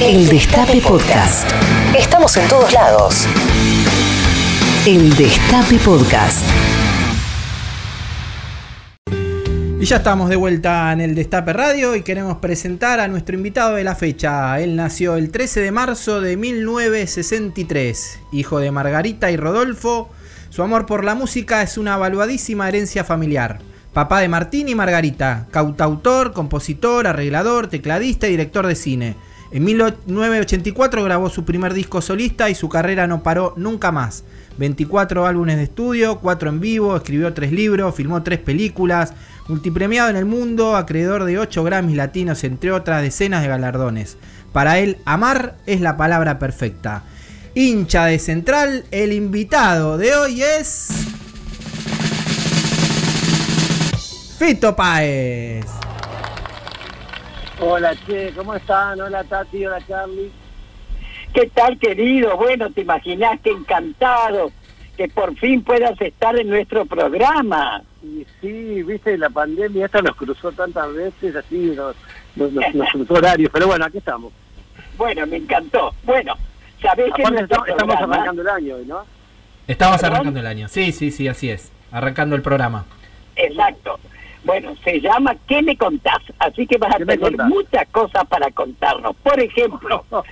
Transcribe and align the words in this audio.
El 0.00 0.28
Destape 0.28 0.80
Podcast. 0.80 1.50
Estamos 1.98 2.36
en 2.36 2.48
todos 2.48 2.72
lados. 2.72 3.26
El 4.86 5.12
Destape 5.16 5.76
Podcast. 5.84 6.44
Y 9.80 9.84
ya 9.84 9.96
estamos 9.96 10.30
de 10.30 10.36
vuelta 10.36 10.92
en 10.92 11.00
el 11.00 11.16
Destape 11.16 11.52
Radio 11.52 11.96
y 11.96 12.02
queremos 12.02 12.36
presentar 12.36 13.00
a 13.00 13.08
nuestro 13.08 13.34
invitado 13.34 13.74
de 13.74 13.82
la 13.82 13.96
fecha. 13.96 14.60
Él 14.60 14.76
nació 14.76 15.16
el 15.16 15.32
13 15.32 15.62
de 15.62 15.72
marzo 15.72 16.20
de 16.20 16.36
1963, 16.36 18.20
hijo 18.30 18.60
de 18.60 18.70
Margarita 18.70 19.32
y 19.32 19.36
Rodolfo. 19.36 20.10
Su 20.50 20.62
amor 20.62 20.86
por 20.86 21.02
la 21.02 21.16
música 21.16 21.60
es 21.62 21.76
una 21.76 21.96
valuadísima 21.96 22.68
herencia 22.68 23.02
familiar. 23.02 23.58
Papá 23.92 24.20
de 24.20 24.28
Martín 24.28 24.68
y 24.68 24.76
Margarita, 24.76 25.48
cautautor, 25.50 26.32
compositor, 26.32 27.08
arreglador, 27.08 27.66
tecladista 27.66 28.28
y 28.28 28.30
director 28.30 28.64
de 28.64 28.76
cine. 28.76 29.16
En 29.50 29.64
1984 29.64 31.02
grabó 31.04 31.30
su 31.30 31.44
primer 31.44 31.72
disco 31.72 32.02
solista 32.02 32.50
y 32.50 32.54
su 32.54 32.68
carrera 32.68 33.06
no 33.06 33.22
paró 33.22 33.54
nunca 33.56 33.92
más. 33.92 34.24
24 34.58 35.24
álbumes 35.24 35.56
de 35.56 35.62
estudio, 35.62 36.18
4 36.18 36.50
en 36.50 36.60
vivo, 36.60 36.96
escribió 36.96 37.32
3 37.32 37.52
libros, 37.52 37.94
filmó 37.94 38.22
3 38.22 38.40
películas, 38.40 39.14
multipremiado 39.46 40.10
en 40.10 40.16
el 40.16 40.26
mundo, 40.26 40.76
acreedor 40.76 41.24
de 41.24 41.38
8 41.38 41.64
Grammys 41.64 41.96
latinos, 41.96 42.44
entre 42.44 42.72
otras 42.72 43.02
decenas 43.02 43.42
de 43.42 43.48
galardones. 43.48 44.16
Para 44.52 44.78
él, 44.78 44.98
amar 45.04 45.56
es 45.66 45.80
la 45.80 45.96
palabra 45.96 46.38
perfecta. 46.38 47.04
Hincha 47.54 48.06
de 48.06 48.18
Central, 48.18 48.84
el 48.90 49.12
invitado 49.12 49.96
de 49.96 50.14
hoy 50.14 50.42
es... 50.42 50.88
Fito 54.38 54.76
Páez. 54.76 55.66
Hola, 57.60 57.94
Che, 58.06 58.32
¿cómo 58.36 58.54
están? 58.54 59.00
Hola, 59.00 59.24
Tati, 59.24 59.66
hola, 59.66 59.78
Charlie. 59.86 60.30
¿Qué 61.34 61.46
tal, 61.52 61.78
querido? 61.78 62.36
Bueno, 62.36 62.70
te 62.70 62.82
imaginas 62.82 63.40
que 63.40 63.50
encantado 63.50 64.50
que 64.96 65.08
por 65.08 65.34
fin 65.36 65.62
puedas 65.62 66.00
estar 66.00 66.36
en 66.38 66.48
nuestro 66.48 66.86
programa. 66.86 67.82
Y 68.02 68.24
sí, 68.40 68.82
viste, 68.82 69.16
la 69.18 69.30
pandemia 69.30 69.86
esta 69.86 70.00
nos 70.02 70.16
cruzó 70.16 70.52
tantas 70.52 70.92
veces, 70.94 71.34
así 71.36 71.72
nos, 71.76 71.94
nos, 72.36 72.52
nos- 72.52 72.74
nos 72.74 72.88
cruzó 72.92 73.14
horarios, 73.14 73.50
pero 73.52 73.66
bueno, 73.66 73.84
aquí 73.84 73.98
estamos. 73.98 74.32
Bueno, 74.96 75.26
me 75.26 75.36
encantó. 75.36 75.92
Bueno, 76.04 76.34
sabés 76.80 77.12
que 77.14 77.22
Aparte, 77.22 77.42
estamos, 77.42 77.96
arrancando 77.96 78.42
el 78.42 78.48
año 78.48 78.76
hoy, 78.76 78.86
¿no? 78.86 79.04
Estamos 79.66 79.96
¿Perdón? 80.00 80.14
arrancando 80.16 80.40
el 80.40 80.46
año. 80.46 80.68
Sí, 80.68 80.92
sí, 80.92 81.10
sí, 81.10 81.28
así 81.28 81.50
es. 81.50 81.70
Arrancando 81.92 82.34
el 82.36 82.42
programa. 82.42 82.84
Exacto. 83.36 83.98
Bueno, 84.44 84.74
se 84.84 85.00
llama 85.00 85.36
¿Qué 85.46 85.62
me 85.62 85.76
contás? 85.76 86.20
Así 86.38 86.66
que 86.66 86.78
vas 86.78 86.94
a 86.94 86.98
¿Qué 86.98 87.04
me 87.04 87.18
tener 87.18 87.36
muchas 87.44 87.88
cosas 87.88 88.26
para 88.26 88.50
contarnos. 88.50 89.14
Por 89.16 89.40
ejemplo, 89.40 90.04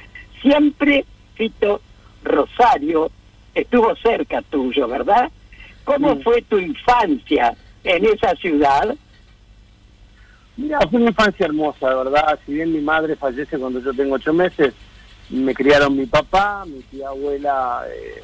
siempre 0.42 1.04
Fito 1.34 1.80
Rosario 2.22 3.10
estuvo 3.54 3.94
cerca 3.96 4.42
tuyo, 4.42 4.88
¿verdad? 4.88 5.30
¿Cómo 5.84 6.20
fue 6.20 6.42
tu 6.42 6.58
infancia 6.58 7.54
en 7.84 8.04
esa 8.06 8.34
ciudad? 8.36 8.94
Mira, 10.56 10.80
fue 10.90 11.00
una 11.00 11.10
infancia 11.10 11.46
hermosa, 11.46 11.94
verdad. 11.94 12.38
Si 12.44 12.54
bien 12.54 12.72
mi 12.72 12.80
madre 12.80 13.16
fallece 13.16 13.58
cuando 13.58 13.80
yo 13.80 13.92
tengo 13.92 14.14
ocho 14.14 14.32
meses, 14.32 14.74
me 15.30 15.54
criaron 15.54 15.96
mi 15.96 16.06
papá, 16.06 16.64
mi 16.66 16.80
tía 16.82 17.08
abuela 17.08 17.84
eh, 17.88 18.22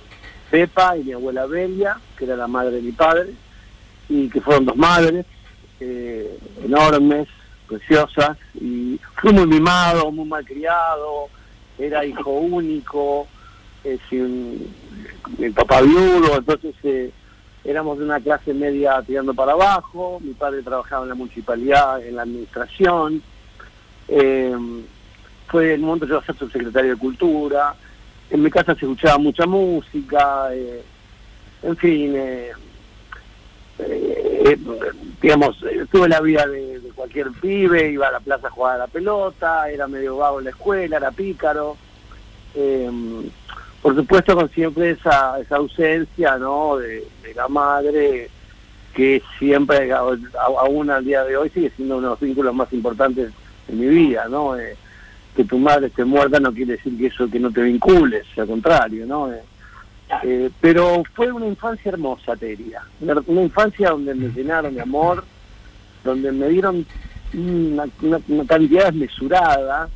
Pepa 0.51 0.97
y 0.97 1.05
mi 1.05 1.13
abuela 1.13 1.47
Belia, 1.47 1.99
que 2.17 2.25
era 2.25 2.37
la 2.37 2.47
madre 2.47 2.73
de 2.73 2.83
mi 2.83 2.93
padre, 2.93 3.31
y 4.09 4.29
que 4.29 4.41
fueron 4.41 4.65
dos 4.65 4.77
madres 4.77 5.27
eh, 5.83 6.39
enormes, 6.65 7.29
preciosas, 7.67 8.37
y 8.55 8.99
fui 9.21 9.33
muy 9.33 9.47
mimado, 9.47 10.11
muy 10.13 10.27
mal 10.27 10.45
criado, 10.45 11.29
era 11.79 12.05
hijo 12.05 12.31
único, 12.31 13.27
eh, 13.85 13.99
sin 14.09 14.73
mi 15.39 15.51
papá 15.51 15.81
viudo, 15.81 16.37
entonces 16.37 16.75
eh, 16.85 17.11
éramos 17.65 17.99
de 17.99 18.05
una 18.05 18.21
clase 18.21 18.53
media 18.55 19.03
tirando 19.07 19.35
para 19.35 19.53
abajo, 19.53 20.21
mi 20.21 20.35
padre 20.35 20.63
trabajaba 20.63 21.05
en 21.05 21.09
la 21.11 21.15
municipalidad, 21.15 22.05
en 22.05 22.17
la 22.17 22.23
administración, 22.23 23.23
eh, 24.09 24.55
fue 25.49 25.75
en 25.75 25.81
un 25.81 25.87
momento 25.87 26.07
yo 26.07 26.19
a 26.19 26.25
ser 26.25 26.37
subsecretario 26.37 26.93
de 26.93 27.01
Cultura, 27.01 27.75
en 28.31 28.43
mi 28.43 28.51
casa 28.51 28.75
se 28.75 28.87
escuchaba 28.87 29.19
mucha 29.19 29.47
música, 29.47 30.49
eh, 30.53 30.83
en 31.63 31.77
fin, 31.77 32.15
eh, 33.89 34.43
eh, 34.45 34.59
digamos, 35.21 35.57
eh, 35.63 35.87
tuve 35.91 36.09
la 36.09 36.21
vida 36.21 36.47
de, 36.47 36.81
cualquier 36.95 37.31
pibe, 37.33 37.91
iba 37.91 38.09
a 38.09 38.13
la 38.13 38.21
plaza 38.21 38.49
a 38.49 38.51
jugar 38.51 38.75
a 38.75 38.79
la 38.79 38.87
pelota, 38.87 39.69
era 39.71 39.89
medio 39.89 40.19
vago 40.19 40.39
en 40.39 40.45
la 40.45 40.51
escuela, 40.51 40.99
era 40.99 41.11
pícaro. 41.11 41.77
Eh, 42.55 42.91
por 43.81 43.97
supuesto 43.97 44.37
con 44.37 44.49
siempre 44.51 44.91
esa, 44.91 45.41
esa 45.41 45.57
ausencia 45.57 46.37
¿no? 46.39 46.77
de, 46.77 47.05
la 47.35 47.49
madre 47.49 48.31
que 48.95 49.23
siempre, 49.39 49.91
aún 49.93 50.91
al 50.91 51.05
día 51.05 51.25
de 51.25 51.37
hoy, 51.37 51.51
sigue 51.51 51.73
siendo 51.75 51.97
uno 51.97 52.09
de 52.09 52.11
los 52.13 52.21
vínculos 52.21 52.55
más 52.55 52.73
importantes 52.73 53.33
de 53.67 53.75
mi 53.75 53.87
vida, 53.87 54.29
¿no? 54.29 54.57
Eh, 54.57 54.77
que 55.35 55.45
tu 55.45 55.57
madre 55.57 55.87
esté 55.87 56.05
muerta 56.05 56.39
no 56.39 56.53
quiere 56.53 56.73
decir 56.73 56.97
que 56.99 57.07
eso 57.07 57.29
que 57.31 57.41
no 57.41 57.51
te 57.51 57.63
vincules, 57.63 58.27
al 58.37 58.47
contrario, 58.47 59.07
¿no? 59.07 59.33
Eh, 60.23 60.51
pero 60.61 61.03
fue 61.15 61.31
una 61.33 61.47
infancia 61.47 61.91
hermosa, 61.91 62.37
te 62.37 62.47
diría. 62.47 62.83
Una, 63.01 63.15
una 63.27 63.43
infancia 63.43 63.91
donde 63.91 64.15
me 64.15 64.29
llenaron 64.29 64.75
de 64.75 64.81
amor, 64.83 65.25
donde 66.05 66.33
me 66.33 66.49
dieron 66.49 66.85
una, 67.35 67.87
una- 68.03 68.21
una 68.29 68.47
cantidad 68.47 68.87
desmesurada 68.87 69.89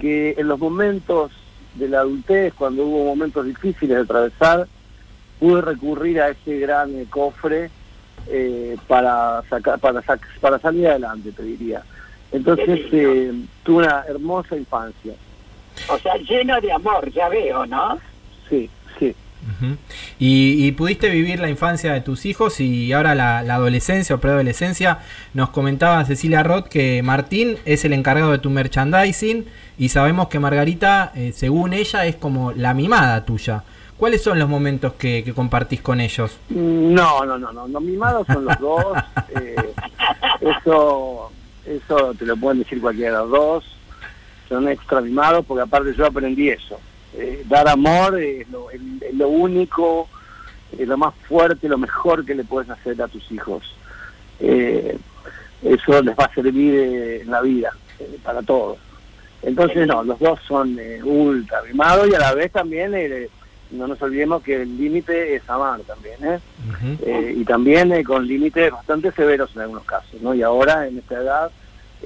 que 0.00 0.34
en 0.38 0.48
los 0.48 0.58
momentos 0.58 1.32
de 1.74 1.88
la 1.88 2.00
adultez, 2.00 2.54
cuando 2.54 2.84
hubo 2.84 3.04
momentos 3.04 3.44
difíciles 3.46 3.96
de 3.96 4.02
atravesar, 4.02 4.66
pude 5.38 5.60
recurrir 5.62 6.20
a 6.20 6.28
ese 6.30 6.58
gran 6.58 6.94
eh, 6.94 7.06
cofre 7.08 7.70
eh, 8.28 8.76
para 8.86 9.42
sacar 9.48 9.78
para 9.78 10.02
sac- 10.02 10.20
para 10.40 10.58
salir 10.58 10.86
adelante, 10.88 11.32
te 11.32 11.42
diría. 11.42 11.82
Entonces 12.32 12.80
eh, 12.92 13.32
tuve 13.62 13.84
una 13.84 14.04
hermosa 14.08 14.56
infancia. 14.56 15.14
O 15.88 15.98
sea, 15.98 16.16
lleno 16.16 16.60
de 16.60 16.72
amor, 16.72 17.10
ya 17.12 17.28
veo, 17.28 17.64
¿no? 17.66 17.98
Sí, 18.48 18.68
sí. 18.98 19.14
Ujú. 19.38 19.76
y, 20.18 20.66
y 20.66 20.72
pudiste 20.72 21.08
vivir 21.10 21.40
la 21.40 21.48
infancia 21.48 21.92
de 21.92 22.00
tus 22.00 22.26
hijos 22.26 22.60
y 22.60 22.92
ahora 22.92 23.14
la, 23.14 23.42
la 23.42 23.54
adolescencia 23.54 24.16
o 24.16 24.18
preadolescencia. 24.18 24.98
Nos 25.34 25.50
comentaba 25.50 26.04
Cecilia 26.04 26.42
Roth 26.42 26.68
que 26.68 27.02
Martín 27.02 27.56
es 27.64 27.84
el 27.84 27.92
encargado 27.92 28.32
de 28.32 28.38
tu 28.38 28.50
merchandising 28.50 29.46
y 29.78 29.88
sabemos 29.90 30.28
que 30.28 30.38
Margarita, 30.40 31.12
eh, 31.14 31.32
según 31.34 31.72
ella, 31.72 32.04
es 32.06 32.16
como 32.16 32.52
la 32.52 32.74
mimada 32.74 33.24
tuya. 33.24 33.62
¿Cuáles 33.96 34.22
son 34.22 34.38
los 34.38 34.48
momentos 34.48 34.92
que, 34.92 35.24
que 35.24 35.32
compartís 35.34 35.80
con 35.80 36.00
ellos? 36.00 36.36
No, 36.50 37.24
no, 37.24 37.36
no, 37.36 37.52
no, 37.52 37.66
no, 37.66 37.80
mimados 37.80 38.26
son 38.28 38.44
los 38.44 38.58
dos. 38.60 38.84
eh, 39.40 39.56
eso, 40.40 41.32
eso 41.66 42.14
te 42.14 42.24
lo 42.24 42.36
pueden 42.36 42.60
decir 42.60 42.80
cualquiera 42.80 43.12
de 43.12 43.18
los 43.18 43.30
dos. 43.30 43.64
Son 44.48 44.68
extra 44.68 45.00
mimados 45.00 45.44
porque 45.44 45.62
aparte 45.62 45.94
yo 45.96 46.06
aprendí 46.06 46.48
eso. 46.48 46.78
Eh, 47.14 47.44
dar 47.48 47.68
amor 47.68 48.20
es 48.20 48.48
lo, 48.50 48.70
el- 48.70 49.02
es 49.02 49.14
lo 49.14 49.28
único, 49.28 50.08
es 50.78 50.86
lo 50.86 50.96
más 50.98 51.14
fuerte, 51.28 51.68
lo 51.68 51.78
mejor 51.78 52.24
que 52.24 52.34
le 52.34 52.44
puedes 52.44 52.68
hacer 52.70 53.00
a 53.02 53.08
tus 53.08 53.30
hijos. 53.32 53.62
Eh, 54.40 54.96
eso 55.62 56.02
les 56.02 56.14
va 56.16 56.24
a 56.24 56.34
servir 56.34 56.74
eh, 56.74 57.20
en 57.22 57.30
la 57.30 57.40
vida, 57.42 57.70
eh, 57.98 58.18
para 58.22 58.42
todos. 58.42 58.78
Entonces, 59.42 59.86
no, 59.86 60.02
los 60.02 60.18
dos 60.18 60.38
son 60.46 60.76
eh, 60.78 61.00
ultra 61.02 61.62
mimados 61.62 62.08
y 62.08 62.14
a 62.14 62.18
la 62.18 62.34
vez 62.34 62.52
también 62.52 62.92
no 63.70 63.86
nos 63.86 64.00
olvidemos 64.02 64.42
que 64.42 64.62
el 64.62 64.76
límite 64.78 65.34
es 65.36 65.48
amar 65.48 65.80
también, 65.80 66.16
¿eh? 66.24 66.38
Eh, 67.02 67.34
y 67.36 67.44
también 67.44 67.92
eh, 67.92 68.02
con 68.04 68.26
límites 68.26 68.70
bastante 68.72 69.12
severos 69.12 69.50
en 69.54 69.62
algunos 69.62 69.84
casos, 69.84 70.20
¿no? 70.22 70.34
Y 70.34 70.42
ahora 70.42 70.86
en 70.88 70.98
esta 70.98 71.16
edad 71.20 71.50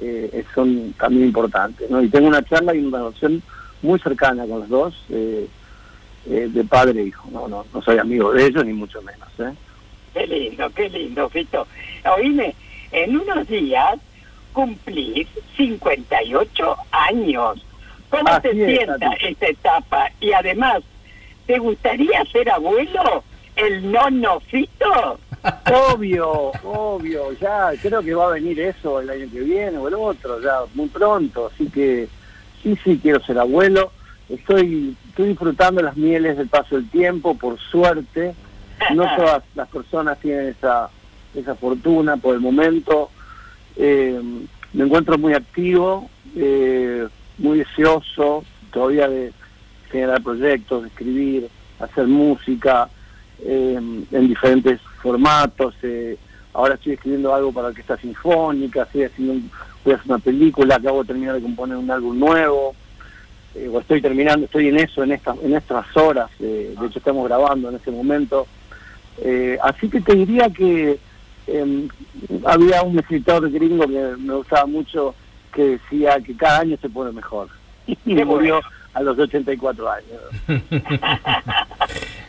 eh, 0.01 0.43
son 0.53 0.93
también 0.93 1.25
importantes, 1.27 1.89
¿no? 1.89 2.01
Y 2.01 2.09
tengo 2.09 2.27
una 2.27 2.43
charla 2.43 2.73
y 2.75 2.79
una 2.83 2.97
relación 2.99 3.41
muy 3.83 3.99
cercana 3.99 4.45
con 4.47 4.61
los 4.61 4.69
dos, 4.69 4.95
eh, 5.09 5.47
eh, 6.25 6.47
de 6.49 6.63
padre 6.63 7.01
e 7.01 7.05
hijo, 7.05 7.29
¿no? 7.31 7.47
No, 7.47 7.65
no 7.71 7.81
soy 7.81 7.97
amigo 7.99 8.31
de 8.31 8.45
ellos 8.47 8.65
ni 8.65 8.73
mucho 8.73 9.01
menos, 9.01 9.27
¿eh? 9.39 9.53
Qué 10.13 10.25
lindo, 10.25 10.69
qué 10.71 10.89
lindo, 10.89 11.29
Fito. 11.29 11.67
Oíme, 12.17 12.55
en 12.91 13.17
unos 13.17 13.47
días 13.47 13.99
cumplís 14.53 15.27
58 15.57 16.75
años. 16.91 17.65
¿Cómo 18.09 18.29
Así 18.29 18.49
te 18.49 18.49
es, 18.49 18.77
sienta 18.77 18.97
Tati. 18.99 19.25
esta 19.25 19.47
etapa? 19.47 20.11
Y 20.21 20.31
además, 20.33 20.83
¿te 21.47 21.57
gustaría 21.59 22.23
ser 22.31 22.49
abuelo? 22.49 23.23
¿El 23.55 23.91
nono 23.91 24.39
Fito? 24.41 25.19
Obvio, 25.91 26.51
obvio, 26.63 27.33
ya 27.33 27.71
creo 27.81 28.01
que 28.01 28.13
va 28.13 28.27
a 28.27 28.33
venir 28.33 28.57
eso 28.61 29.01
el 29.01 29.09
año 29.09 29.27
que 29.29 29.41
viene 29.41 29.77
o 29.77 29.89
el 29.89 29.93
otro, 29.95 30.39
ya 30.41 30.59
muy 30.73 30.87
pronto, 30.87 31.51
así 31.53 31.69
que 31.69 32.07
sí, 32.63 32.77
sí, 32.83 32.99
quiero 33.01 33.21
ser 33.23 33.37
abuelo, 33.39 33.91
estoy, 34.29 34.95
estoy 35.09 35.27
disfrutando 35.29 35.81
las 35.81 35.95
mieles 35.97 36.37
del 36.37 36.47
paso 36.47 36.75
del 36.75 36.89
tiempo, 36.89 37.35
por 37.37 37.59
suerte, 37.59 38.33
no 38.95 39.03
todas 39.17 39.43
las 39.55 39.67
personas 39.69 40.19
tienen 40.19 40.47
esa, 40.47 40.89
esa 41.35 41.55
fortuna 41.55 42.17
por 42.17 42.33
el 42.35 42.41
momento, 42.41 43.09
Eh, 43.75 44.21
me 44.73 44.83
encuentro 44.85 45.17
muy 45.17 45.33
activo, 45.33 46.07
eh, 46.35 47.07
muy 47.39 47.57
deseoso, 47.59 48.43
todavía 48.71 49.07
de 49.09 49.33
generar 49.91 50.21
proyectos, 50.21 50.83
de 50.83 50.87
escribir, 50.89 51.47
hacer 51.79 52.05
música 52.07 52.87
eh, 53.43 53.79
en 54.11 54.27
diferentes 54.27 54.79
formatos. 55.01 55.73
eh, 55.81 56.17
ahora 56.53 56.75
estoy 56.75 56.93
escribiendo 56.93 57.33
algo 57.33 57.51
para 57.51 57.69
orquesta 57.69 57.97
sinfónica, 57.97 58.83
estoy 58.83 59.03
haciendo 59.05 59.33
un- 59.33 59.51
voy 59.83 59.93
a 59.93 59.97
hacer 59.97 60.09
una 60.11 60.19
película, 60.19 60.75
acabo 60.75 61.01
de 61.03 61.07
terminar 61.07 61.35
de 61.35 61.41
componer 61.41 61.77
un 61.77 61.89
álbum 61.91 62.17
nuevo. 62.19 62.75
eh, 63.55 63.69
o 63.71 63.79
estoy 63.79 64.01
terminando, 64.01 64.45
estoy 64.45 64.67
en 64.69 64.79
eso 64.79 65.03
en 65.03 65.11
estas 65.11 65.37
en 65.43 65.53
estas 65.55 65.85
horas, 65.95 66.29
eh, 66.39 66.73
de 66.79 66.87
hecho 66.87 66.99
estamos 66.99 67.27
grabando 67.27 67.69
en 67.69 67.75
ese 67.75 67.91
momento. 67.91 68.47
Eh, 69.21 69.57
así 69.61 69.89
que 69.89 70.01
te 70.01 70.15
diría 70.15 70.49
que 70.49 70.97
eh, 71.47 71.87
había 72.45 72.81
un 72.81 72.97
escritor 72.97 73.49
gringo 73.51 73.85
que 73.87 74.15
me 74.17 74.33
gustaba 74.35 74.65
mucho 74.65 75.13
que 75.53 75.63
decía 75.77 76.19
que 76.25 76.35
cada 76.35 76.61
año 76.61 76.77
se 76.81 76.89
pone 76.89 77.11
mejor. 77.11 77.47
Y 78.05 78.15
murió 78.23 78.61
a 78.93 79.01
los 79.01 79.17
84 79.19 79.89
años. 79.91 80.21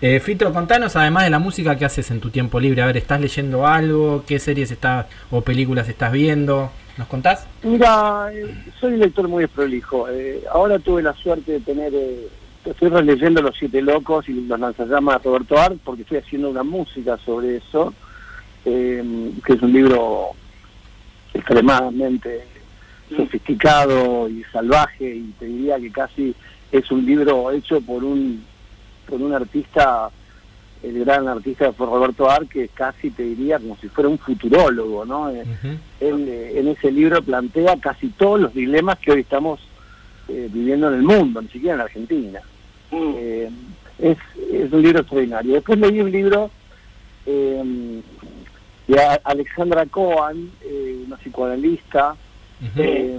Eh, 0.00 0.21
Fito, 0.21 0.53
contanos 0.53 0.97
además 0.97 1.25
de 1.25 1.31
la 1.31 1.39
música, 1.39 1.79
¿qué 1.79 1.87
haces 1.87 2.11
en 2.11 2.21
tu 2.21 2.29
tiempo 2.29 2.61
libre? 2.61 2.83
A 2.83 2.87
ver, 2.87 2.99
¿estás 2.99 3.19
leyendo 3.23 3.67
algo? 3.67 4.23
¿Qué 4.27 4.39
series 4.39 4.71
estás 4.71 5.07
o 5.31 5.41
películas 5.41 5.89
estás 5.89 6.12
viendo? 6.12 6.71
¿Nos 6.96 7.08
contás? 7.08 7.46
Mira, 7.62 8.31
eh, 8.32 8.55
soy 8.81 8.94
un 8.94 9.00
lector 9.00 9.26
muy 9.26 9.43
desprolijo. 9.43 10.08
Eh, 10.08 10.44
ahora 10.50 10.79
tuve 10.79 11.02
la 11.02 11.12
suerte 11.14 11.52
de 11.52 11.61
tener, 11.61 11.93
eh, 11.94 12.29
estoy 12.64 12.88
releyendo 12.88 13.43
Los 13.43 13.56
Siete 13.56 13.82
Locos 13.82 14.29
y 14.29 14.32
los 14.32 14.61
lanzallamas 14.61 15.23
de 15.23 15.29
Roberto 15.29 15.58
Art 15.58 15.76
porque 15.85 16.02
estoy 16.02 16.19
haciendo 16.19 16.50
una 16.50 16.62
música 16.62 17.19
sobre 17.25 17.56
eso, 17.56 17.93
eh, 18.64 19.32
que 19.44 19.52
es 19.55 19.62
un 19.62 19.73
libro 19.73 20.31
extremadamente 21.32 22.46
sofisticado 23.14 24.29
y 24.29 24.44
salvaje 24.52 25.17
y 25.17 25.35
te 25.38 25.47
diría 25.47 25.79
que 25.79 25.90
casi 25.90 26.35
es 26.70 26.90
un 26.90 27.05
libro 27.05 27.50
hecho 27.50 27.81
por 27.81 28.02
un 28.05 28.44
por 29.06 29.20
un 29.20 29.35
artista 29.35 30.11
el 30.85 31.05
gran 31.05 31.27
artista 31.29 31.73
fue 31.73 31.87
Roberto 31.87 32.29
Ar 32.31 32.47
que 32.47 32.69
casi 32.69 33.11
te 33.11 33.23
diría 33.23 33.59
como 33.59 33.77
si 33.79 33.89
fuera 33.89 34.09
un 34.11 34.19
futurólogo 34.19 35.05
no 35.05 35.31
Eh, 35.31 35.45
él 36.01 36.27
eh, 36.29 36.59
en 36.61 36.69
ese 36.69 36.91
libro 36.93 37.23
plantea 37.23 37.77
casi 37.81 38.09
todos 38.09 38.41
los 38.41 38.53
dilemas 38.55 38.99
que 38.99 39.13
hoy 39.13 39.21
estamos 39.21 39.61
eh, 40.29 40.49
viviendo 40.53 40.89
en 40.89 40.95
el 40.95 41.03
mundo 41.03 41.41
ni 41.43 41.49
siquiera 41.49 41.75
en 41.77 41.81
Argentina 41.83 42.41
Mm. 42.93 43.15
eh, 43.17 43.51
es, 43.99 44.19
es 44.53 44.73
un 44.73 44.83
libro 44.83 45.01
extraordinario. 45.01 45.55
Después 45.55 45.79
leí 45.79 46.01
un 46.01 46.11
libro 46.13 46.51
eh, 47.27 48.01
de 48.87 49.01
Alexandra 49.25 49.87
Cohen, 49.87 50.51
eh, 50.63 51.03
una 51.07 51.17
psicoanalista, 51.17 52.15
eh, 52.77 53.19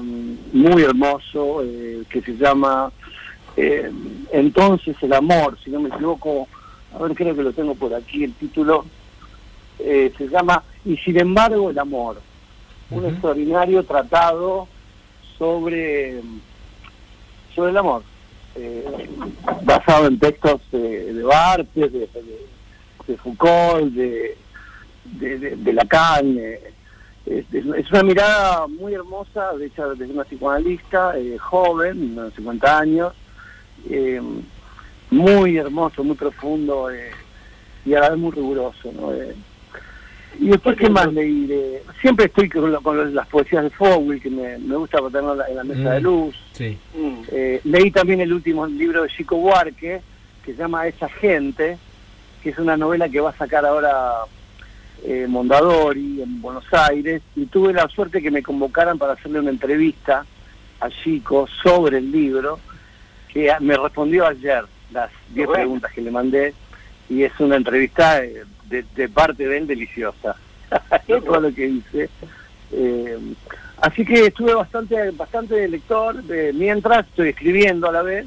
muy 0.53 0.83
hermoso, 0.83 1.61
eh, 1.63 2.03
que 2.09 2.21
se 2.21 2.37
llama 2.37 2.91
eh, 3.57 3.91
Entonces 4.31 4.95
el 5.01 5.13
amor, 5.13 5.57
si 5.63 5.71
no 5.71 5.79
me 5.79 5.89
equivoco, 5.89 6.47
a 6.95 7.03
ver, 7.03 7.15
creo 7.15 7.35
que 7.35 7.43
lo 7.43 7.53
tengo 7.53 7.75
por 7.75 7.93
aquí, 7.93 8.23
el 8.23 8.33
título, 8.33 8.85
eh, 9.79 10.11
se 10.17 10.27
llama 10.29 10.63
Y 10.85 10.95
sin 10.97 11.19
embargo 11.19 11.69
el 11.69 11.77
amor, 11.79 12.21
un 12.91 13.05
extraordinario 13.05 13.83
tratado 13.83 14.67
sobre, 15.37 16.21
sobre 17.53 17.71
el 17.71 17.77
amor, 17.77 18.03
eh, 18.55 18.85
basado 19.63 20.07
en 20.07 20.19
textos 20.19 20.61
de, 20.71 21.13
de 21.13 21.23
Barthes, 21.23 21.91
de, 21.91 21.99
de- 21.99 22.45
de 23.07 23.17
Foucault, 23.17 23.93
de, 23.93 24.37
Lacan. 25.73 26.37
eh, 26.39 26.59
es, 27.27 27.45
es 27.53 27.91
una 27.91 28.03
mirada 28.03 28.65
muy 28.67 28.93
hermosa, 28.93 29.53
de 29.57 29.65
hecha 29.67 29.87
desde 29.89 30.11
una 30.13 30.23
psicoanalista 30.23 31.13
joven, 31.39 32.11
unos 32.17 32.33
50 32.35 32.77
años, 32.79 33.13
muy 35.15 35.57
hermoso, 35.57 36.03
muy 36.03 36.15
profundo 36.15 36.89
eh, 36.91 37.11
y 37.85 37.93
a 37.93 37.99
la 38.01 38.09
vez 38.11 38.19
muy 38.19 38.31
riguroso. 38.31 38.91
¿no? 38.93 39.13
Eh, 39.13 39.33
y 40.39 40.47
después, 40.49 40.75
¿qué 40.77 40.89
más 40.89 41.11
leí? 41.13 41.45
De- 41.45 41.81
siempre 42.01 42.25
estoy 42.25 42.49
con, 42.49 42.71
lo- 42.71 42.81
con 42.81 43.15
las 43.15 43.27
poesías 43.27 43.63
de 43.63 43.69
Fowell, 43.69 44.21
que 44.21 44.29
me, 44.29 44.57
me 44.57 44.75
gusta 44.75 44.97
tenerlas 45.11 45.47
en 45.49 45.55
la 45.55 45.63
mesa 45.63 45.91
de 45.93 45.99
Mm. 45.99 46.03
luz. 46.03 46.35
Sí. 46.51 46.77
Mm. 46.93 47.21
Eh, 47.31 47.61
leí 47.63 47.91
también 47.91 48.19
el 48.21 48.33
último 48.33 48.67
libro 48.67 49.03
de 49.03 49.09
Chico 49.09 49.37
Buarque, 49.37 50.01
que 50.43 50.51
se 50.51 50.57
llama 50.57 50.87
Esa 50.87 51.07
gente, 51.09 51.77
que 52.43 52.49
es 52.49 52.57
una 52.59 52.75
novela 52.77 53.07
que 53.09 53.21
va 53.21 53.29
a 53.31 53.37
sacar 53.37 53.65
ahora 53.65 54.11
eh, 55.03 55.25
Mondadori 55.29 56.21
en 56.21 56.41
Buenos 56.41 56.65
Aires, 56.73 57.21
y 57.35 57.45
tuve 57.45 57.71
la 57.73 57.87
suerte 57.89 58.21
que 58.21 58.31
me 58.31 58.43
convocaran 58.43 58.97
para 58.97 59.13
hacerle 59.13 59.39
una 59.39 59.51
entrevista 59.51 60.25
a 60.81 60.89
Chico 60.89 61.47
sobre 61.63 61.99
el 61.99 62.11
libro, 62.11 62.59
que 63.31 63.51
me 63.61 63.77
respondió 63.77 64.25
ayer 64.27 64.63
las 64.91 65.09
10 65.29 65.47
Bueno. 65.47 65.53
preguntas 65.53 65.91
que 65.93 66.01
le 66.01 66.11
mandé, 66.11 66.53
y 67.09 67.23
es 67.23 67.31
una 67.39 67.55
entrevista 67.57 68.23
eh, 68.23 68.43
de, 68.65 68.83
de 68.95 69.09
parte 69.09 69.47
de 69.47 69.57
él 69.57 69.67
deliciosa. 69.67 70.35
Todo 71.07 71.39
lo 71.39 71.53
que 71.53 71.67
hice. 71.67 72.09
Eh, 72.71 73.17
así 73.81 74.03
que 74.03 74.27
estuve 74.27 74.53
bastante 74.53 75.11
bastante 75.11 75.55
de 75.55 75.67
lector, 75.67 76.23
de, 76.23 76.51
mientras 76.53 77.05
estoy 77.05 77.29
escribiendo 77.29 77.87
a 77.87 77.91
la 77.91 78.01
vez, 78.01 78.25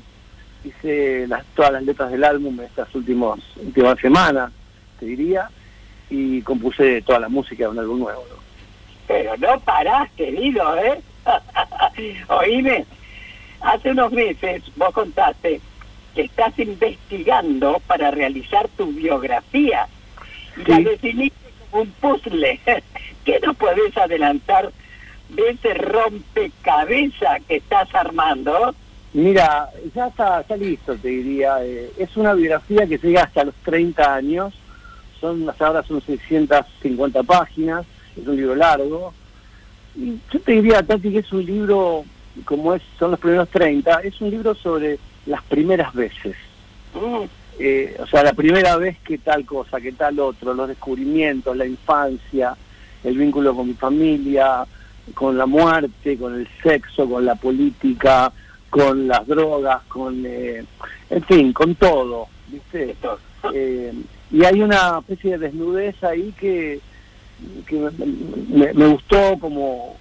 hice 0.65 1.27
las, 1.27 1.45
todas 1.55 1.73
las 1.73 1.83
letras 1.83 2.11
del 2.11 2.25
álbum 2.25 2.61
estas 2.61 2.93
últimas, 2.95 3.41
últimas 3.57 3.99
semanas, 3.99 4.53
te 5.01 5.07
diría, 5.07 5.51
y 6.11 6.41
compuse 6.43 7.03
toda 7.03 7.19
la 7.21 7.29
música 7.29 7.65
de 7.65 7.71
un 7.71 7.79
álbum 7.79 7.99
nuevo. 8.01 8.25
¿no? 8.31 8.37
Pero 9.07 9.37
no 9.37 9.61
parás, 9.61 10.11
querido, 10.13 10.77
¿eh? 10.79 11.01
Oíme, 12.29 12.85
hace 13.61 13.91
unos 13.91 14.13
meses 14.13 14.63
vos 14.77 14.93
contaste 14.93 15.61
que 16.15 16.23
estás 16.23 16.59
investigando 16.59 17.81
para 17.87 18.11
realizar 18.11 18.69
tu 18.77 18.87
biografía 18.93 19.87
y 20.57 20.69
la 20.71 20.77
Sí. 20.79 20.85
definiste 20.85 21.37
como 21.71 21.83
un 21.83 21.91
puzzle. 22.01 22.61
¿Qué 23.25 23.41
nos 23.45 23.57
podés 23.57 23.97
adelantar 23.97 24.71
de 25.29 25.51
ese 25.51 25.75
rompecabezas 25.75 27.43
que 27.47 27.57
estás 27.57 27.95
armando? 27.95 28.75
Mira, 29.13 29.69
ya 29.95 30.09
está, 30.09 30.41
está 30.41 30.57
listo, 30.57 30.95
te 30.97 31.09
diría. 31.09 31.59
eh, 31.65 31.91
es 31.99 32.17
una 32.17 32.35
biografía 32.35 32.87
que 32.87 32.99
llega 32.99 33.23
hasta 33.25 33.45
los 33.45 33.55
30 33.65 34.15
años. 34.15 34.55
Son 35.21 35.49
hasta 35.49 35.67
ahora 35.67 35.83
son 35.83 36.01
650 36.03 37.23
páginas. 37.23 37.85
Es 38.21 38.27
un 38.27 38.37
libro 38.37 38.55
largo. 38.55 39.13
Y 39.97 40.17
yo 40.33 40.41
te 40.41 40.53
diría, 40.53 40.83
Tati, 40.83 41.11
que 41.11 41.19
es 41.19 41.33
un 41.33 41.45
libro, 41.45 42.05
como 42.45 42.75
es 42.75 42.83
son 42.99 43.11
los 43.13 43.21
primeros 43.21 43.49
30, 43.49 44.01
es 44.03 44.21
un 44.21 44.31
libro 44.31 44.55
sobre 44.55 44.99
las 45.29 45.43
primeras 45.45 45.93
veces. 45.95 46.35
Eh, 47.61 47.97
o 48.01 48.07
sea, 48.07 48.23
la 48.23 48.33
primera 48.33 48.77
vez 48.77 48.99
que 49.01 49.19
tal 49.19 49.45
cosa, 49.45 49.81
que 49.81 49.93
tal 49.93 50.19
otro, 50.21 50.55
los 50.55 50.69
descubrimientos, 50.69 51.57
la 51.57 51.67
infancia, 51.67 52.57
el 53.05 53.17
vínculo 53.19 53.55
con 53.55 53.67
mi 53.69 53.75
familia, 53.75 54.65
con 55.15 55.37
la 55.37 55.47
muerte, 55.47 56.17
con 56.17 56.35
el 56.35 56.49
sexo, 56.63 57.09
con 57.09 57.25
la 57.25 57.35
política, 57.35 58.33
con 58.71 59.09
las 59.09 59.27
drogas, 59.27 59.83
con, 59.89 60.23
eh, 60.25 60.65
en 61.11 61.23
fin, 61.25 61.53
con 61.53 61.75
todo, 61.75 62.27
¿viste? 62.49 62.95
Eh, 63.55 63.93
y 64.31 64.45
hay 64.45 64.61
una 64.63 64.99
especie 65.01 65.33
de 65.39 65.47
desnudez 65.49 66.03
ahí 66.05 66.33
que, 66.39 66.81
que 67.67 67.77
me, 67.77 67.91
me- 68.67 68.73
me 68.75 68.87
gustó 68.89 69.39
como, 69.41 69.97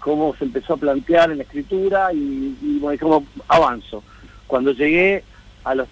como 0.00 0.34
se 0.36 0.44
empezó 0.44 0.74
a 0.74 0.78
plantear 0.78 1.30
en 1.30 1.38
la 1.38 1.44
escritura 1.44 2.12
y, 2.12 2.56
y 2.60 2.78
bueno, 2.80 2.98
como 3.00 3.26
avanzo. 3.48 4.02
Cuando 4.48 4.72
llegué 4.72 5.22
a 5.62 5.76
los 5.76 5.86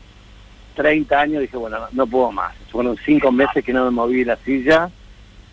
30 0.75 1.21
años 1.21 1.43
dije, 1.43 1.57
bueno, 1.57 1.79
no, 1.79 1.87
no 1.93 2.07
puedo 2.07 2.33
más. 2.33 2.53
Fueron 2.71 2.97
cinco 3.05 3.31
meses 3.31 3.65
que 3.65 3.73
no 3.73 3.85
me 3.85 3.93
moví 3.93 4.19
de 4.21 4.25
la 4.25 4.37
silla 4.39 4.91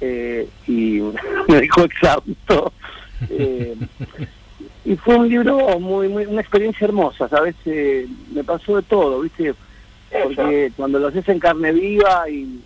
eh, 0.01 0.49
y 0.67 0.99
me 1.47 1.61
dejó 1.61 1.83
exhausto. 1.83 2.73
Eh, 3.29 3.75
y 4.85 4.95
fue 4.97 5.15
un 5.15 5.29
libro 5.29 5.79
muy, 5.79 6.09
muy, 6.09 6.25
una 6.25 6.41
experiencia 6.41 6.85
hermosa, 6.85 7.29
¿sabes? 7.29 7.55
Eh, 7.65 8.07
me 8.33 8.43
pasó 8.43 8.77
de 8.77 8.81
todo, 8.81 9.21
¿viste? 9.21 9.53
porque 10.21 10.71
cuando 10.75 10.99
lo 10.99 11.07
haces 11.07 11.27
en 11.27 11.39
carne 11.39 11.71
viva 11.71 12.29
y 12.29 12.61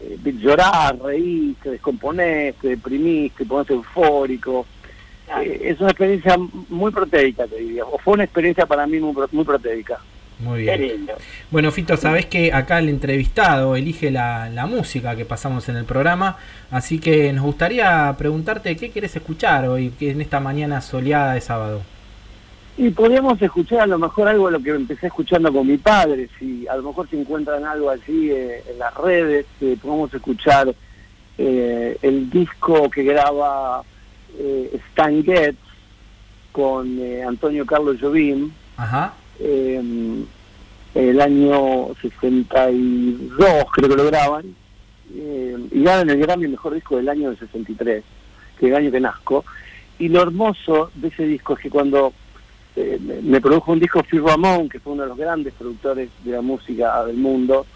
eh, 0.00 0.18
llorar, 0.38 0.98
reír, 1.02 1.54
te 1.62 1.70
descomponés, 1.72 2.54
te 2.56 2.68
deprimís, 2.68 3.32
te 3.32 3.44
pones 3.44 3.68
eufórico, 3.70 4.66
eh, 5.42 5.60
es 5.62 5.80
una 5.80 5.90
experiencia 5.90 6.36
muy 6.68 6.90
proteica, 6.92 7.46
te 7.46 7.56
diría, 7.56 7.84
o 7.84 7.98
fue 7.98 8.14
una 8.14 8.24
experiencia 8.24 8.66
para 8.66 8.86
mí 8.86 8.98
muy, 8.98 9.14
muy 9.32 9.44
proteica. 9.44 9.98
Muy 10.38 10.62
bien. 10.62 10.80
lindo. 10.82 11.14
Bueno, 11.50 11.72
Fito, 11.72 11.96
sabés 11.96 12.26
que 12.26 12.52
acá 12.52 12.78
el 12.78 12.90
entrevistado 12.90 13.74
elige 13.74 14.10
la, 14.10 14.50
la 14.50 14.66
música 14.66 15.16
que 15.16 15.24
pasamos 15.24 15.68
en 15.70 15.76
el 15.76 15.86
programa, 15.86 16.36
así 16.70 16.98
que 16.98 17.32
nos 17.32 17.44
gustaría 17.44 18.14
preguntarte 18.18 18.76
qué 18.76 18.90
quieres 18.90 19.16
escuchar 19.16 19.66
hoy 19.66 19.90
que 19.98 20.10
en 20.10 20.20
esta 20.20 20.40
mañana 20.40 20.82
soleada 20.82 21.32
de 21.32 21.40
sábado. 21.40 21.82
Y 22.78 22.90
podríamos 22.90 23.40
escuchar 23.40 23.80
a 23.80 23.86
lo 23.86 23.98
mejor 23.98 24.28
algo 24.28 24.46
de 24.46 24.52
lo 24.52 24.62
que 24.62 24.70
empecé 24.70 25.06
escuchando 25.06 25.50
con 25.50 25.66
mi 25.66 25.78
padre, 25.78 26.28
si 26.38 26.68
a 26.68 26.76
lo 26.76 26.82
mejor 26.82 27.08
se 27.08 27.18
encuentran 27.18 27.64
algo 27.64 27.88
allí 27.88 28.30
eh, 28.30 28.62
en 28.70 28.78
las 28.78 28.94
redes, 28.94 29.46
eh, 29.62 29.78
podemos 29.80 30.12
escuchar 30.12 30.74
eh, 31.38 31.96
el 32.02 32.28
disco 32.28 32.90
que 32.90 33.02
graba 33.02 33.82
eh, 34.38 34.80
Stan 34.90 35.22
Getz 35.24 35.56
con 36.52 36.98
eh, 36.98 37.22
Antonio 37.22 37.66
Carlos 37.66 37.98
Jobim, 38.00 38.50
Ajá. 38.76 39.14
eh, 39.38 39.82
el 40.94 41.20
año 41.20 41.88
62, 42.00 43.66
creo 43.72 43.88
que 43.88 43.96
lo 43.96 44.06
graban, 44.06 44.54
eh, 45.14 45.56
y 45.70 45.82
ganan 45.82 46.10
el 46.10 46.18
Grammy 46.18 46.48
Mejor 46.48 46.74
Disco 46.74 46.96
del 46.96 47.08
año 47.08 47.28
del 47.28 47.38
63, 47.38 48.02
que 48.58 48.66
es 48.66 48.70
el 48.72 48.76
año 48.76 48.90
que 48.90 49.00
nazco. 49.00 49.44
Y 49.98 50.08
lo 50.08 50.22
hermoso 50.22 50.90
de 50.94 51.08
ese 51.08 51.26
disco 51.26 51.54
es 51.54 51.60
que 51.60 51.70
cuando 51.70 52.12
eh, 52.76 52.98
me 53.22 53.40
produjo 53.40 53.72
un 53.72 53.80
disco 53.80 54.02
Phil 54.02 54.22
Ramón, 54.24 54.68
que 54.68 54.80
fue 54.80 54.94
uno 54.94 55.02
de 55.02 55.08
los 55.10 55.18
grandes 55.18 55.52
productores 55.54 56.08
de 56.24 56.32
la 56.32 56.40
música 56.42 57.04
del 57.04 57.16
mundo, 57.16 57.66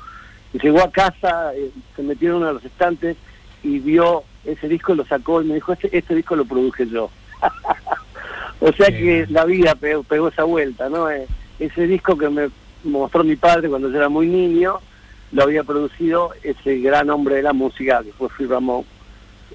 y 0.53 0.59
llegó 0.59 0.83
a 0.83 0.91
casa, 0.91 1.53
se 1.95 2.03
metió 2.03 2.31
en 2.31 2.37
uno 2.37 2.47
de 2.47 2.55
los 2.55 2.65
estantes 2.65 3.17
y 3.63 3.79
vio 3.79 4.25
ese 4.45 4.69
disco, 4.69 4.95
lo 4.95 5.05
sacó 5.05 5.43
y 5.43 5.47
me 5.47 5.55
dijo, 5.55 5.73
este, 5.73 5.97
este 5.97 6.15
disco 6.15 6.37
lo 6.37 6.45
produje 6.45 6.87
yo. 6.87 7.11
o 8.61 8.73
sea 8.73 8.89
que 8.89 9.27
la 9.29 9.45
vida 9.45 9.75
pegó, 9.75 10.03
pegó 10.03 10.29
esa 10.29 10.45
vuelta, 10.45 10.89
¿no? 10.89 11.09
ese 11.09 11.87
disco 11.87 12.17
que 12.17 12.29
me 12.29 12.49
mostró 12.85 13.23
mi 13.23 13.37
padre 13.37 13.69
cuando 13.69 13.91
yo 13.91 13.97
era 13.97 14.09
muy 14.09 14.27
niño, 14.27 14.81
lo 15.33 15.43
había 15.43 15.63
producido 15.65 16.33
ese 16.43 16.79
gran 16.79 17.11
hombre 17.11 17.37
de 17.37 17.43
la 17.43 17.53
música 17.53 18.03
que 18.03 18.13
fue 18.13 18.29
Phil 18.37 18.49
Ramón 18.49 18.85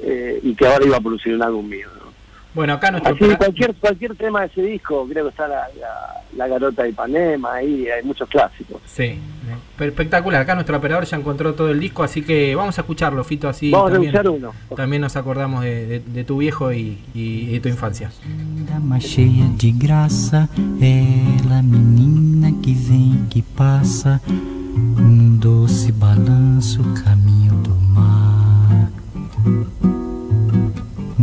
eh, 0.01 0.39
y 0.42 0.56
que 0.56 0.68
ahora 0.68 0.86
iba 0.86 0.98
a 0.98 1.01
producir 1.01 1.34
un 1.36 1.44
álbum 1.44 1.68
mío. 1.68 1.89
Bueno, 2.56 2.74
acá 2.74 2.90
nuestro... 2.90 3.14
Así, 3.14 3.36
cualquier, 3.36 3.76
cualquier 3.76 4.16
tema 4.16 4.42
de 4.42 4.48
ese 4.48 4.62
disco, 4.62 5.06
creo 5.10 5.26
que 5.26 5.30
está 5.30 5.46
la, 5.48 5.68
la, 6.38 6.48
garota 6.48 6.84
de 6.84 6.90
Ipanema, 6.90 7.56
ahí 7.56 7.90
hay 7.90 8.02
muchos 8.04 8.30
clásicos. 8.30 8.82
Sí, 8.86 9.20
espectacular. 9.78 10.42
Acá 10.42 10.56
nuestro 10.56 10.78
operador 10.78 11.04
ya 11.04 11.18
encontró 11.18 11.54
todo 11.54 11.70
el 11.70 11.82
disco, 11.82 12.02
así 12.02 12.22
que 12.22 12.56
vamos 12.56 12.78
a 12.78 12.82
escucharlo, 12.82 13.24
Fito, 13.26 13.50
así 13.50 13.72
vamos 13.72 13.92
también, 13.92 14.16
a 14.16 14.22
escuchar 14.22 14.38
uno. 14.38 14.54
también 14.76 15.02
nos 15.02 15.18
acordamos 15.18 15.64
de, 15.64 16.00
de, 16.00 16.24
tu 16.24 16.38
viejo 16.38 16.72
y, 16.72 16.98
y, 17.14 17.52
de 17.52 17.60
tu 17.60 17.68
infancia. 17.68 18.10
cheia 19.00 19.48
de 19.58 19.74
graça, 19.74 20.48
ela 20.80 21.62
menina 21.62 22.52
que 22.64 22.74
vem, 22.74 23.28
que 23.30 23.44
passa, 23.44 24.22
um 24.30 25.38
doce 25.38 25.92
balanço, 25.92 26.82
caminho 27.04 27.55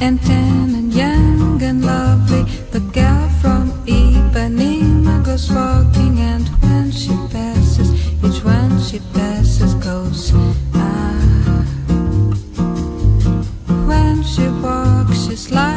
And 0.00 0.20
tan 0.22 0.74
and 0.74 0.94
young 0.94 1.62
and 1.62 1.84
lovely. 1.84 2.42
The 2.72 2.80
girl 2.80 3.28
from 3.40 3.70
Ipanema 3.86 5.24
goes 5.24 5.50
walking, 5.50 6.18
and 6.18 6.48
when 6.62 6.90
she 6.90 7.14
passes, 7.30 7.90
each 8.24 8.42
one 8.44 8.80
she 8.80 9.00
passes 9.12 9.74
goes. 9.74 10.32
Ah. 10.74 11.64
When 13.86 14.22
she 14.22 14.48
walks, 14.62 15.26
she's 15.26 15.50
like 15.50 15.69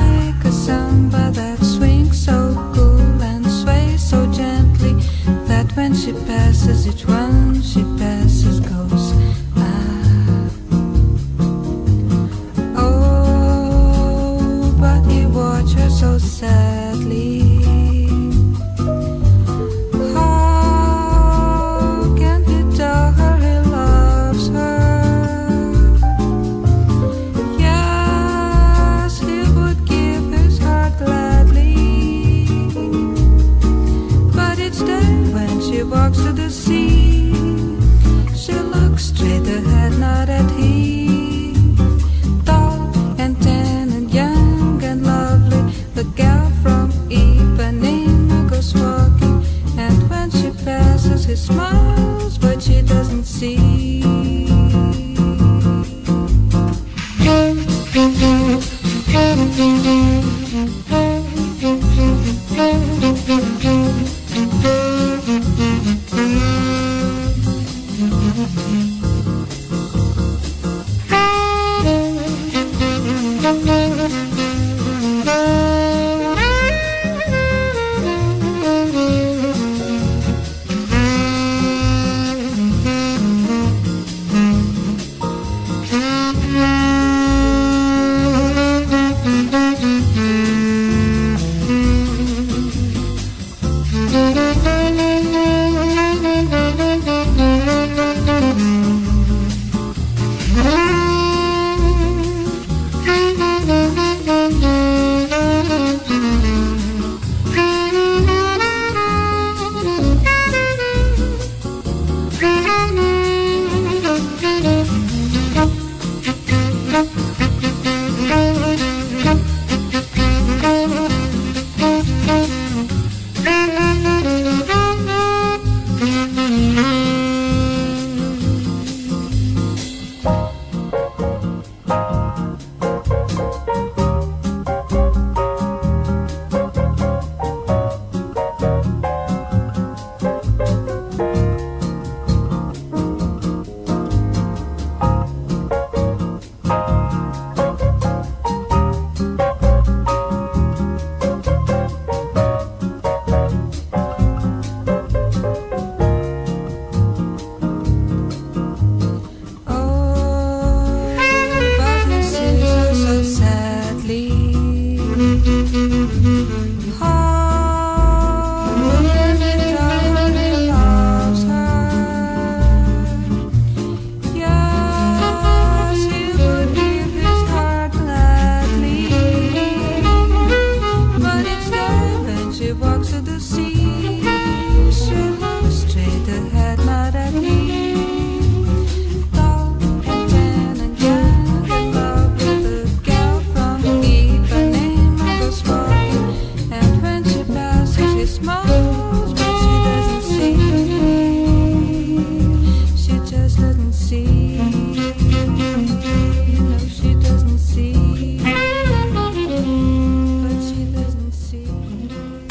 see 183.40 183.73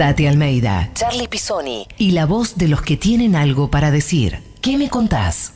Tati 0.03 0.27
Almeida, 0.27 0.91
Charlie 0.95 1.29
Pisoni 1.29 1.87
y 1.97 2.11
la 2.11 2.27
voz 2.27 2.59
de 2.59 2.67
los 2.67 2.83
que 2.83 2.97
tienen 2.97 3.37
algo 3.37 3.71
para 3.71 3.93
decir. 3.93 4.41
¿Qué 4.61 4.77
me 4.77 4.89
contás? 4.89 5.53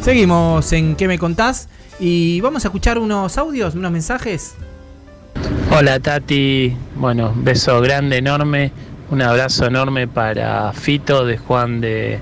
Seguimos 0.00 0.72
en 0.72 0.96
¿Qué 0.96 1.06
me 1.08 1.18
contás? 1.18 1.68
Y 2.00 2.40
vamos 2.40 2.64
a 2.64 2.68
escuchar 2.68 2.98
unos 2.98 3.36
audios, 3.36 3.74
unos 3.74 3.92
mensajes. 3.92 4.54
Hola 5.70 6.00
Tati, 6.00 6.74
bueno, 6.94 7.34
beso 7.36 7.82
grande, 7.82 8.16
enorme, 8.16 8.72
un 9.10 9.20
abrazo 9.20 9.66
enorme 9.66 10.08
para 10.08 10.72
Fito 10.72 11.26
de 11.26 11.36
Juan 11.36 11.82
de, 11.82 12.18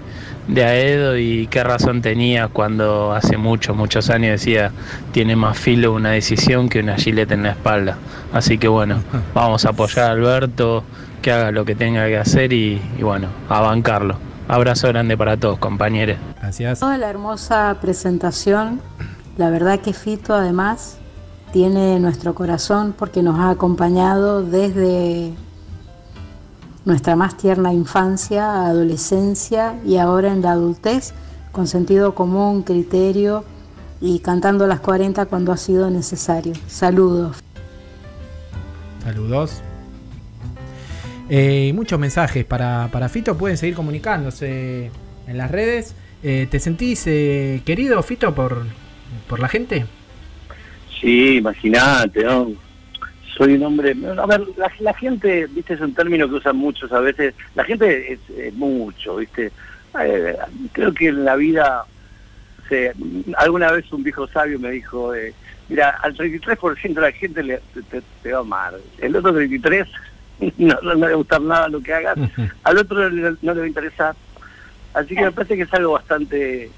de 0.49 0.65
Aedo 0.65 1.17
y 1.17 1.47
qué 1.49 1.65
razón 1.65 2.03
tenía 2.03 2.49
cuando 2.49 3.13
hace 3.13 3.37
muchos, 3.37 3.77
muchos 3.77 4.11
años 4.11 4.33
decía 4.33 4.73
tiene 5.13 5.37
más 5.37 5.59
filo 5.59 5.93
una 5.93 6.11
decisión 6.11 6.69
que 6.69 6.81
una 6.81 6.97
gileta 6.97 7.35
en 7.35 7.43
la 7.43 7.51
espalda. 7.51 7.97
Así 8.33 8.59
que 8.59 8.69
bueno, 8.69 9.03
vamos 9.35 9.65
a 9.65 9.71
apoyar 9.71 10.11
a 10.11 10.13
Alberto, 10.13 10.85
que 11.23 11.33
haga 11.33 11.51
lo 11.51 11.65
que 11.65 11.75
tenga 11.75 12.07
que 12.07 12.19
hacer 12.19 12.53
y, 12.53 12.81
y 12.99 13.03
bueno, 13.03 13.29
a 13.49 13.61
bancarlo. 13.61 14.19
Abrazo 14.49 14.89
grande 14.89 15.17
para 15.17 15.37
todos, 15.37 15.59
compañeros. 15.59 16.19
Gracias. 16.41 16.79
Toda 16.79 16.97
la 16.99 17.11
hermosa 17.11 17.77
presentación, 17.81 18.81
la 19.37 19.51
verdad 19.51 19.81
que 19.81 19.93
Fito 19.93 20.35
además 20.35 20.99
tiene 21.53 21.99
nuestro 21.99 22.35
corazón 22.35 22.95
porque 22.97 23.23
nos 23.23 23.41
ha 23.41 23.51
acompañado 23.51 24.43
desde 24.43 25.33
nuestra 26.87 27.17
más 27.17 27.37
tierna 27.37 27.75
infancia, 27.75 28.65
adolescencia 28.65 29.75
y 29.85 29.97
ahora 29.97 30.33
en 30.33 30.41
la 30.41 30.53
adultez, 30.53 31.13
con 31.53 31.67
sentido 31.67 32.15
común, 32.15 32.63
criterio 32.63 33.45
y 34.01 34.21
cantando 34.21 34.67
las 34.69 34.81
40 34.81 35.27
cuando 35.27 35.53
ha 35.53 35.57
sido 35.57 35.91
necesario. 35.91 36.55
Saludos. 36.69 37.39
Saludos. 39.03 39.63
Eh, 41.29 41.73
muchos 41.75 41.99
mensajes 41.99 42.45
para, 42.45 42.89
para 42.93 43.09
Fito. 43.09 43.37
Pueden 43.37 43.57
seguir 43.57 43.75
comunicándose 43.75 44.93
en 45.27 45.39
las 45.39 45.51
redes. 45.51 45.97
Eh, 46.23 46.47
¿Te 46.49 46.61
sentís 46.61 47.03
eh, 47.07 47.63
querido, 47.67 48.01
Fito, 48.05 48.33
por, 48.33 48.65
por 49.29 49.41
la 49.41 49.49
gente? 49.49 49.87
Sí, 51.01 51.39
imagínate, 51.39 52.23
¿no? 52.23 52.66
Soy 53.37 53.55
un 53.55 53.63
hombre... 53.65 53.95
A 54.19 54.27
ver, 54.27 54.41
la, 54.57 54.71
la 54.81 54.95
gente, 54.95 55.47
viste, 55.51 55.75
es 55.75 55.81
un 55.81 55.95
término 55.95 56.29
que 56.29 56.35
usan 56.37 56.57
muchos 56.57 56.91
a 56.93 57.01
veces. 57.01 57.35
La 57.55 57.65
gente 57.65 58.13
es, 58.15 58.21
es 58.37 58.55
mucho, 58.55 59.17
viste. 59.17 59.53
Eh, 60.03 60.37
creo 60.73 60.93
que 60.95 61.09
en 61.09 61.25
la 61.25 61.37
vida... 61.37 61.85
o 62.65 62.69
sea, 62.69 62.93
alguna 63.39 63.71
vez 63.73 63.91
un 63.93 64.03
viejo 64.03 64.27
sabio 64.29 64.59
me 64.59 64.71
dijo, 64.71 65.15
eh, 65.15 65.35
mira, 65.69 65.91
al 66.03 66.17
33% 66.17 66.95
de 66.95 67.01
la 67.01 67.13
gente 67.13 67.43
le, 67.43 67.61
te, 68.23 68.33
va 68.33 68.39
a 68.39 68.41
amar. 68.41 68.75
El 68.99 69.15
otro 69.17 69.33
33% 69.33 69.87
no, 70.59 70.75
no, 70.83 70.83
no 70.83 70.95
le 70.95 71.01
va 71.03 71.09
a 71.09 71.15
gustar 71.15 71.41
nada 71.43 71.69
lo 71.69 71.81
que 71.83 71.93
hagas. 71.95 72.17
Al 72.65 72.79
otro 72.79 72.99
no, 72.99 73.09
le- 73.11 73.37
no 73.43 73.53
le 73.55 73.61
va 73.61 73.65
a 73.65 73.69
interesar. 73.69 74.15
Así 74.95 75.15
que 75.15 75.23
me 75.25 75.33
parece 75.33 75.57
que 75.57 75.63
es 75.63 75.75
algo 75.75 75.93
bastante 75.93 76.71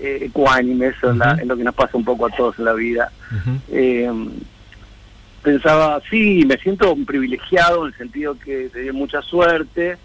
eh, 0.00 0.18
ecuánime 0.22 0.88
eso 0.88 1.10
en, 1.10 1.18
la- 1.18 1.32
en 1.40 1.48
lo 1.48 1.56
que 1.56 1.64
nos 1.64 1.74
pasa 1.74 1.96
un 1.96 2.04
poco 2.04 2.26
a 2.26 2.30
todos 2.30 2.58
en 2.58 2.64
la 2.66 2.72
vida. 2.74 3.10
Eh, 3.70 4.10
pensaba, 5.44 6.00
sí, 6.10 6.44
me 6.44 6.56
siento 6.56 6.92
un 6.92 7.06
privilegiado 7.06 7.82
en 7.82 7.92
el 7.92 7.98
sentido 7.98 8.36
que 8.38 8.68
te 8.70 8.80
dio 8.80 8.94
mucha 8.94 9.22
suerte 9.22 9.96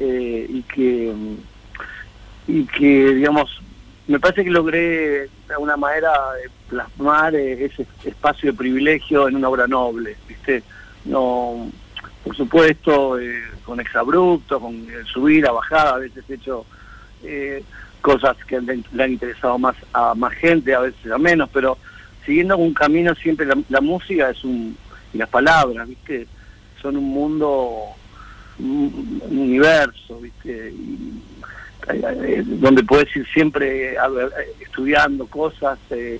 eh, 0.00 0.46
y 0.48 0.62
que 0.62 1.12
y 2.48 2.64
que 2.64 3.14
digamos 3.14 3.62
me 4.08 4.18
parece 4.18 4.42
que 4.42 4.50
logré 4.50 5.28
de 5.46 5.54
alguna 5.54 5.76
manera 5.76 6.10
eh, 6.44 6.48
plasmar 6.68 7.36
eh, 7.36 7.66
ese 7.66 7.86
espacio 8.04 8.50
de 8.50 8.58
privilegio 8.58 9.28
en 9.28 9.36
una 9.36 9.48
obra 9.48 9.68
noble, 9.68 10.16
¿viste? 10.26 10.64
No, 11.04 11.70
por 12.24 12.36
supuesto, 12.36 13.18
con 13.64 13.80
exabruptos, 13.80 14.60
con 14.60 14.74
eh, 14.74 15.04
subida, 15.12 15.52
bajada, 15.52 15.94
a 15.94 15.98
veces 15.98 16.24
he 16.28 16.34
hecho 16.34 16.66
eh, 17.22 17.64
cosas 18.00 18.36
que 18.46 18.60
le 18.60 19.02
han 19.02 19.12
interesado 19.12 19.58
más 19.58 19.76
a 19.92 20.14
más 20.14 20.32
gente, 20.34 20.74
a 20.74 20.80
veces 20.80 21.10
a 21.10 21.18
menos, 21.18 21.48
pero 21.52 21.78
siguiendo 22.24 22.56
un 22.56 22.74
camino 22.74 23.14
siempre 23.14 23.46
la, 23.46 23.56
la 23.68 23.80
música 23.80 24.30
es 24.30 24.44
un 24.44 24.76
y 25.12 25.18
las 25.18 25.28
palabras, 25.28 25.86
¿viste? 25.86 26.26
Son 26.80 26.96
un 26.96 27.04
mundo, 27.04 27.84
un, 28.58 29.20
un 29.28 29.38
universo, 29.38 30.18
¿viste? 30.20 30.72
Y, 30.72 31.20
eh, 31.88 32.42
donde 32.46 32.82
puedes 32.84 33.14
ir 33.16 33.26
siempre 33.28 33.92
eh, 33.94 33.96
estudiando 34.60 35.26
cosas, 35.26 35.78
eh, 35.90 36.18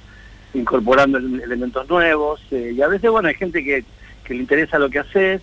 incorporando 0.55 1.19
ele- 1.19 1.43
elementos 1.45 1.89
nuevos, 1.89 2.41
eh, 2.51 2.75
y 2.77 2.83
a 2.83 2.89
veces, 2.89 3.11
bueno, 3.11 3.29
hay 3.29 3.35
gente 3.35 3.65
que, 3.65 3.85
que 4.25 4.35
le 4.35 4.41
interesa 4.41 4.79
lo 4.79 4.91
que 4.91 4.99
haces 4.99 5.41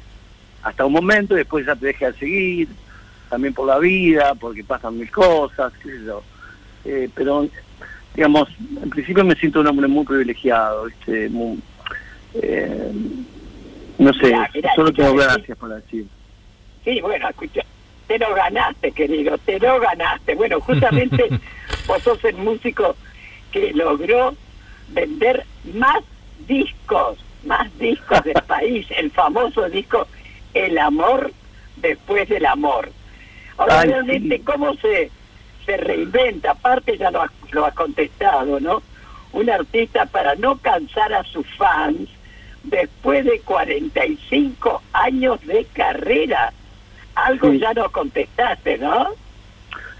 hasta 0.61 0.85
un 0.85 0.93
momento 0.93 1.33
y 1.33 1.37
después 1.37 1.65
ya 1.65 1.75
te 1.75 1.87
deja 1.87 2.11
de 2.11 2.19
seguir, 2.19 2.67
también 3.29 3.53
por 3.53 3.65
la 3.67 3.79
vida, 3.79 4.35
porque 4.35 4.63
pasan 4.63 4.97
mil 4.97 5.09
cosas, 5.09 5.71
qué 5.81 5.89
sé 5.89 6.05
yo. 6.05 6.23
Eh, 6.85 7.09
pero, 7.15 7.47
digamos, 8.15 8.49
en 8.81 8.89
principio 8.89 9.23
me 9.23 9.35
siento 9.35 9.61
un 9.61 9.67
hombre 9.67 9.87
muy 9.87 10.05
privilegiado, 10.05 10.85
¿viste? 10.85 11.29
Muy, 11.29 11.59
eh, 12.35 12.91
no 13.97 14.13
sé, 14.13 14.27
Mirá, 14.27 14.49
mirá, 14.53 14.75
solo 14.75 14.93
tengo 14.93 15.13
gracias 15.15 15.57
por 15.57 15.69
decir. 15.69 16.05
Sí, 16.83 17.01
bueno, 17.01 17.29
escucha, 17.29 17.61
te 18.07 18.17
lo 18.17 18.33
ganaste, 18.33 18.91
querido, 18.91 19.37
te 19.39 19.59
lo 19.59 19.79
ganaste. 19.79 20.35
Bueno, 20.35 20.59
justamente 20.61 21.27
vos 21.87 22.01
sos 22.01 22.23
el 22.25 22.35
músico 22.37 22.95
que 23.51 23.71
logró 23.73 24.35
vender 24.89 25.45
más 25.73 25.99
discos, 26.47 27.17
más 27.45 27.77
discos 27.77 28.23
del 28.23 28.41
país, 28.47 28.87
el 28.97 29.11
famoso 29.11 29.69
disco 29.69 30.07
El 30.53 30.77
amor 30.77 31.31
después 31.77 32.27
del 32.29 32.45
amor. 32.45 32.91
Ahora, 33.57 33.81
Ay, 33.81 33.89
realmente, 33.89 34.37
sí. 34.37 34.43
¿cómo 34.43 34.73
se, 34.75 35.11
se 35.69 35.77
reinventa? 35.77 36.51
Aparte 36.51 36.97
ya 36.97 37.11
lo 37.11 37.21
has, 37.21 37.31
lo 37.51 37.69
contestado, 37.75 38.59
¿no? 38.59 38.81
Un 39.33 39.49
artista 39.49 40.05
para 40.07 40.33
no 40.35 40.57
cansar 40.57 41.13
a 41.13 41.23
sus 41.23 41.45
fans 41.55 42.09
después 42.63 43.23
de 43.25 43.39
45 43.41 44.81
años 44.93 45.39
de 45.45 45.65
carrera. 45.73 46.51
Algo 47.13 47.51
Sí. 47.51 47.59
ya 47.59 47.73
no 47.73 47.91
contestaste, 47.91 48.77
¿no? 48.79 49.09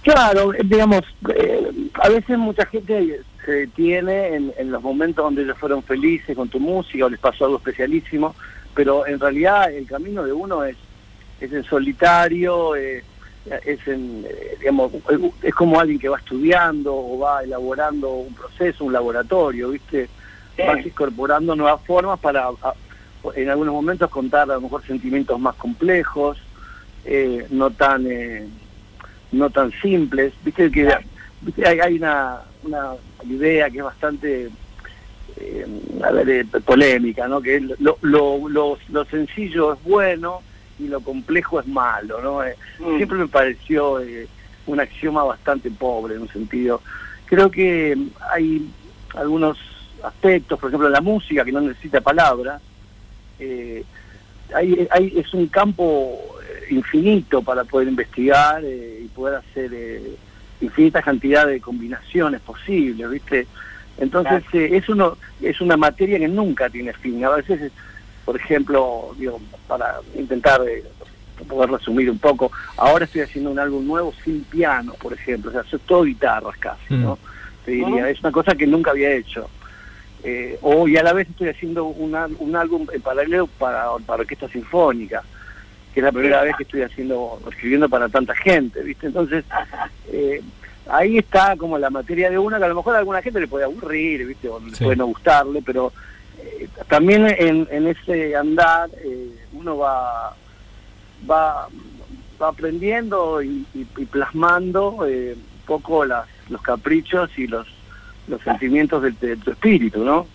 Claro, 0.01 0.53
eh, 0.53 0.62
digamos, 0.63 1.01
eh, 1.36 1.71
a 2.01 2.10
veces 2.10 2.38
mucha 2.38 2.65
gente 2.65 3.21
se 3.45 3.51
detiene 3.51 4.36
en, 4.36 4.53
en 4.58 4.71
los 4.71 4.82
momentos 4.82 5.23
donde 5.23 5.43
ellos 5.43 5.58
fueron 5.58 5.84
felices 5.84 6.36
con 6.36 6.49
tu 6.49 6.60
música 6.60 7.05
o 7.05 7.10
les 7.10 7.19
pasó 7.19 7.45
algo 7.45 7.58
especialísimo, 7.58 8.36
pero 8.73 9.05
en 9.05 9.19
realidad 9.19 9.71
el 9.71 9.86
camino 9.86 10.23
de 10.23 10.34
uno 10.34 10.63
es, 10.63 10.77
es 11.41 11.51
en 11.51 11.63
solitario, 11.65 12.75
eh, 12.75 13.03
es 13.65 13.88
en, 13.88 14.25
eh, 14.30 14.56
digamos, 14.60 14.91
es 15.41 15.54
como 15.56 15.80
alguien 15.80 15.99
que 15.99 16.10
va 16.10 16.17
estudiando 16.17 16.93
o 16.95 17.19
va 17.19 17.43
elaborando 17.43 18.10
un 18.12 18.34
proceso, 18.34 18.86
un 18.86 18.93
laboratorio, 18.93 19.69
¿viste? 19.69 20.10
Sí. 20.56 20.63
Vas 20.67 20.86
incorporando 20.86 21.56
nuevas 21.56 21.82
formas 21.86 22.19
para 22.19 22.47
a- 22.47 22.73
en 23.36 23.49
algunos 23.49 23.73
momentos 23.73 24.10
contar 24.10 24.43
a 24.49 24.56
lo 24.56 24.62
mejor 24.62 24.84
sentimientos 24.86 25.39
más 25.39 25.56
complejos, 25.56 26.38
eh, 27.06 27.45
no 27.49 27.69
tan 27.71 28.06
eh, 28.10 28.47
no 29.32 29.49
tan 29.49 29.71
simples. 29.82 30.34
Viste 30.43 30.69
que 30.71 30.89
viste, 31.41 31.67
hay, 31.67 31.80
hay 31.80 31.95
una, 31.97 32.39
una 32.63 32.93
idea 33.28 33.69
que 33.69 33.78
es 33.80 33.84
bastante 33.84 34.49
eh, 35.38 35.65
a 36.04 36.12
ver, 36.12 36.30
eh, 36.30 36.45
polémica, 36.65 37.28
¿no? 37.28 37.41
Que 37.41 37.60
lo, 37.80 37.97
lo, 38.02 38.47
lo, 38.49 38.78
lo 38.89 39.06
sencillo 39.06 39.73
es 39.73 39.84
bueno 39.84 40.41
y 40.80 40.88
lo 40.88 41.02
complejo 41.02 41.60
es 41.60 41.68
malo, 41.68 42.22
¿no? 42.22 42.44
Eh, 42.44 42.56
Mm. 42.80 42.96
Siempre 42.98 43.18
me 43.18 43.28
pareció 43.28 44.00
eh, 44.02 44.28
un 44.68 44.80
axioma 44.80 45.24
bastante 45.24 45.70
pobre 45.70 46.15
en 46.15 46.22
un 46.22 46.30
sentido. 46.30 46.82
Creo 47.26 47.52
que 47.52 47.98
hay 48.32 48.68
algunos 49.15 49.58
aspectos, 50.04 50.58
por 50.60 50.70
ejemplo, 50.70 50.89
la 50.89 51.02
música 51.02 51.44
que 51.44 51.52
no 51.52 51.62
necesita 51.62 52.00
palabras, 52.02 52.62
eh, 53.39 53.84
hay, 54.56 54.88
hay- 54.92 55.13
es 55.18 55.34
un 55.34 55.48
campo 55.48 56.18
eh, 56.42 56.74
infinito 56.74 57.42
para 57.42 57.63
poder 57.65 57.88
investigar 57.89 58.63
eh, 58.63 59.02
y 59.04 59.08
poder 59.10 59.36
hacer 59.36 59.70
eh, 59.74 60.15
infinitas 60.62 61.04
cantidades 61.04 61.54
de 61.56 61.62
combinaciones 61.62 62.42
posibles, 62.42 63.10
¿viste? 63.10 63.48
Entonces 63.98 64.44
es 64.54 64.88
uno 64.89 65.18
es 65.42 65.60
una 65.62 65.76
materia 65.76 66.18
que 66.20 66.28
nunca 66.28 66.70
tiene 66.70 66.94
fin. 66.94 67.24
A 67.26 67.30
veces, 67.32 67.72
por 68.30 68.39
ejemplo, 68.39 69.10
digo, 69.18 69.42
para 69.68 69.96
intentar 70.15 70.62
eh, 70.70 70.84
poder 71.48 71.72
resumir 71.72 72.12
un 72.12 72.20
poco, 72.20 72.52
ahora 72.78 73.06
estoy 73.06 73.22
haciendo 73.22 73.50
un 73.50 73.58
álbum 73.58 73.88
nuevo 73.88 74.13
sin 74.24 74.44
piano, 74.44 74.94
por 75.02 75.13
ejemplo, 75.13 75.50
o 75.50 75.52
sea, 75.52 75.62
es 75.62 75.82
todo 75.88 76.04
guitarras 76.04 76.56
casi, 76.60 76.94
¿no? 76.94 77.18
Te 77.65 77.72
diría, 77.72 78.08
es 78.08 78.20
una 78.20 78.32
cosa 78.32 78.54
que 78.54 78.68
nunca 78.68 78.92
había 78.92 79.10
hecho. 79.13 79.50
Eh, 80.24 80.60
o 80.62 80.88
y 80.88 80.96
a 80.98 81.02
la 81.02 81.13
vez 81.13 81.28
estoy 81.28 81.50
haciendo 81.50 81.86
un, 81.86 82.13
al- 82.13 82.36
un 82.38 82.56
álbum 82.56 82.86
en 82.94 83.02
paralelo 83.02 83.48
para, 83.48 83.88
para 84.06 84.22
orquesta 84.22 84.48
sinfónica, 84.48 85.24
que 85.92 86.00
es 86.02 86.04
la 86.04 86.12
primera 86.12 86.44
vez 86.44 86.56
que 86.56 86.63
estoy 86.63 86.84
haciendo, 86.84 87.42
escribiendo 87.50 87.89
para 87.89 88.10
tanta 88.10 88.36
gente, 88.36 88.84
¿viste? 88.84 89.08
Entonces, 89.08 89.44
eh, 90.12 90.39
ahí 90.88 91.18
está 91.18 91.56
como 91.58 91.80
la 91.80 91.89
materia 91.89 92.30
de 92.30 92.38
una, 92.38 92.60
que 92.60 92.65
a 92.65 92.68
lo 92.68 92.76
mejor 92.76 92.96
a 92.96 93.00
alguna 93.00 93.24
gente 93.24 93.39
le 93.39 93.48
puede 93.48 93.65
aburrir, 93.65 94.28
¿viste? 94.28 94.48
O 94.50 94.60
le 94.60 94.76
Sí. 94.76 94.84
puede 94.84 94.98
no 94.98 95.08
gustarle, 95.08 95.63
pero 95.65 95.92
también 96.88 97.26
en, 97.28 97.67
en 97.72 97.88
ese 97.88 98.36
andar 98.36 98.89
eh, 99.04 99.30
uno 99.54 99.78
va, 99.78 100.36
va, 101.30 101.67
va 102.41 102.48
aprendiendo 102.48 103.41
y, 103.41 103.65
y- 103.74 104.06
plasmando 104.06 105.06
eh, 105.08 105.36
un 105.36 105.65
poco 105.65 106.06
las, 106.06 106.26
los 106.50 106.62
caprichos 106.62 107.30
y 107.38 107.48
los, 107.48 107.67
los 108.28 108.41
sentimientos 108.41 109.02
de, 109.04 109.12
de 109.12 109.38
tu 109.38 109.52
espíritu, 109.52 110.04
¿no? 110.04 110.28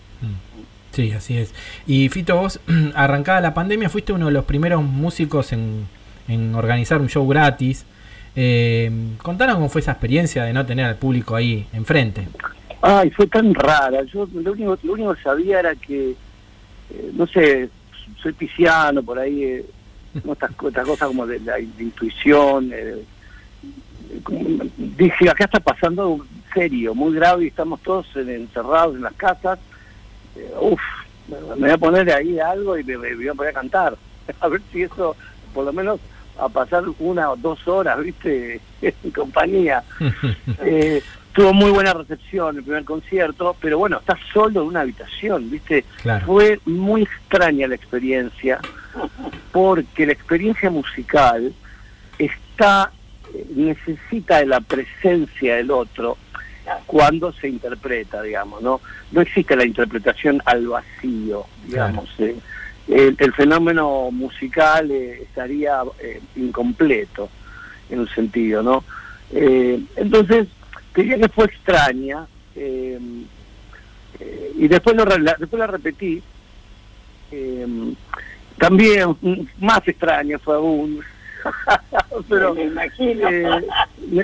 Sí, 0.93 1.11
así 1.11 1.37
es. 1.39 1.53
Y 1.89 2.09
Fito, 2.09 2.37
vos, 2.37 2.61
arrancada 2.95 3.41
la 3.41 3.53
pandemia, 3.53 3.89
fuiste 3.89 4.13
uno 4.13 4.27
de 4.27 4.33
los 4.33 4.45
primeros 4.45 4.81
músicos 4.83 5.53
en, 5.53 5.87
en 6.29 6.55
organizar 6.55 7.01
un 7.01 7.09
show 7.09 7.27
gratis. 7.27 7.85
Eh, 8.37 8.91
contanos 9.23 9.57
cómo 9.57 9.69
fue 9.69 9.81
esa 9.81 9.91
experiencia 9.93 10.45
de 10.45 10.53
no 10.53 10.65
tener 10.67 10.87
al 10.87 10.97
público 10.97 11.35
ahí 11.35 11.67
enfrente. 11.73 12.29
Ay, 12.87 13.11
fue 13.11 13.27
tan 13.27 13.55
rara. 13.55 14.03
Yo 14.03 14.29
lo 14.35 14.53
único, 14.53 14.79
lo 14.83 14.93
único 14.93 15.15
que 15.15 15.23
sabía 15.23 15.61
era 15.61 15.75
que, 15.75 16.11
eh, 16.11 17.11
no 17.15 17.27
sé, 17.27 17.71
soy 18.23 18.33
pisciano, 18.35 19.03
por 19.03 19.19
ahí, 19.19 19.43
eh, 19.43 19.65
estas, 20.31 20.55
co- 20.55 20.69
estas 20.69 20.87
cosas 20.87 21.09
como 21.09 21.27
de 21.27 21.41
la 21.41 21.55
de 21.55 21.63
intuición. 21.79 22.71
eh, 22.75 23.03
como- 24.23 24.65
dije, 24.77 25.31
acá 25.31 25.45
está 25.45 25.61
pasando 25.61 26.25
serio, 26.53 26.95
muy 26.95 27.15
grave 27.15 27.45
y 27.45 27.49
estamos 27.49 27.81
todos 27.81 28.07
en- 28.17 28.29
encerrados 28.29 28.95
en 28.97 29.03
las 29.03 29.15
casas. 29.15 29.59
Eh, 30.37 30.53
uf, 30.61 30.81
me, 31.27 31.37
me 31.41 31.55
voy 31.55 31.71
a 31.71 31.79
poner 31.79 32.13
ahí 32.13 32.39
algo 32.39 32.77
y 32.79 32.85
me, 32.85 32.99
me 32.99 33.15
voy 33.15 33.29
a 33.29 33.35
poner 33.35 33.51
a 33.57 33.61
cantar. 33.61 33.97
A 34.41 34.49
ver 34.49 34.61
si 34.71 34.83
eso, 34.83 35.17
por 35.55 35.65
lo 35.65 35.73
menos, 35.73 36.01
a 36.39 36.49
pasar 36.51 36.85
una 36.99 37.31
o 37.31 37.37
dos 37.37 37.67
horas, 37.67 37.99
¿viste? 38.05 38.61
en 38.83 39.11
compañía. 39.11 39.83
Eh, 40.63 41.03
tuvo 41.35 41.53
muy 41.53 41.71
buena 41.71 41.93
recepción 41.93 42.57
el 42.57 42.63
primer 42.63 42.85
concierto, 42.85 43.57
pero 43.61 43.79
bueno, 43.79 43.99
estás 43.99 44.19
solo 44.33 44.63
en 44.63 44.69
una 44.69 44.81
habitación, 44.81 45.51
¿viste? 45.51 45.85
Claro. 46.03 46.25
Fue 46.25 46.61
muy 46.65 47.03
extraña 47.03 47.67
la 47.69 47.75
experiencia, 47.75 48.61
porque 49.53 50.07
la 50.07 50.13
experiencia 50.13 50.71
musical 50.71 51.53
está 52.19 52.91
necesita 53.55 54.39
de 54.39 54.47
la 54.47 54.61
presencia 54.61 55.57
del 55.57 55.73
otro 55.73 56.17
cuando 56.87 57.33
se 57.33 57.49
interpreta, 57.49 58.23
digamos, 58.23 58.63
¿no? 58.63 58.81
No 59.11 59.21
existe 59.21 59.57
la 59.57 59.65
interpretación 59.65 60.41
al 60.45 60.69
vacío, 60.69 61.45
digamos. 61.67 62.09
eh. 62.19 62.37
El, 62.87 63.17
el 63.19 63.33
fenómeno 63.33 64.11
musical 64.11 64.91
eh, 64.91 65.23
estaría 65.23 65.83
eh, 66.01 66.21
incompleto 66.37 67.29
en 67.91 68.01
un 68.01 68.09
sentido, 68.09 68.63
¿no? 68.63 68.85
Eh, 69.33 69.81
entonces, 69.97 70.47
te 70.95 71.03
diría 71.03 71.19
que 71.19 71.29
fue 71.29 71.47
extraña 71.47 72.27
eh, 72.57 72.99
eh, 74.21 74.53
y 74.57 74.69
después 74.69 74.97
lo, 74.97 75.05
la, 75.05 75.37
después 75.39 75.59
la 75.59 75.67
repetí. 75.67 76.23
eh, 77.33 77.95
también 78.59 79.17
más 79.59 79.87
extraño 79.87 80.39
fue 80.39 80.55
aún. 80.55 81.01
Pero 82.29 82.55
me 82.55 82.65
imagino. 82.65 83.29
eh, 83.29 83.67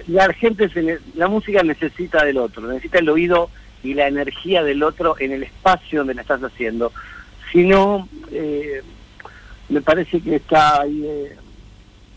la 0.07 0.33
gente, 0.33 0.69
se 0.69 1.01
la 1.15 1.29
música 1.29 1.63
necesita 1.63 2.25
del 2.25 2.39
otro, 2.39 2.63
necesita 2.67 2.99
el 3.01 3.09
oído 3.09 3.51
y 3.83 3.95
la 3.95 4.07
energía 4.09 4.63
del 4.63 4.83
otro 4.83 5.17
en 5.19 5.33
el 5.33 5.43
espacio 5.43 5.99
donde 6.01 6.15
la 6.15 6.23
estás 6.23 6.43
haciendo. 6.43 6.93
Si 7.51 7.65
no, 7.65 8.09
eh, 8.31 8.83
me 9.69 9.81
parece 9.81 10.21
que 10.21 10.37
está 10.37 10.83
ahí 10.83 11.03
eh, 11.05 11.37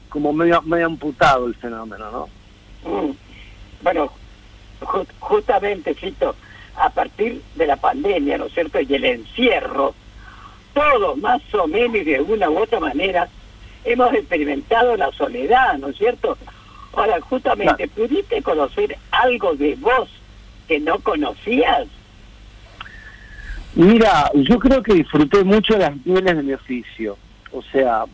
como 0.09 0.31
medio, 0.31 0.61
medio 0.61 0.85
amputado 0.85 1.47
el 1.47 1.55
fenómeno, 1.55 2.11
¿no? 2.11 2.29
Mm. 2.89 3.11
Bueno, 3.81 4.11
ju- 4.83 5.07
justamente, 5.19 5.93
Fito, 5.93 6.35
a 6.75 6.89
partir 6.89 7.41
de 7.55 7.67
la 7.67 7.75
pandemia, 7.77 8.37
¿no 8.37 8.45
es 8.45 8.53
cierto? 8.53 8.79
Y 8.81 8.93
el 8.93 9.05
encierro, 9.05 9.93
todos 10.73 11.17
más 11.17 11.41
o 11.53 11.67
menos 11.67 11.95
y 11.97 12.03
de 12.03 12.21
una 12.21 12.49
u 12.49 12.57
otra 12.59 12.79
manera 12.79 13.27
hemos 13.85 14.13
experimentado 14.13 14.95
la 14.97 15.11
soledad, 15.11 15.77
¿no 15.77 15.89
es 15.89 15.97
cierto? 15.97 16.37
Ahora, 16.93 17.19
justamente, 17.21 17.87
¿pudiste 17.87 18.41
conocer 18.41 18.97
algo 19.11 19.55
de 19.55 19.75
vos 19.75 20.09
que 20.67 20.79
no 20.79 20.99
conocías? 20.99 21.87
Mira, 23.75 24.29
yo 24.35 24.59
creo 24.59 24.83
que 24.83 24.93
disfruté 24.93 25.43
mucho 25.43 25.77
las 25.77 25.93
mieles 26.05 26.35
de 26.37 26.43
mi 26.43 26.53
oficio. 26.53 27.17
O 27.51 27.61
sea, 27.63 28.05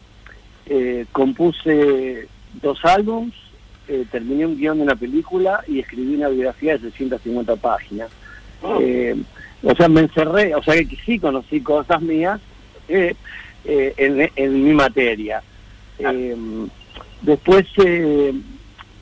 eh, 0.65 1.05
compuse 1.11 2.27
dos 2.61 2.79
álbums, 2.85 3.33
eh, 3.89 4.05
terminé 4.11 4.45
un 4.45 4.55
guion 4.55 4.77
de 4.77 4.83
una 4.83 4.95
película 4.95 5.63
y 5.67 5.79
escribí 5.79 6.15
una 6.15 6.29
biografía 6.29 6.73
de 6.73 6.91
650 6.91 7.55
páginas. 7.55 8.09
Eh, 8.79 9.15
o 9.63 9.75
sea, 9.75 9.89
me 9.89 10.01
encerré, 10.01 10.53
o 10.55 10.61
sea 10.61 10.75
que 10.75 10.95
sí 11.05 11.17
conocí 11.19 11.61
cosas 11.61 12.01
mías 12.01 12.39
eh, 12.87 13.15
en, 13.97 14.29
en 14.35 14.63
mi 14.63 14.73
materia. 14.73 15.41
Eh, 15.97 16.35
después, 17.21 17.65
eh, 17.83 18.33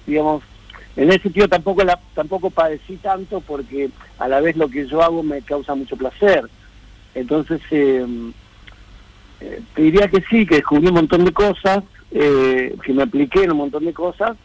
digamos, 0.05 0.43
en 0.95 1.09
ese 1.09 1.23
sentido 1.23 1.47
tampoco 1.47 1.83
la, 1.83 1.99
tampoco 2.15 2.49
padecí 2.49 2.95
tanto 2.95 3.41
porque 3.41 3.89
a 4.17 4.27
la 4.27 4.39
vez 4.39 4.55
lo 4.55 4.67
que 4.67 4.87
yo 4.87 5.03
hago 5.03 5.21
me 5.21 5.41
causa 5.41 5.75
mucho 5.75 5.95
placer. 5.95 6.49
Entonces, 7.13 7.61
te 7.69 8.21
diría 9.75 10.07
que 10.07 10.23
sí, 10.29 10.45
que 10.45 10.55
descubrí 10.55 10.87
un 10.87 10.95
montón 10.95 11.25
de 11.25 11.33
cosas, 11.33 11.83
que 12.09 12.93
me 12.93 13.03
apliqué 13.03 13.43
en 13.43 13.51
un 13.51 13.57
montón 13.57 13.85
de 13.85 13.93
cosas 13.93 14.37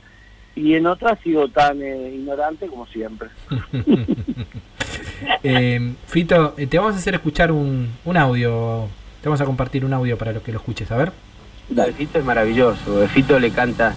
y 0.56 0.74
en 0.74 0.86
otras 0.86 1.18
sigo 1.22 1.48
tan 1.48 1.80
eh, 1.82 2.12
ignorante 2.14 2.66
como 2.66 2.86
siempre. 2.86 3.28
Eh, 5.44 5.92
Fito, 6.06 6.54
eh, 6.56 6.66
te 6.66 6.78
vamos 6.78 6.94
a 6.94 6.98
hacer 6.98 7.14
escuchar 7.14 7.52
un, 7.52 7.88
un 8.04 8.16
audio. 8.16 8.88
Te 9.20 9.28
vamos 9.28 9.40
a 9.40 9.44
compartir 9.44 9.84
un 9.84 9.92
audio 9.92 10.18
para 10.18 10.32
los 10.32 10.42
que 10.42 10.52
lo 10.52 10.58
escuches. 10.58 10.90
A 10.90 10.96
ver. 10.96 11.12
Fito 11.96 12.18
es 12.18 12.24
maravilloso. 12.24 13.06
Fito 13.08 13.38
le 13.38 13.50
canta, 13.50 13.94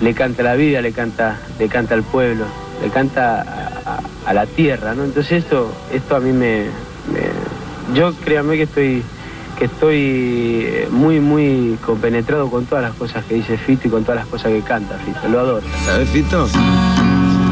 le 0.00 0.14
canta 0.14 0.42
la 0.42 0.54
vida, 0.54 0.80
le 0.80 0.92
canta, 0.92 1.38
le 1.58 1.68
canta 1.68 1.94
al 1.94 2.02
pueblo, 2.02 2.46
le 2.82 2.88
canta 2.90 3.42
a, 3.42 3.96
a- 3.96 4.02
a 4.26 4.32
la 4.34 4.46
tierra, 4.46 4.94
¿no? 4.94 5.04
Entonces 5.04 5.44
esto, 5.44 5.70
esto 5.92 6.16
a 6.16 6.20
mí 6.20 6.32
me, 6.32 6.64
me- 7.12 7.94
yo 7.98 8.14
créanme 8.24 8.56
que 8.56 8.62
estoy, 8.64 9.02
que 9.58 9.64
estoy 9.64 9.98
eh, 9.98 10.88
muy, 10.90 11.18
muy 11.18 11.76
compenetrado 11.84 12.48
con 12.48 12.64
todas 12.66 12.84
las 12.84 12.94
cosas 12.94 13.24
que 13.24 13.34
dice 13.34 13.58
Fito 13.58 13.88
y 13.88 13.90
con 13.90 14.04
todas 14.04 14.20
las 14.20 14.28
cosas 14.28 14.52
que 14.52 14.60
canta 14.60 14.96
Fito. 14.98 15.28
Lo 15.28 15.40
adoro. 15.40 15.66
¿Sabes, 15.84 16.08
Fito? 16.10 16.48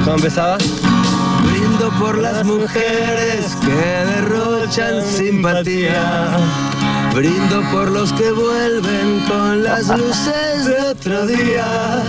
¿Cómo 0.05 0.17
empezaba? 0.17 0.57
Brindo 1.51 1.91
por 1.99 2.19
las 2.19 2.45
mujeres 2.45 3.57
que 3.65 3.71
derrochan 3.71 5.03
simpatía. 5.03 6.31
Brindo 7.13 7.63
por 7.73 7.91
los 7.91 8.13
que 8.13 8.31
vuelven 8.31 9.21
con 9.29 9.65
las 9.65 9.89
luces 9.89 10.65
de 10.65 10.81
otro 10.91 11.27
día. 11.27 12.03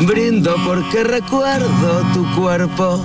Brindo 0.00 0.54
porque 0.64 1.02
recuerdo 1.02 2.02
tu 2.12 2.24
cuerpo, 2.36 3.04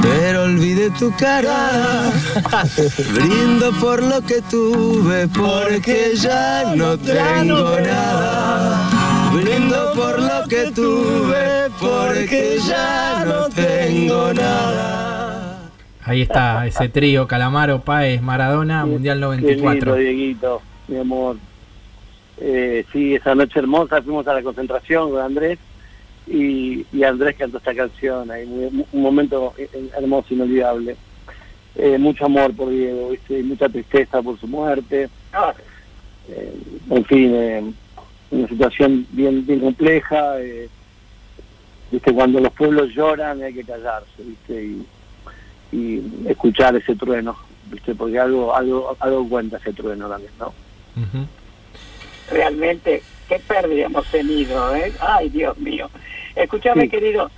pero 0.00 0.44
olvidé 0.44 0.90
tu 0.90 1.12
cara. 1.16 2.10
Brindo 3.14 3.72
por 3.80 4.02
lo 4.02 4.20
que 4.22 4.40
tuve, 4.42 5.28
porque 5.28 6.12
ya 6.16 6.74
no 6.74 6.96
tengo 6.98 7.78
nada. 7.80 9.30
Brindo 9.32 9.92
por 9.94 10.20
lo 10.20 10.48
que 10.48 10.70
tuve, 10.70 11.70
porque 11.80 12.58
ya 12.66 13.24
no 13.26 13.48
tengo 13.48 14.32
nada. 14.32 15.70
Ahí 16.04 16.22
está, 16.22 16.66
ese 16.66 16.88
trío, 16.88 17.26
Calamaro, 17.26 17.80
Páez, 17.80 18.20
Maradona, 18.20 18.84
Mundial 18.84 19.18
Qué 19.18 19.20
94. 19.20 19.62
lindo, 19.62 19.96
Dieguito, 19.96 20.62
mi 20.88 20.98
amor. 20.98 21.36
Eh, 22.38 22.84
sí, 22.92 23.14
esa 23.14 23.34
noche 23.34 23.60
hermosa 23.60 24.02
fuimos 24.02 24.26
a 24.26 24.34
la 24.34 24.42
concentración 24.42 25.10
con 25.10 25.20
Andrés 25.20 25.58
y, 26.26 26.86
y 26.92 27.02
Andrés 27.04 27.36
cantó 27.36 27.58
esta 27.58 27.74
canción 27.74 28.30
ahí, 28.30 28.46
muy- 28.46 28.86
un 28.92 29.02
momento 29.02 29.52
eh, 29.58 29.68
hermoso, 29.96 30.32
inolvidable. 30.34 30.96
Eh, 31.74 31.96
mucho 31.98 32.26
amor 32.26 32.54
por 32.54 32.68
Diego, 32.70 33.10
¿viste? 33.10 33.38
y 33.38 33.42
mucha 33.42 33.68
tristeza 33.68 34.20
por 34.22 34.38
su 34.38 34.46
muerte. 34.46 35.08
Eh, 36.28 36.54
en 36.90 37.04
fin, 37.06 37.32
eh, 37.34 37.72
una 38.30 38.48
situación 38.48 39.06
bien 39.10 39.44
bien 39.46 39.60
compleja. 39.60 40.40
eh, 40.40 40.68
¿viste? 41.90 42.12
Cuando 42.12 42.40
los 42.40 42.52
pueblos 42.52 42.90
lloran 42.94 43.42
hay 43.42 43.52
que 43.54 43.64
callarse 43.64 44.22
¿viste? 44.22 44.64
Y, 44.64 44.86
y 45.72 46.02
escuchar 46.28 46.76
ese 46.76 46.94
trueno, 46.94 47.36
¿viste? 47.70 47.94
porque 47.94 48.18
algo, 48.18 48.54
algo, 48.54 48.94
algo 49.00 49.28
cuenta 49.28 49.56
ese 49.56 49.72
trueno 49.72 50.08
también, 50.08 50.32
¿no? 50.38 50.52
Realmente, 52.30 53.02
qué 53.32 53.38
pérdida 53.40 53.86
hemos 53.86 54.06
tenido, 54.08 54.74
¿eh? 54.76 54.92
Ay, 55.00 55.28
Dios 55.30 55.56
mío. 55.58 55.88
Escúchame, 56.36 56.82
Sí. 56.84 56.88
querido, 56.90 57.30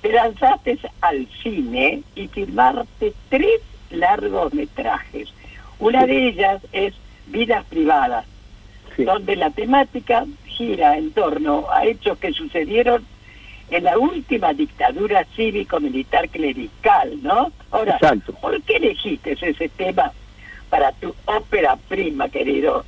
te 0.00 0.12
lanzaste 0.12 0.78
al 1.00 1.26
cine 1.42 2.02
y 2.16 2.26
filmaste 2.28 3.12
tres 3.28 3.60
largometrajes. 3.90 5.32
Una 5.78 6.06
de 6.06 6.28
ellas 6.28 6.60
es 6.72 6.94
Vidas 7.26 7.64
Privadas, 7.66 8.26
donde 8.98 9.36
la 9.36 9.50
temática 9.50 10.26
gira 10.46 10.96
en 10.98 11.12
torno 11.12 11.66
a 11.70 11.84
hechos 11.84 12.18
que 12.18 12.32
sucedieron 12.32 13.04
en 13.70 13.84
la 13.84 13.98
última 13.98 14.52
dictadura 14.52 15.24
cívico-militar 15.36 16.28
clerical, 16.28 17.22
¿no? 17.22 17.52
Ahora, 17.70 17.94
Exacto. 17.94 18.34
¿por 18.34 18.60
qué 18.62 18.76
elegiste 18.76 19.32
ese 19.40 19.68
tema 19.70 20.12
para 20.68 20.92
tu 20.92 21.14
ópera 21.26 21.76
prima, 21.88 22.28
querido? 22.28 22.84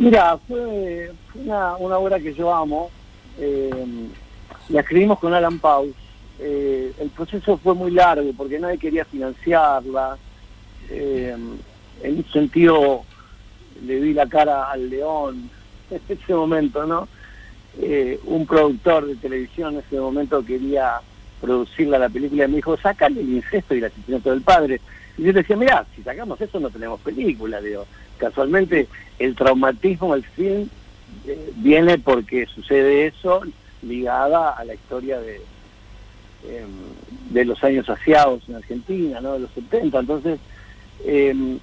Mira, 0.00 0.38
fue, 0.48 1.12
una, 1.34 1.76
una 1.76 1.98
obra 1.98 2.18
que 2.18 2.32
yo 2.32 2.54
amo. 2.54 2.90
eh, 3.38 3.70
la 4.70 4.80
escribimos 4.80 5.18
con 5.18 5.34
Alan 5.34 5.58
Paus. 5.58 5.90
Eh, 6.38 6.94
el 6.98 7.10
proceso 7.10 7.58
fue 7.58 7.74
muy 7.74 7.90
largo 7.90 8.32
porque 8.34 8.58
nadie 8.58 8.78
quería 8.78 9.04
financiarla. 9.04 10.16
Eh, 10.88 11.36
en 12.02 12.16
un 12.16 12.24
sentido, 12.32 13.02
le 13.84 14.00
di 14.00 14.14
la 14.14 14.26
cara 14.26 14.70
al 14.70 14.88
león 14.88 15.50
en 15.90 16.00
ese 16.08 16.34
momento, 16.34 16.86
¿no? 16.86 17.06
Un 18.24 18.46
productor 18.46 19.06
de 19.06 19.16
televisión 19.16 19.74
en 19.74 19.80
ese 19.80 20.00
momento 20.00 20.42
quería 20.42 20.94
producirla 21.42 21.98
la 21.98 22.08
película 22.08 22.46
y 22.46 22.48
me 22.48 22.56
dijo, 22.56 22.74
sácale 22.78 23.20
el 23.20 23.34
incesto 23.34 23.74
y 23.74 23.78
el 23.78 23.84
asesinato 23.84 24.30
del 24.30 24.40
padre. 24.40 24.80
Y 25.18 25.24
yo 25.24 25.32
le 25.32 25.40
decía, 25.40 25.56
mira, 25.56 25.84
si 25.94 26.02
sacamos 26.02 26.40
eso 26.40 26.58
no 26.58 26.70
tenemos 26.70 27.00
película, 27.00 27.60
digo. 27.60 27.84
Casualmente 28.20 28.86
el 29.18 29.34
traumatismo 29.34 30.14
del 30.14 30.24
film 30.24 30.68
eh, 31.26 31.52
viene 31.56 31.98
porque 31.98 32.46
sucede 32.46 33.06
eso 33.06 33.40
ligada 33.82 34.50
a 34.50 34.64
la 34.64 34.74
historia 34.74 35.18
de, 35.20 35.36
em, 36.46 36.68
de 37.30 37.44
los 37.46 37.64
años 37.64 37.88
asiados 37.88 38.42
en 38.48 38.56
Argentina, 38.56 39.20
¿no? 39.20 39.32
De 39.32 39.40
los 39.40 39.50
70. 39.52 40.00
Entonces, 40.00 40.38
em, 41.04 41.58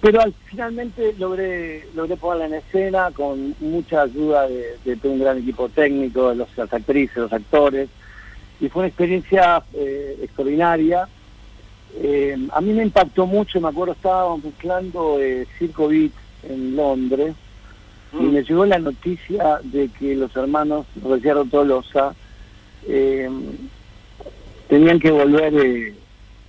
pero 0.00 0.20
al, 0.20 0.32
finalmente 0.44 1.14
logré 1.18 1.86
logré 1.94 2.16
ponerla 2.16 2.46
en 2.46 2.54
escena 2.54 3.10
con 3.12 3.54
mucha 3.58 4.02
ayuda 4.02 4.46
de, 4.46 4.98
un 5.02 5.18
gran 5.18 5.38
equipo 5.38 5.68
técnico, 5.70 6.28
de 6.28 6.36
los, 6.36 6.48
las 6.56 6.72
actrices, 6.72 7.16
los 7.16 7.32
actores, 7.32 7.88
y 8.60 8.68
fue 8.68 8.80
una 8.80 8.88
experiencia 8.88 9.62
eh, 9.74 10.18
extraordinaria. 10.22 11.08
Eh, 11.96 12.36
a 12.52 12.60
mí 12.60 12.72
me 12.72 12.82
impactó 12.82 13.26
mucho, 13.26 13.60
me 13.60 13.68
acuerdo, 13.68 13.94
estábamos 13.94 14.44
mezclando 14.44 15.18
eh, 15.20 15.46
Circo 15.58 15.88
Beat 15.88 16.12
en 16.48 16.76
Londres, 16.76 17.34
y 18.12 18.22
me 18.22 18.42
llegó 18.42 18.64
la 18.64 18.78
noticia 18.78 19.60
de 19.64 19.88
que 19.98 20.14
los 20.14 20.34
hermanos 20.36 20.86
Ricciardo 21.04 21.44
Tolosa 21.46 22.14
eh, 22.86 23.28
tenían 24.68 24.98
que 25.00 25.10
volver, 25.10 25.52
eh, 25.54 25.94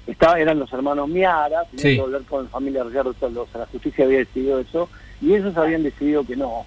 estaba, 0.07 0.39
eran 0.39 0.59
los 0.59 0.71
hermanos 0.71 1.07
Miara, 1.09 1.63
tenían 1.65 1.79
Sí. 1.89 1.95
que 1.95 2.01
volver 2.01 2.21
con 2.23 2.43
la 2.43 2.49
familia 2.49 2.83
Ricciardo 2.83 3.13
Tolosa, 3.13 3.59
la 3.59 3.65
justicia 3.67 4.05
había 4.05 4.19
decidido 4.19 4.59
eso, 4.59 4.89
y 5.21 5.33
ellos 5.33 5.55
habían 5.57 5.83
decidido 5.83 6.23
que 6.25 6.35
no, 6.35 6.65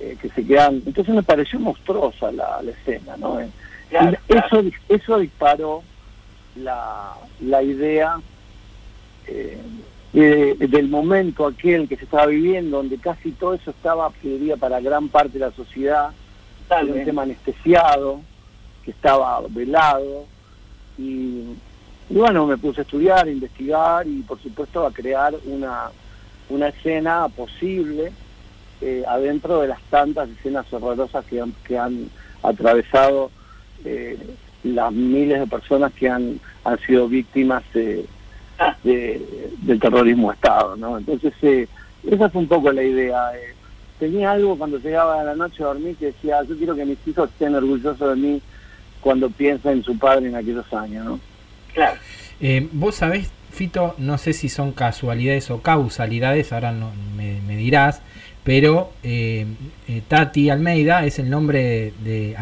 eh, 0.00 0.16
que 0.20 0.28
se 0.30 0.44
quedan, 0.44 0.82
entonces 0.84 1.14
me 1.14 1.22
pareció 1.22 1.58
monstruosa 1.60 2.30
la, 2.32 2.60
la 2.62 2.70
escena, 2.72 3.16
¿no? 3.16 3.40
Eh, 3.40 3.48
Claro, 3.90 4.18
y 4.28 4.36
eso, 4.36 4.62
eso 4.90 5.18
disparó 5.18 5.82
la, 6.62 7.14
la 7.40 7.62
idea 7.62 8.20
eh, 9.26 9.58
de- 10.12 10.54
del 10.68 10.88
momento 10.88 11.46
aquel 11.46 11.88
que 11.88 11.96
se 11.96 12.04
estaba 12.04 12.26
viviendo, 12.26 12.78
donde 12.78 12.98
casi 12.98 13.32
todo 13.32 13.54
eso 13.54 13.70
estaba, 13.70 14.10
diría, 14.22 14.56
para 14.56 14.80
gran 14.80 15.08
parte 15.08 15.34
de 15.38 15.46
la 15.46 15.52
sociedad, 15.52 16.10
era 16.70 16.80
un 16.92 17.04
tema 17.04 17.22
anestesiado, 17.22 18.20
que 18.84 18.90
estaba 18.90 19.40
velado, 19.50 20.24
y, 20.96 21.44
y 22.10 22.14
bueno, 22.14 22.46
me 22.46 22.56
puse 22.56 22.80
a 22.80 22.82
estudiar, 22.84 23.26
a 23.26 23.30
investigar 23.30 24.06
y 24.06 24.22
por 24.22 24.40
supuesto 24.42 24.86
a 24.86 24.92
crear 24.92 25.34
una, 25.44 25.90
una 26.48 26.68
escena 26.68 27.28
posible 27.28 28.12
eh, 28.80 29.02
adentro 29.06 29.60
de 29.60 29.68
las 29.68 29.80
tantas 29.90 30.28
escenas 30.30 30.72
horrorosas 30.72 31.24
que 31.26 31.40
han, 31.40 31.52
que 31.64 31.76
han 31.78 32.08
atravesado 32.42 33.30
eh, 33.84 34.16
las 34.64 34.92
miles 34.92 35.40
de 35.40 35.46
personas 35.46 35.92
que 35.92 36.08
han, 36.08 36.40
han 36.64 36.78
sido 36.80 37.08
víctimas 37.08 37.62
eh, 37.74 38.04
de- 38.82 39.50
del 39.62 39.78
terrorismo 39.80 40.28
de 40.30 40.34
Estado, 40.34 40.76
¿no? 40.76 40.98
Entonces, 40.98 41.32
eh, 41.42 41.68
esa 42.10 42.28
fue 42.30 42.42
un 42.42 42.48
poco 42.48 42.72
la 42.72 42.82
idea. 42.82 43.30
eh. 43.36 43.54
Tenía 43.98 44.32
algo 44.32 44.56
cuando 44.56 44.78
llegaba 44.78 45.20
a 45.20 45.24
la 45.24 45.34
noche 45.34 45.62
a 45.62 45.66
dormir 45.66 45.96
que 45.96 46.06
decía, 46.06 46.42
yo 46.48 46.56
quiero 46.56 46.74
que 46.76 46.84
mis 46.84 46.98
hijos 47.06 47.28
estén 47.30 47.54
orgullosos 47.54 47.98
de 48.10 48.16
mí 48.16 48.42
cuando 49.00 49.30
piensen 49.30 49.72
en 49.78 49.84
su 49.84 49.98
padre 49.98 50.28
en 50.28 50.36
aquellos 50.36 50.72
años, 50.72 51.04
¿no? 51.04 51.20
Claro. 51.74 51.98
Eh, 52.40 52.68
Vos 52.72 52.96
sabés, 52.96 53.30
Fito, 53.50 53.94
no 53.98 54.18
sé 54.18 54.32
si 54.32 54.48
son 54.48 54.72
casualidades 54.72 55.50
o 55.50 55.62
causalidades, 55.62 56.52
ahora 56.52 56.70
no, 56.72 56.90
me, 57.16 57.40
me 57.46 57.56
dirás, 57.56 58.00
pero 58.44 58.92
eh, 59.02 59.46
eh, 59.88 60.02
Tati 60.08 60.48
Almeida 60.50 61.04
es 61.04 61.18
el 61.18 61.28
nombre 61.30 61.92
de, 62.02 62.34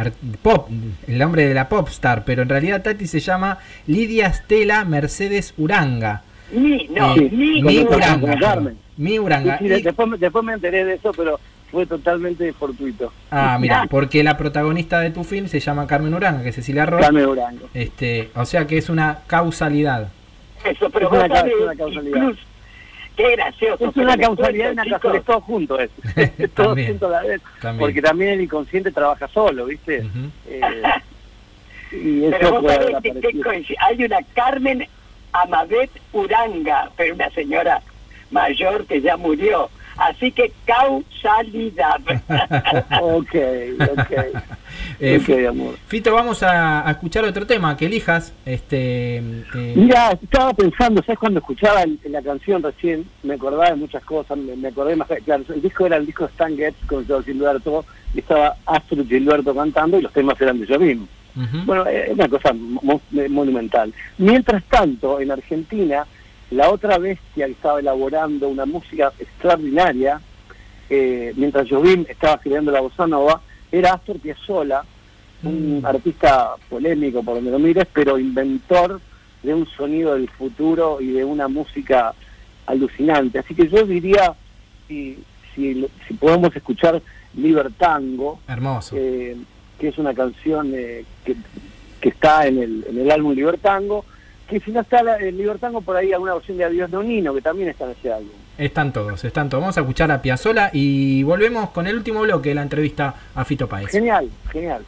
pop, 0.42 0.68
el 1.08 1.18
nombre 1.18 1.46
de 1.48 1.54
la 1.54 1.68
popstar, 1.68 2.24
pero 2.24 2.42
en 2.42 2.48
realidad 2.48 2.82
Tati 2.82 3.06
se 3.06 3.20
llama 3.20 3.58
Lidia 3.86 4.26
Estela 4.28 4.84
Mercedes 4.84 5.54
Uranga. 5.56 6.22
Ni, 6.52 6.86
no, 6.88 7.16
Eh, 7.16 7.28
mi 7.32 7.80
Uranga. 7.82 8.38
Carmen. 8.38 8.78
Mi 8.96 9.18
Uranga. 9.18 9.58
Sí, 9.58 9.64
sí, 9.64 9.68
de- 9.70 9.78
Y- 9.78 9.82
después, 9.82 10.08
me- 10.08 10.16
después 10.18 10.44
me 10.44 10.52
enteré 10.52 10.84
de 10.84 10.94
eso, 10.94 11.12
pero 11.12 11.40
fue 11.72 11.84
totalmente 11.86 12.52
fortuito. 12.52 13.12
ah, 13.32 13.58
mira, 13.60 13.86
porque 13.90 14.22
la 14.22 14.36
protagonista 14.36 15.00
de 15.00 15.10
tu 15.10 15.24
film 15.24 15.48
se 15.48 15.58
llama 15.58 15.86
Carmen 15.88 16.14
Uranga, 16.14 16.42
que 16.44 16.50
es 16.50 16.54
Cecilia 16.54 16.86
Roth. 16.86 17.00
Carmen 17.00 17.26
Urango. 17.26 17.68
Este, 17.74 18.30
o 18.36 18.44
sea 18.44 18.66
que 18.68 18.78
es 18.78 18.88
una 18.88 19.18
causalidad. 19.26 20.08
Eso, 20.64 20.88
pero 20.90 21.06
Es 21.06 21.12
una 21.12 21.28
causalidad. 21.74 22.16
incluso- 22.20 22.40
qué 23.16 23.32
gracioso. 23.32 23.88
Es 23.88 23.96
una 23.96 24.16
causalidad 24.16 24.74
cuento, 24.74 24.82
casualidad, 24.82 25.18
chicos, 25.18 25.24
todo 25.24 25.40
junto 25.40 25.80
es. 25.80 25.90
todo 26.54 26.66
También. 26.68 26.88
junto 26.88 27.06
a 27.06 27.10
la 27.10 27.22
vez. 27.22 27.40
También. 27.60 27.80
Porque 27.80 28.02
también 28.02 28.30
el 28.32 28.40
inconsciente 28.42 28.90
trabaja 28.92 29.28
solo, 29.28 29.66
¿viste? 29.66 30.06
Eh, 30.46 30.82
y 31.92 32.30
Pero 32.30 32.60
vos 32.60 32.72
sabés 32.72 32.96
que, 33.02 33.76
hay 33.78 34.04
una 34.04 34.18
Carmen 34.34 34.86
Amadet 35.32 35.90
Uranga, 36.12 36.90
pero 36.96 37.14
una 37.14 37.30
señora 37.30 37.80
mayor 38.30 38.86
que 38.86 39.00
ya 39.00 39.16
murió. 39.16 39.70
Así 39.96 40.30
que 40.30 40.52
causalidad. 40.64 42.00
Ok, 43.00 43.34
ok. 43.80 44.12
Eh, 45.00 45.46
amor. 45.48 45.74
Fito, 45.88 46.12
vamos 46.14 46.42
a, 46.42 46.86
a 46.86 46.90
escuchar 46.92 47.24
otro 47.24 47.46
tema 47.46 47.76
que 47.76 47.86
elijas. 47.86 48.32
Este, 48.44 49.16
eh, 49.18 49.72
Mira, 49.76 50.12
estaba 50.22 50.52
pensando, 50.54 51.02
¿sabes? 51.02 51.18
Cuando 51.18 51.40
escuchaba 51.40 51.82
el- 51.82 51.98
la 52.08 52.22
canción 52.22 52.62
recién, 52.62 53.04
me 53.22 53.34
acordaba 53.34 53.70
de 53.70 53.76
muchas 53.76 54.02
cosas, 54.04 54.38
me, 54.38 54.56
me 54.56 54.68
acordé 54.68 54.96
más, 54.96 55.08
claro, 55.24 55.44
el 55.54 55.60
disco 55.62 55.86
era 55.86 55.96
el 55.96 56.06
disco 56.06 56.24
Stan 56.26 56.56
Getz 56.56 56.76
con 56.86 57.04
George 57.06 57.32
Gilberto, 57.32 57.84
y 58.14 58.20
estaba 58.20 58.56
Astrid 58.64 59.06
Gilberto 59.08 59.54
cantando 59.54 59.98
y 59.98 60.02
los 60.02 60.12
temas 60.12 60.40
eran 60.40 60.60
de 60.60 60.66
Jobim. 60.66 61.06
ujú. 61.36 61.58
Bueno, 61.66 61.86
es 61.86 62.10
una 62.10 62.28
cosa 62.28 62.52
mo- 62.54 63.00
monumental. 63.28 63.92
Mientras 64.18 64.64
tanto, 64.64 65.20
en 65.20 65.30
Argentina, 65.30 66.06
la 66.50 66.70
otra 66.70 66.96
bestia 66.98 67.46
que 67.46 67.52
estaba 67.52 67.80
elaborando 67.80 68.48
una 68.48 68.64
música 68.64 69.12
extraordinaria, 69.18 70.20
eh, 70.88 71.32
mientras 71.36 71.68
Jobim 71.68 72.06
estaba 72.08 72.38
creando 72.38 72.70
la 72.72 72.80
bossa 72.80 73.06
nova, 73.06 73.40
era 73.70 73.94
Astor 73.94 74.18
Piazzolla, 74.18 74.82
un 75.42 75.82
artista 75.84 76.54
polémico 76.68 77.22
por 77.22 77.36
donde 77.36 77.50
lo 77.50 77.58
mires, 77.58 77.86
pero 77.92 78.18
inventor 78.18 79.00
de 79.42 79.54
un 79.54 79.66
sonido 79.66 80.14
del 80.14 80.28
futuro 80.28 81.00
y 81.00 81.08
de 81.12 81.24
una 81.24 81.46
música 81.48 82.14
alucinante. 82.66 83.38
Así 83.38 83.54
que 83.54 83.68
yo 83.68 83.84
diría, 83.86 84.34
si, 84.88 85.18
si, 85.54 85.86
si 86.06 86.14
podemos 86.14 86.54
escuchar 86.56 87.00
Libertango, 87.34 88.40
Hermoso. 88.48 88.96
eh, 88.98 89.36
que 89.78 89.88
es 89.88 89.98
una 89.98 90.14
canción 90.14 90.72
eh, 90.74 91.04
que, 91.24 91.36
que 92.00 92.08
está 92.08 92.46
en 92.46 92.58
el, 92.58 92.86
en 92.88 92.98
el 92.98 93.10
álbum 93.10 93.34
Libertango, 93.34 94.04
que 94.48 94.58
si 94.60 94.70
no 94.70 94.80
está 94.80 95.00
el 95.18 95.36
Libertango, 95.36 95.80
por 95.80 95.96
ahí 95.96 96.12
alguna 96.12 96.34
versión 96.34 96.56
de 96.56 96.64
Adiós 96.64 96.90
Nonino, 96.90 97.34
que 97.34 97.42
también 97.42 97.68
está 97.68 97.84
en 97.84 97.90
ese 97.90 98.12
álbum. 98.12 98.30
Están 98.58 98.92
todos, 98.92 99.22
están 99.24 99.50
todos. 99.50 99.60
Vamos 99.60 99.76
a 99.76 99.80
escuchar 99.80 100.10
a 100.10 100.22
Piazzola 100.22 100.70
y 100.72 101.22
volvemos 101.22 101.70
con 101.70 101.86
el 101.86 101.96
último 101.96 102.22
bloque 102.22 102.50
de 102.50 102.54
la 102.54 102.62
entrevista 102.62 103.14
a 103.34 103.44
Fito 103.44 103.68
Paez. 103.68 103.90
Genial, 103.90 104.30
genial. 104.50 104.82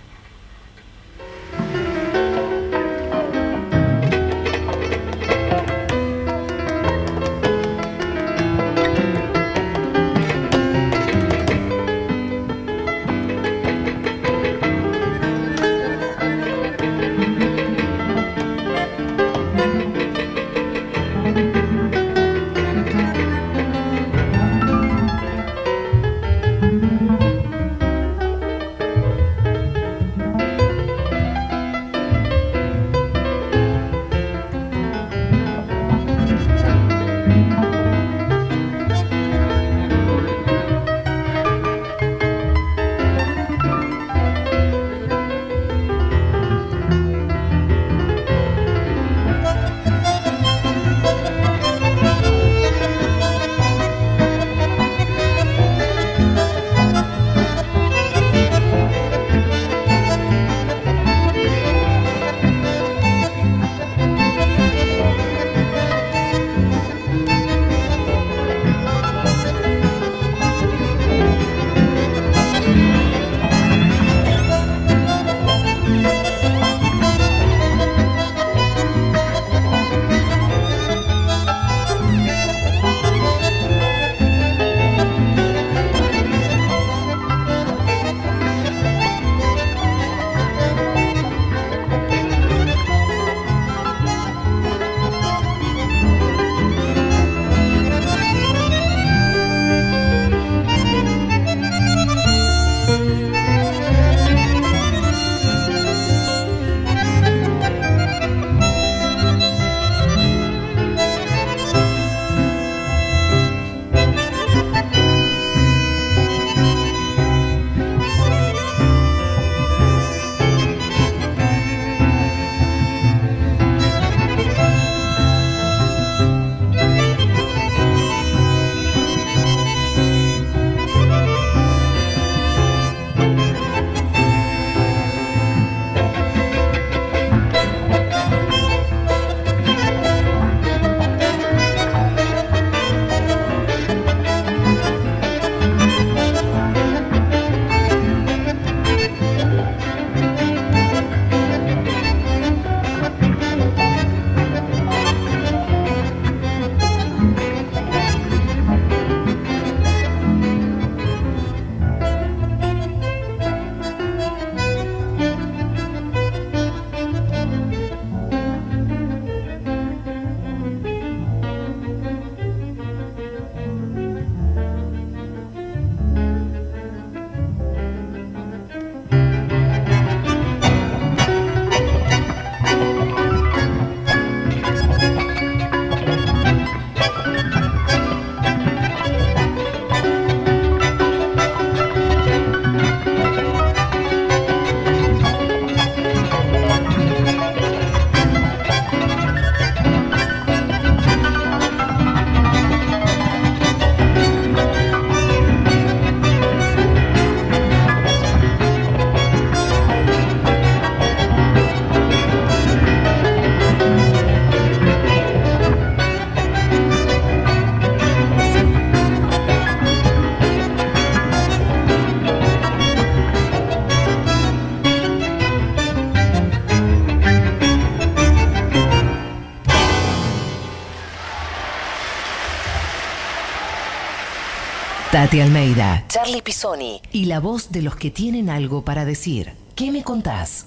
Tati 235.18 235.40
Almeida, 235.40 236.04
Charlie 236.06 236.42
Pisoni 236.42 237.02
y 237.10 237.24
la 237.24 237.40
voz 237.40 237.72
de 237.72 237.82
los 237.82 237.96
que 237.96 238.12
tienen 238.12 238.48
algo 238.48 238.84
para 238.84 239.04
decir. 239.04 239.52
¿Qué 239.74 239.90
me 239.90 240.04
contás? 240.04 240.66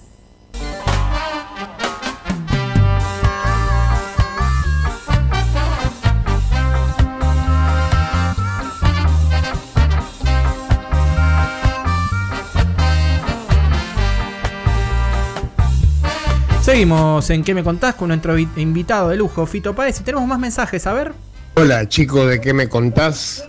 Seguimos 16.61 17.29
en 17.31 17.43
¿Qué 17.43 17.53
me 17.55 17.63
contás? 17.63 17.95
con 17.95 18.09
nuestro 18.09 18.35
vi- 18.35 18.47
invitado 18.55 19.09
de 19.09 19.17
lujo, 19.17 19.45
Fito 19.45 19.73
Páez. 19.75 19.99
Y 19.99 20.03
tenemos 20.03 20.27
más 20.27 20.39
mensajes, 20.39 20.85
a 20.87 20.93
ver. 20.93 21.13
Hola 21.55 21.87
chicos, 21.89 22.29
¿de 22.29 22.39
qué 22.39 22.53
me 22.53 22.69
contás? 22.69 23.43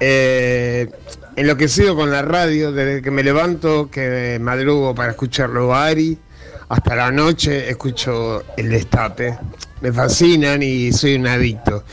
Eh, 0.00 0.90
enloquecido 1.36 1.94
con 1.94 2.10
la 2.10 2.22
radio, 2.22 2.72
desde 2.72 3.02
que 3.02 3.10
me 3.10 3.22
levanto, 3.22 3.90
que 3.90 4.38
madrugo 4.40 4.94
para 4.94 5.12
escucharlo 5.12 5.74
a 5.74 5.86
Ari, 5.86 6.18
hasta 6.68 6.96
la 6.96 7.10
noche 7.10 7.70
escucho 7.70 8.42
el 8.56 8.70
destape. 8.70 9.38
Me 9.80 9.92
fascinan 9.92 10.62
y 10.62 10.92
soy 10.92 11.14
un 11.14 11.26
adicto. 11.26 11.84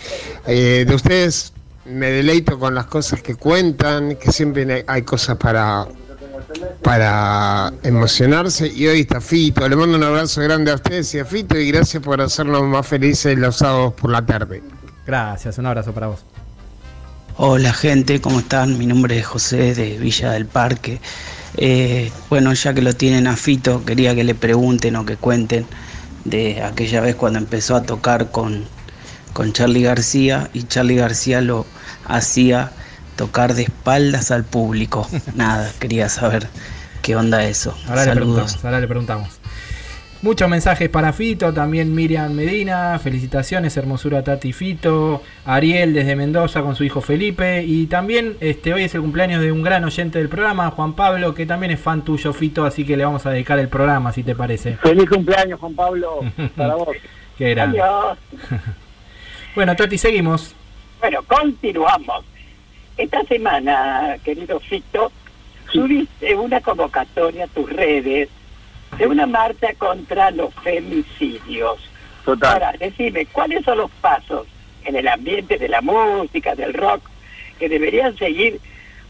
Eh, 0.47 0.85
de 0.87 0.95
ustedes 0.95 1.53
me 1.85 2.09
deleito 2.09 2.57
con 2.57 2.73
las 2.73 2.87
cosas 2.87 3.21
que 3.21 3.35
cuentan, 3.35 4.15
que 4.15 4.31
siempre 4.31 4.83
hay 4.87 5.01
cosas 5.03 5.37
para, 5.37 5.87
para 6.81 7.71
emocionarse. 7.83 8.67
Y 8.67 8.87
hoy 8.87 9.01
está 9.01 9.21
Fito. 9.21 9.67
Le 9.69 9.75
mando 9.75 9.97
un 9.97 10.03
abrazo 10.03 10.41
grande 10.41 10.71
a 10.71 10.75
ustedes 10.75 11.13
y 11.13 11.19
a 11.19 11.25
Fito 11.25 11.57
y 11.57 11.71
gracias 11.71 12.01
por 12.01 12.19
hacernos 12.19 12.63
más 12.63 12.87
felices 12.87 13.37
los 13.37 13.57
sábados 13.57 13.93
por 13.93 14.09
la 14.09 14.25
tarde. 14.25 14.63
Gracias, 15.05 15.57
un 15.59 15.67
abrazo 15.67 15.93
para 15.93 16.07
vos. 16.07 16.25
Hola 17.37 17.73
gente, 17.73 18.21
¿cómo 18.21 18.39
están? 18.39 18.77
Mi 18.77 18.85
nombre 18.85 19.17
es 19.19 19.25
José 19.25 19.75
de 19.75 19.97
Villa 19.97 20.31
del 20.31 20.45
Parque. 20.45 21.01
Eh, 21.57 22.11
bueno, 22.29 22.53
ya 22.53 22.73
que 22.73 22.81
lo 22.81 22.93
tienen 22.95 23.27
a 23.27 23.35
Fito, 23.35 23.83
quería 23.85 24.15
que 24.15 24.23
le 24.23 24.35
pregunten 24.35 24.95
o 24.95 25.05
que 25.05 25.17
cuenten 25.17 25.65
de 26.23 26.63
aquella 26.63 27.01
vez 27.01 27.15
cuando 27.15 27.39
empezó 27.39 27.75
a 27.75 27.83
tocar 27.83 28.31
con, 28.31 28.65
con 29.33 29.51
Charlie 29.53 29.83
García 29.83 30.49
y 30.53 30.63
Charlie 30.63 30.95
García 30.95 31.41
lo 31.41 31.65
hacía 32.05 32.71
tocar 33.17 33.53
de 33.53 33.63
espaldas 33.63 34.31
al 34.31 34.45
público. 34.45 35.07
Nada, 35.35 35.71
quería 35.79 36.07
saber 36.09 36.47
qué 37.01 37.15
onda 37.17 37.43
eso. 37.45 37.77
Ahora 37.87 38.05
le 38.05 38.13
Saludos. 38.13 38.53
preguntamos, 38.53 38.65
ahora 38.65 38.79
le 38.79 38.87
preguntamos. 38.87 39.29
Muchos 40.21 40.49
mensajes 40.49 40.89
para 40.89 41.13
Fito, 41.13 41.53
también 41.53 41.93
Miriam 41.93 42.31
Medina, 42.31 42.97
felicitaciones, 42.97 43.77
hermosura 43.77 44.23
Tati 44.23 44.53
Fito, 44.53 45.21
Ariel 45.45 45.93
desde 45.93 46.15
Mendoza 46.15 46.61
con 46.63 46.75
su 46.75 46.83
hijo 46.83 47.01
Felipe 47.01 47.63
y 47.63 47.85
también 47.85 48.35
este 48.39 48.73
hoy 48.73 48.83
es 48.83 48.95
el 48.95 49.01
cumpleaños 49.01 49.41
de 49.41 49.51
un 49.51 49.61
gran 49.61 49.83
oyente 49.83 50.17
del 50.17 50.29
programa, 50.29 50.71
Juan 50.71 50.93
Pablo, 50.93 51.35
que 51.35 51.45
también 51.45 51.71
es 51.71 51.79
fan 51.79 52.03
tuyo 52.03 52.33
Fito, 52.33 52.65
así 52.65 52.85
que 52.85 52.97
le 52.97 53.05
vamos 53.05 53.25
a 53.25 53.31
dedicar 53.31 53.59
el 53.59 53.67
programa 53.67 54.11
si 54.13 54.23
te 54.23 54.35
parece. 54.35 54.77
Feliz 54.77 55.07
cumpleaños, 55.07 55.59
Juan 55.59 55.75
Pablo, 55.75 56.21
para 56.55 56.75
vos. 56.75 56.95
Qué 57.37 57.51
grande. 57.51 57.81
Adiós. 57.81 58.17
Bueno, 59.53 59.73
Tati, 59.73 59.97
seguimos. 59.97 60.53
Bueno, 60.99 61.23
continuamos. 61.23 62.25
Esta 62.97 63.23
semana, 63.23 64.17
querido 64.21 64.59
Fito, 64.59 65.13
subiste 65.71 66.35
una 66.35 66.59
convocatoria 66.59 67.45
a 67.45 67.47
tus 67.47 67.69
redes 67.69 68.27
de 68.97 69.07
una 69.07 69.25
marcha 69.25 69.73
contra 69.77 70.31
los 70.31 70.53
femicidios. 70.55 71.79
Total. 72.23 72.53
Ahora, 72.53 72.73
decime, 72.79 73.25
¿cuáles 73.27 73.63
son 73.63 73.77
los 73.77 73.91
pasos 74.01 74.47
en 74.83 74.95
el 74.95 75.07
ambiente 75.07 75.57
de 75.57 75.67
la 75.67 75.81
música, 75.81 76.55
del 76.55 76.73
rock, 76.73 77.01
que 77.59 77.69
deberían 77.69 78.17
seguir 78.17 78.59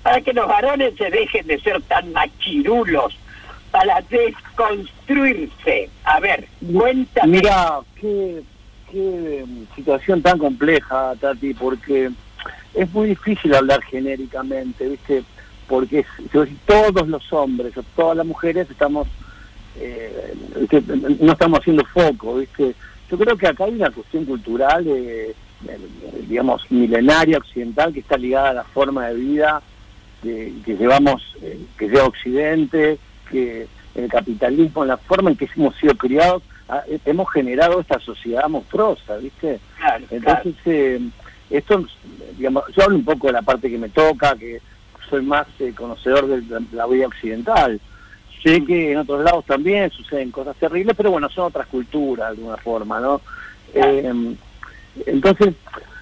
para 0.04 0.22
que 0.22 0.34
los 0.34 0.48
varones 0.48 0.94
se 0.98 1.10
dejen 1.10 1.48
de 1.48 1.60
ser 1.62 1.82
tan 1.84 2.12
machirulos, 2.12 3.18
para 3.72 4.02
desconstruirse? 4.02 5.90
A 6.04 6.20
ver, 6.20 6.48
cuéntame. 6.74 7.38
Mira, 7.38 7.80
qué, 8.00 8.42
qué 8.92 9.46
situación 9.76 10.22
tan 10.22 10.38
compleja, 10.38 11.14
Tati, 11.20 11.54
porque 11.54 12.12
es 12.76 12.92
muy 12.92 13.10
difícil 13.10 13.56
hablar 13.56 13.82
genéricamente, 13.84 14.88
¿viste? 14.88 15.24
Porque 15.68 16.06
todos 16.66 17.08
los 17.08 17.34
hombres 17.34 17.76
o 17.78 17.84
todas 17.96 18.18
las 18.18 18.26
mujeres 18.26 18.70
estamos, 18.70 19.08
eh, 19.80 20.34
no 21.20 21.34
estamos 21.34 21.60
haciendo 21.60 21.84
foco, 21.86 22.38
¿viste? 22.38 22.76
Yo 23.10 23.18
creo 23.18 23.38
que 23.38 23.48
acá 23.48 23.66
hay 23.66 23.74
una 23.74 23.92
cuestión 23.92 24.26
cultural, 24.26 24.86
eh, 24.88 25.36
eh, 25.68 25.78
digamos, 26.28 26.70
milenaria, 26.72 27.38
occidental, 27.38 27.94
que 27.94 28.00
está 28.00 28.18
ligada 28.18 28.50
a 28.50 28.54
la 28.54 28.64
forma 28.64 29.08
de 29.08 29.16
vida 29.16 29.62
que, 30.22 30.54
que 30.66 30.76
llevamos, 30.76 31.22
eh, 31.42 31.60
que 31.78 31.88
lleva 31.88 32.06
Occidente, 32.06 32.98
que 33.30 33.68
el 33.96 34.10
capitalismo, 34.10 34.86
la 34.86 34.98
forma 34.98 35.32
en 35.32 35.38
que 35.38 35.50
hemos 35.56 35.76
sido 35.78 35.96
criados, 35.96 36.44
ah, 36.68 36.84
eh, 36.88 37.00
hemos 37.06 37.32
generado 37.32 37.80
esta 37.80 38.00
sociedad 38.00 38.48
monstruosa, 38.50 39.18
¿viste? 39.18 39.60
Claro, 39.78 40.06
Entonces, 40.10 40.56
eh, 40.66 41.00
esto, 41.50 41.86
digamos, 42.38 42.64
yo 42.76 42.84
hablo 42.84 42.98
un 42.98 43.06
poco 43.06 43.28
de 43.28 43.34
la 43.34 43.42
parte 43.42 43.70
que 43.70 43.78
me 43.78 43.90
toca, 43.90 44.36
que 44.36 44.62
soy 45.10 45.22
más 45.22 45.48
eh, 45.60 45.74
conocedor 45.76 46.28
de 46.28 46.42
la, 46.42 46.62
la 46.72 46.88
vida 46.88 47.08
occidental. 47.08 47.80
Sé 48.46 48.64
que 48.64 48.92
en 48.92 49.00
otros 49.00 49.24
lados 49.24 49.44
también 49.46 49.90
suceden 49.90 50.30
cosas 50.30 50.56
terribles, 50.58 50.96
pero 50.96 51.10
bueno, 51.10 51.28
son 51.32 51.46
otras 51.46 51.66
culturas 51.66 52.30
de 52.30 52.38
alguna 52.38 52.58
forma, 52.58 53.00
¿no? 53.00 53.20
Eh, 53.74 54.36
entonces, 55.08 55.56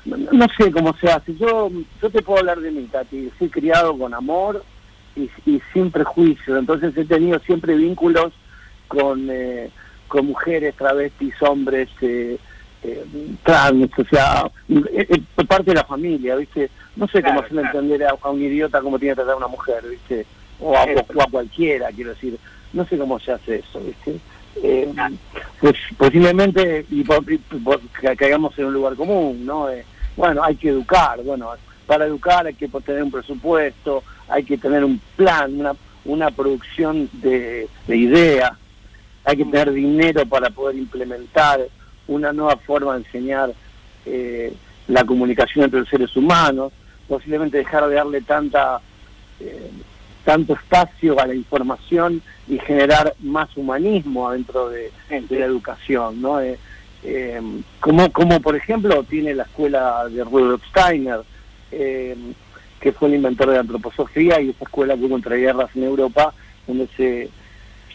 no, 0.04 0.46
sé 0.58 0.70
cómo 0.70 0.94
se 0.98 1.10
hace. 1.10 1.34
Yo 1.38 1.72
yo 2.02 2.10
te 2.10 2.22
puedo 2.22 2.40
hablar 2.40 2.60
de 2.60 2.72
mí, 2.72 2.84
Tati. 2.92 3.32
Fui 3.40 3.48
criado 3.48 3.98
con 3.98 4.14
amor 4.14 4.62
y, 5.16 5.30
y 5.46 5.62
sin 5.72 5.90
prejuicio. 5.90 6.58
Entonces 6.58 6.98
he 6.98 7.06
tenido 7.06 7.40
siempre 7.40 7.78
vínculos 7.78 8.34
con, 8.90 9.30
eh, 9.32 9.70
con 10.10 10.26
mujeres, 10.26 10.76
travestis, 10.76 11.42
hombres, 11.42 11.88
eh, 12.02 12.38
eh, 12.84 13.06
trans, 13.44 13.90
o 13.98 14.04
sea, 14.04 14.52
eh, 14.68 15.08
eh, 15.10 15.46
parte 15.48 15.72
de 15.72 15.76
la 15.76 15.86
familia, 15.86 16.36
¿viste? 16.36 16.70
No 16.98 17.08
sé 17.08 17.24
cómo 17.24 17.40
hacerle 17.40 17.62
claro. 17.62 17.80
entender 17.80 18.08
a, 18.08 18.16
a 18.22 18.30
un 18.30 18.42
idiota 18.42 18.82
cómo 18.82 19.00
tiene 19.00 19.14
que 19.14 19.22
tratar 19.22 19.36
a 19.36 19.38
una 19.38 19.48
mujer, 19.48 19.86
¿viste? 19.90 20.26
O 20.64 20.76
a, 20.78 20.86
cualquiera, 21.30 21.90
quiero 21.92 22.12
decir. 22.12 22.38
No 22.72 22.86
sé 22.88 22.98
cómo 22.98 23.20
se 23.20 23.32
hace 23.32 23.58
eso, 23.58 23.80
¿viste? 23.82 24.18
Eh, 24.64 24.92
pues 25.60 25.76
posiblemente 25.98 26.86
y 26.90 27.04
por- 27.04 27.24
y 27.32 27.38
caigamos 28.18 28.58
en 28.58 28.66
un 28.66 28.74
lugar 28.74 28.96
común, 28.96 29.46
¿no? 29.46 29.70
Eh, 29.70 29.84
bueno, 30.16 30.44
hay 30.44 30.56
que 30.56 30.70
educar, 30.70 31.22
bueno, 31.24 31.50
para 31.88 32.06
educar 32.06 32.46
hay 32.46 32.54
que 32.54 32.68
tener 32.68 33.04
un 33.04 33.12
presupuesto, 33.12 34.04
hay 34.28 34.44
que 34.44 34.58
tener 34.58 34.84
un 34.84 35.00
plan, 35.16 35.60
una, 35.60 35.74
una 36.06 36.32
producción 36.32 37.10
de, 37.14 37.68
de 37.88 37.98
ideas, 37.98 38.52
hay 39.26 39.38
que 39.38 39.46
tener 39.46 39.72
dinero 39.72 40.26
para 40.26 40.50
poder 40.50 40.78
implementar 40.78 41.60
una 42.08 42.32
nueva 42.34 42.58
forma 42.58 42.94
de 42.94 43.00
enseñar 43.06 43.54
eh, 44.06 44.54
la 44.88 45.04
comunicación 45.04 45.66
entre 45.66 45.80
los 45.80 45.90
seres 45.90 46.16
humanos, 46.16 46.72
posiblemente 47.08 47.58
dejar 47.58 47.88
de 47.88 47.96
darle 47.96 48.22
tanta 48.22 48.80
eh, 49.40 49.72
tanto 50.24 50.54
espacio 50.54 51.20
a 51.20 51.28
la 51.28 51.36
información 51.36 52.22
y 52.48 52.60
generar 52.60 53.14
más 53.20 53.56
humanismo 53.58 54.32
dentro 54.32 54.70
de, 54.70 54.92
de 55.10 55.40
la 55.40 55.46
educación, 55.46 56.22
¿no? 56.22 56.40
Eh, 56.42 56.58
eh, 57.04 57.42
como, 57.82 58.12
como 58.12 58.40
por 58.40 58.56
ejemplo 58.56 59.04
tiene 59.04 59.36
la 59.36 59.44
escuela 59.44 60.08
de 60.10 60.24
Rudolf 60.24 60.64
Steiner, 60.70 61.22
eh, 61.72 62.16
que 62.80 62.92
fue 62.94 63.10
el 63.10 63.16
inventor 63.16 63.48
de 63.48 63.56
la 63.56 63.62
antroposofía 63.62 64.40
y 64.42 64.50
esa 64.50 64.64
escuela 64.64 64.96
que 64.96 65.04
hubo 65.06 65.16
entre 65.16 65.38
guerras 65.38 65.70
en 65.76 65.84
Europa, 65.84 66.34
donde 66.66 66.88
se, 66.96 67.30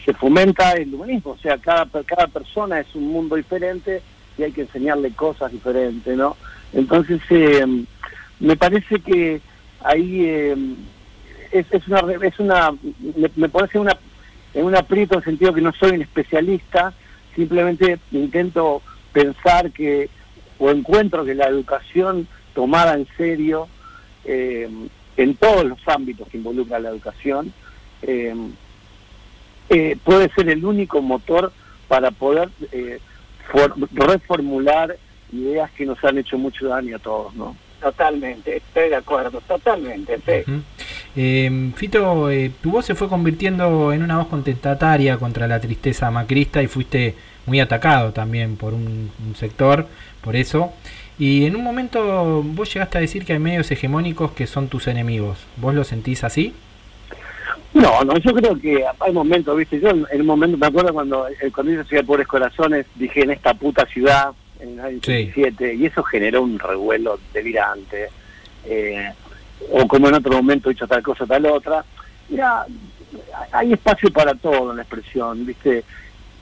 se 0.05 0.13
fomenta 0.13 0.73
el 0.73 0.93
humanismo, 0.93 1.31
o 1.31 1.37
sea, 1.37 1.57
cada, 1.57 1.87
cada 2.05 2.27
persona 2.27 2.79
es 2.79 2.93
un 2.93 3.07
mundo 3.07 3.35
diferente 3.35 4.01
y 4.37 4.43
hay 4.43 4.51
que 4.51 4.61
enseñarle 4.61 5.11
cosas 5.11 5.51
diferentes, 5.51 6.15
¿no? 6.15 6.37
Entonces, 6.73 7.19
eh, 7.29 7.65
me 8.39 8.55
parece 8.55 8.99
que 8.99 9.41
ahí 9.83 10.23
eh, 10.25 10.55
es, 11.51 11.65
es 11.71 11.87
una, 11.87 11.99
es 12.23 12.39
una 12.39 12.71
me, 12.71 13.29
me 13.35 13.49
parece 13.49 13.79
una, 13.79 13.95
en 14.53 14.65
un 14.65 14.75
aprieto 14.75 15.15
en 15.15 15.19
el 15.19 15.25
sentido 15.25 15.53
que 15.53 15.61
no 15.61 15.71
soy 15.73 15.91
un 15.91 16.01
especialista, 16.01 16.93
simplemente 17.35 17.99
intento 18.11 18.81
pensar 19.13 19.71
que, 19.71 20.09
o 20.57 20.69
encuentro 20.71 21.25
que 21.25 21.35
la 21.35 21.47
educación 21.47 22.27
tomada 22.53 22.95
en 22.95 23.07
serio, 23.17 23.67
eh, 24.25 24.69
en 25.17 25.35
todos 25.35 25.65
los 25.65 25.79
ámbitos 25.87 26.27
que 26.27 26.37
involucra 26.37 26.79
la 26.79 26.89
educación, 26.89 27.53
eh, 28.01 28.33
eh, 29.69 29.97
puede 30.03 30.29
ser 30.33 30.49
el 30.49 30.65
único 30.65 31.01
motor 31.01 31.51
para 31.87 32.11
poder 32.11 32.49
eh, 32.71 32.99
for- 33.51 33.75
reformular 33.91 34.97
ideas 35.31 35.69
que 35.71 35.85
nos 35.85 36.03
han 36.03 36.17
hecho 36.17 36.37
mucho 36.37 36.67
daño 36.67 36.95
a 36.95 36.99
todos, 36.99 37.33
¿no? 37.35 37.55
Totalmente, 37.81 38.57
estoy 38.57 38.89
de 38.89 38.95
acuerdo, 38.95 39.41
totalmente, 39.47 40.17
sí. 40.25 40.51
Eh, 41.15 41.71
Fito, 41.75 42.29
eh, 42.29 42.51
tu 42.61 42.71
voz 42.71 42.85
se 42.85 42.95
fue 42.95 43.09
convirtiendo 43.09 43.91
en 43.91 44.03
una 44.03 44.17
voz 44.17 44.27
contestataria 44.27 45.17
contra 45.17 45.47
la 45.47 45.59
tristeza 45.59 46.11
macrista 46.11 46.61
y 46.61 46.67
fuiste 46.67 47.15
muy 47.45 47.59
atacado 47.59 48.11
también 48.11 48.57
por 48.57 48.73
un, 48.73 49.11
un 49.25 49.35
sector, 49.35 49.87
por 50.21 50.35
eso. 50.35 50.73
Y 51.17 51.45
en 51.45 51.55
un 51.55 51.63
momento 51.63 52.41
vos 52.43 52.73
llegaste 52.73 52.97
a 52.97 53.01
decir 53.01 53.25
que 53.25 53.33
hay 53.33 53.39
medios 53.39 53.69
hegemónicos 53.71 54.31
que 54.31 54.47
son 54.47 54.67
tus 54.69 54.87
enemigos. 54.87 55.39
¿Vos 55.57 55.73
lo 55.73 55.83
sentís 55.83 56.23
así? 56.23 56.53
No, 57.73 58.03
no, 58.03 58.17
yo 58.17 58.33
creo 58.33 58.59
que 58.59 58.83
hay 58.99 59.13
momentos, 59.13 59.55
viste, 59.55 59.79
yo 59.79 59.89
en 59.89 60.05
en 60.11 60.21
un 60.21 60.27
momento, 60.27 60.57
me 60.57 60.67
acuerdo 60.67 60.91
cuando 60.91 61.27
el 61.27 61.35
Ciudad 61.53 61.85
de 61.89 62.03
Pobres 62.03 62.27
Corazones, 62.27 62.85
dije 62.95 63.21
en 63.21 63.31
esta 63.31 63.53
puta 63.53 63.85
ciudad, 63.85 64.31
en 64.59 64.73
el 64.73 64.79
año 64.79 64.97
87, 64.97 65.75
y 65.75 65.85
eso 65.85 66.01
generó 66.03 66.41
un 66.41 66.57
revuelo 66.57 67.19
delirante, 67.31 68.09
eh, 68.65 69.11
o 69.71 69.87
como 69.87 70.07
en 70.07 70.15
otro 70.15 70.31
momento 70.33 70.69
he 70.69 70.73
hecho 70.73 70.87
tal 70.87 71.03
cosa, 71.03 71.25
tal 71.25 71.45
otra. 71.45 71.83
Mira, 72.29 72.65
hay 73.51 73.73
espacio 73.73 74.11
para 74.11 74.33
todo 74.35 74.71
en 74.71 74.77
la 74.77 74.83
expresión, 74.83 75.45
viste. 75.45 75.83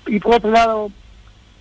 Y 0.08 0.20
por 0.20 0.36
otro 0.36 0.52
lado, 0.52 0.92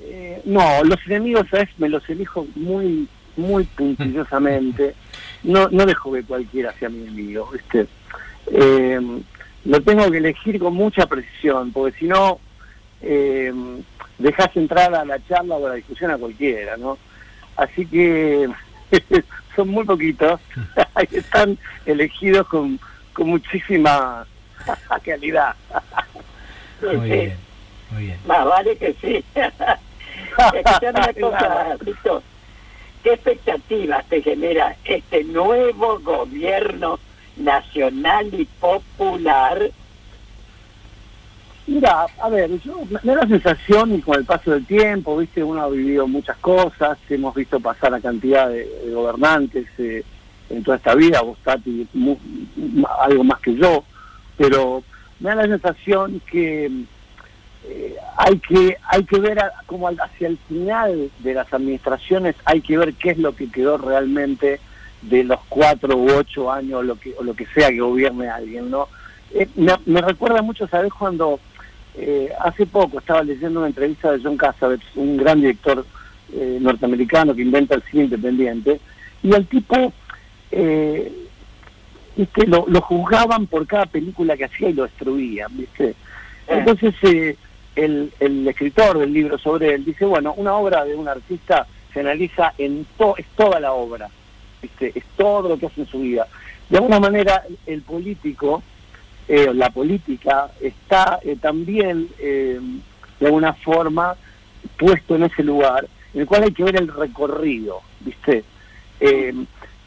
eh, 0.00 0.40
no, 0.44 0.84
los 0.84 0.98
enemigos, 1.06 1.46
¿sabes? 1.50 1.68
Me 1.78 1.88
los 1.88 2.08
elijo 2.08 2.46
muy, 2.54 3.08
muy 3.36 3.64
puntillosamente. 3.64 4.94
No, 5.42 5.68
no 5.68 5.86
dejo 5.86 6.12
que 6.12 6.24
cualquiera 6.24 6.72
sea 6.72 6.88
mi 6.88 7.02
enemigo, 7.02 7.48
¿viste? 7.52 7.86
Eh, 8.50 9.00
lo 9.64 9.80
tengo 9.82 10.10
que 10.10 10.16
elegir 10.16 10.58
con 10.58 10.74
mucha 10.74 11.06
precisión, 11.06 11.70
porque 11.70 11.96
si 11.98 12.06
no, 12.06 12.40
eh, 13.00 13.52
dejas 14.18 14.56
entrar 14.56 14.92
a 14.94 15.04
la 15.04 15.24
charla 15.28 15.56
o 15.56 15.66
a 15.66 15.68
la 15.70 15.74
discusión 15.76 16.10
a 16.10 16.18
cualquiera, 16.18 16.76
¿no? 16.76 16.98
Así 17.56 17.86
que 17.86 18.48
son 19.56 19.68
muy 19.68 19.84
poquitos, 19.84 20.40
están 21.10 21.58
elegidos 21.86 22.46
con, 22.46 22.78
con 23.12 23.28
muchísima 23.30 24.26
calidad. 25.04 25.56
Muy 26.80 27.10
bien, 27.10 27.36
muy 27.90 28.02
bien. 28.04 28.18
Más 28.26 28.44
vale 28.44 28.76
que 28.76 28.94
sí. 29.00 29.24
Una 30.82 31.12
cosa. 31.14 31.76
¿Qué 33.02 33.12
expectativas 33.12 34.04
te 34.06 34.20
genera 34.20 34.76
este 34.84 35.24
nuevo 35.24 35.98
gobierno 36.00 36.98
nacional 37.36 38.28
y 38.34 38.44
popular? 38.44 39.70
Mira, 41.66 42.06
a 42.20 42.28
ver, 42.28 42.50
yo, 42.62 42.80
me 43.02 43.14
da 43.14 43.22
la 43.22 43.28
sensación 43.28 43.94
y 43.96 44.00
con 44.00 44.16
el 44.16 44.24
paso 44.24 44.52
del 44.52 44.64
tiempo, 44.66 45.16
viste, 45.16 45.42
uno 45.42 45.62
ha 45.62 45.68
vivido 45.68 46.06
muchas 46.06 46.36
cosas, 46.36 46.96
hemos 47.10 47.34
visto 47.34 47.58
pasar 47.58 47.90
la 47.90 48.00
cantidad 48.00 48.48
de, 48.48 48.68
gobernantes 48.92 49.66
eh, 49.78 50.04
en 50.48 50.62
toda 50.62 50.76
esta 50.76 50.94
vida, 50.94 51.22
vos 51.22 51.38
Tati, 51.42 51.88
algo 53.00 53.24
más 53.24 53.40
que 53.40 53.56
yo, 53.56 53.82
pero 54.36 54.84
me 55.18 55.30
da 55.30 55.34
la 55.36 55.42
sensación 55.48 56.20
que 56.30 56.66
eh, 57.68 57.96
hay 58.16 58.38
que 58.38 58.76
hay 58.88 59.02
que 59.04 59.18
ver 59.18 59.40
a- 59.40 59.52
como 59.66 59.88
hacia 59.88 60.28
el 60.28 60.38
final 60.48 61.10
de 61.18 61.34
las 61.34 61.52
administraciones 61.52 62.36
hay 62.44 62.60
que 62.60 62.78
ver 62.78 62.94
qué 62.94 63.10
es 63.10 63.18
lo 63.18 63.34
que 63.34 63.50
quedó 63.50 63.76
realmente 63.76 64.60
de 65.02 65.24
los 65.24 65.40
cuatro 65.48 65.96
u 65.96 66.08
ocho 66.12 66.52
años 66.52 66.84
lo 66.84 66.94
que 66.96 67.12
o 67.18 67.24
lo 67.24 67.34
que 67.34 67.46
sea 67.46 67.70
que 67.70 67.80
gobierne 67.80 68.28
alguien 68.28 68.70
no 68.70 68.86
Eh, 69.34 69.48
me, 69.56 69.72
me 69.86 70.00
recuerda 70.00 70.40
mucho 70.42 70.68
sabes 70.68 70.92
cuando 70.92 71.40
eh, 71.96 72.30
hace 72.40 72.66
poco 72.66 72.98
estaba 72.98 73.22
leyendo 73.22 73.60
una 73.60 73.68
entrevista 73.68 74.12
de 74.12 74.22
John 74.22 74.36
Cassavetes 74.36 74.86
un 74.96 75.16
gran 75.16 75.40
director 75.40 75.84
eh, 76.32 76.58
norteamericano 76.60 77.34
que 77.34 77.42
inventa 77.42 77.74
el 77.74 77.82
cine 77.84 78.04
independiente 78.04 78.80
y 79.22 79.32
el 79.32 79.46
tipo 79.46 79.92
eh, 80.50 81.12
¿viste? 82.16 82.46
Lo, 82.46 82.64
lo 82.68 82.80
juzgaban 82.80 83.46
por 83.46 83.66
cada 83.66 83.86
película 83.86 84.36
que 84.36 84.44
hacía 84.46 84.70
y 84.70 84.72
lo 84.72 84.84
destruían, 84.84 85.56
¿viste? 85.56 85.94
Entonces 86.46 86.94
eh, 87.02 87.36
el, 87.74 88.12
el 88.20 88.48
escritor 88.48 88.98
del 88.98 89.12
libro 89.12 89.38
sobre 89.38 89.74
él 89.74 89.84
dice, 89.84 90.04
bueno, 90.04 90.34
una 90.36 90.54
obra 90.54 90.84
de 90.84 90.94
un 90.94 91.08
artista 91.08 91.66
se 91.92 92.00
analiza 92.00 92.52
en 92.58 92.86
to 92.96 93.16
es 93.16 93.26
toda 93.36 93.60
la 93.60 93.72
obra, 93.72 94.08
¿viste? 94.62 94.92
Es 94.94 95.04
todo 95.16 95.48
lo 95.48 95.58
que 95.58 95.66
hace 95.66 95.82
en 95.82 95.86
su 95.86 96.00
vida. 96.00 96.26
De 96.68 96.78
alguna 96.78 96.98
manera 96.98 97.42
el 97.66 97.82
político, 97.82 98.62
eh, 99.28 99.52
la 99.54 99.70
política, 99.70 100.50
está 100.60 101.18
eh, 101.22 101.36
también 101.40 102.08
eh, 102.18 102.60
de 103.18 103.26
alguna 103.26 103.52
forma 103.54 104.14
puesto 104.78 105.16
en 105.16 105.24
ese 105.24 105.42
lugar, 105.42 105.86
en 106.14 106.20
el 106.20 106.26
cual 106.26 106.44
hay 106.44 106.52
que 106.52 106.64
ver 106.64 106.76
el 106.76 106.88
recorrido, 106.88 107.80
¿viste? 108.00 108.44
Eh, 109.00 109.34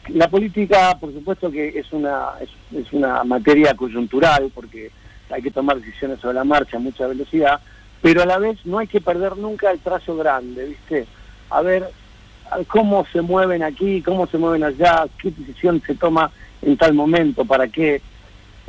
la 0.08 0.28
política, 0.28 0.96
por 0.98 1.12
supuesto 1.12 1.50
que 1.50 1.68
es 1.78 1.92
una, 1.92 2.30
es, 2.40 2.92
una 2.92 3.22
materia 3.24 3.74
coyuntural, 3.74 4.50
porque 4.54 4.90
hay 5.30 5.42
que 5.42 5.50
tomar 5.50 5.78
decisiones 5.78 6.20
sobre 6.20 6.34
la 6.34 6.44
marcha 6.44 6.76
a 6.76 6.80
mucha 6.80 7.06
velocidad, 7.06 7.60
pero 8.02 8.22
a 8.22 8.26
la 8.26 8.38
vez 8.38 8.64
no 8.64 8.78
hay 8.78 8.86
que 8.86 9.00
perder 9.00 9.36
nunca 9.36 9.70
el 9.70 9.78
trazo 9.80 10.16
grande, 10.16 10.66
¿viste? 10.66 11.06
A 11.50 11.62
ver 11.62 11.90
cómo 12.66 13.06
se 13.12 13.20
mueven 13.20 13.62
aquí, 13.62 14.02
cómo 14.02 14.26
se 14.26 14.38
mueven 14.38 14.64
allá, 14.64 15.06
qué 15.20 15.30
decisión 15.30 15.82
se 15.86 15.94
toma 15.94 16.30
en 16.62 16.76
tal 16.76 16.94
momento, 16.94 17.44
para 17.44 17.68
qué. 17.68 18.02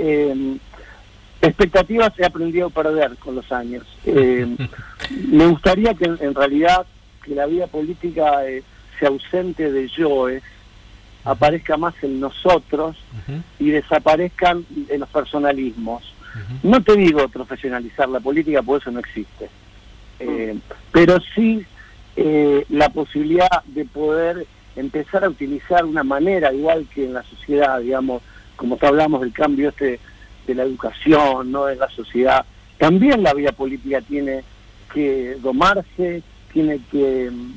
Eh, 0.03 0.57
expectativas 1.41 2.11
he 2.17 2.25
aprendido 2.25 2.67
a 2.67 2.69
perder 2.71 3.17
con 3.17 3.35
los 3.35 3.51
años. 3.51 3.83
Eh, 4.05 4.47
me 5.29 5.47
gustaría 5.47 5.93
que 5.93 6.05
en, 6.05 6.33
realidad 6.33 6.85
que 7.23 7.35
la 7.35 7.45
vida 7.45 7.67
política 7.67 8.47
eh, 8.47 8.63
se 8.99 9.05
ausente 9.05 9.71
de 9.71 9.87
yoes, 9.87 10.43
aparezca 11.23 11.77
más 11.77 11.93
en 12.01 12.19
nosotros 12.19 12.97
y 13.59 13.69
desaparezcan 13.69 14.65
en 14.89 14.99
los 14.99 15.09
personalismos. 15.09 16.03
No 16.63 16.81
te 16.81 16.95
digo 16.95 17.27
profesionalizar 17.27 18.09
la 18.09 18.19
política, 18.19 18.61
porque 18.61 18.83
eso 18.83 18.91
no 18.91 18.99
existe. 18.99 19.49
Eh, 20.19 20.57
pero 20.91 21.19
sí 21.35 21.65
eh, 22.15 22.65
la 22.69 22.89
posibilidad 22.89 23.63
de 23.65 23.85
poder 23.85 24.45
empezar 24.75 25.23
a 25.23 25.29
utilizar 25.29 25.85
una 25.85 26.03
manera, 26.03 26.53
igual 26.53 26.87
que 26.93 27.05
en 27.05 27.13
la 27.13 27.23
sociedad, 27.23 27.79
digamos, 27.79 28.21
como 28.61 28.77
te 28.77 28.85
hablamos 28.85 29.21
del 29.21 29.33
cambio 29.33 29.69
este 29.69 29.99
de 30.45 30.53
la 30.53 30.61
educación, 30.61 31.51
no 31.51 31.65
de 31.65 31.77
la 31.77 31.89
sociedad, 31.89 32.45
también 32.77 33.23
la 33.23 33.33
vida 33.33 33.53
política 33.53 34.01
tiene 34.01 34.43
que 34.93 35.35
domarse, 35.41 36.21
tiene 36.53 36.79
que 36.91 37.31
mm, 37.31 37.53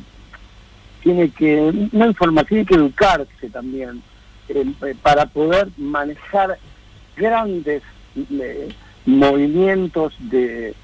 tiene 1.03 1.29
que 1.29 1.89
no 1.93 2.07
informar, 2.07 2.47
tiene 2.47 2.65
que 2.65 2.77
educarse 2.77 3.51
también 3.53 4.01
eh, 4.49 4.65
eh, 4.81 4.95
para 5.03 5.27
poder 5.27 5.69
manejar 5.77 6.57
grandes 7.15 7.83
eh, 8.17 8.71
movimientos 9.05 10.15
de 10.19 10.75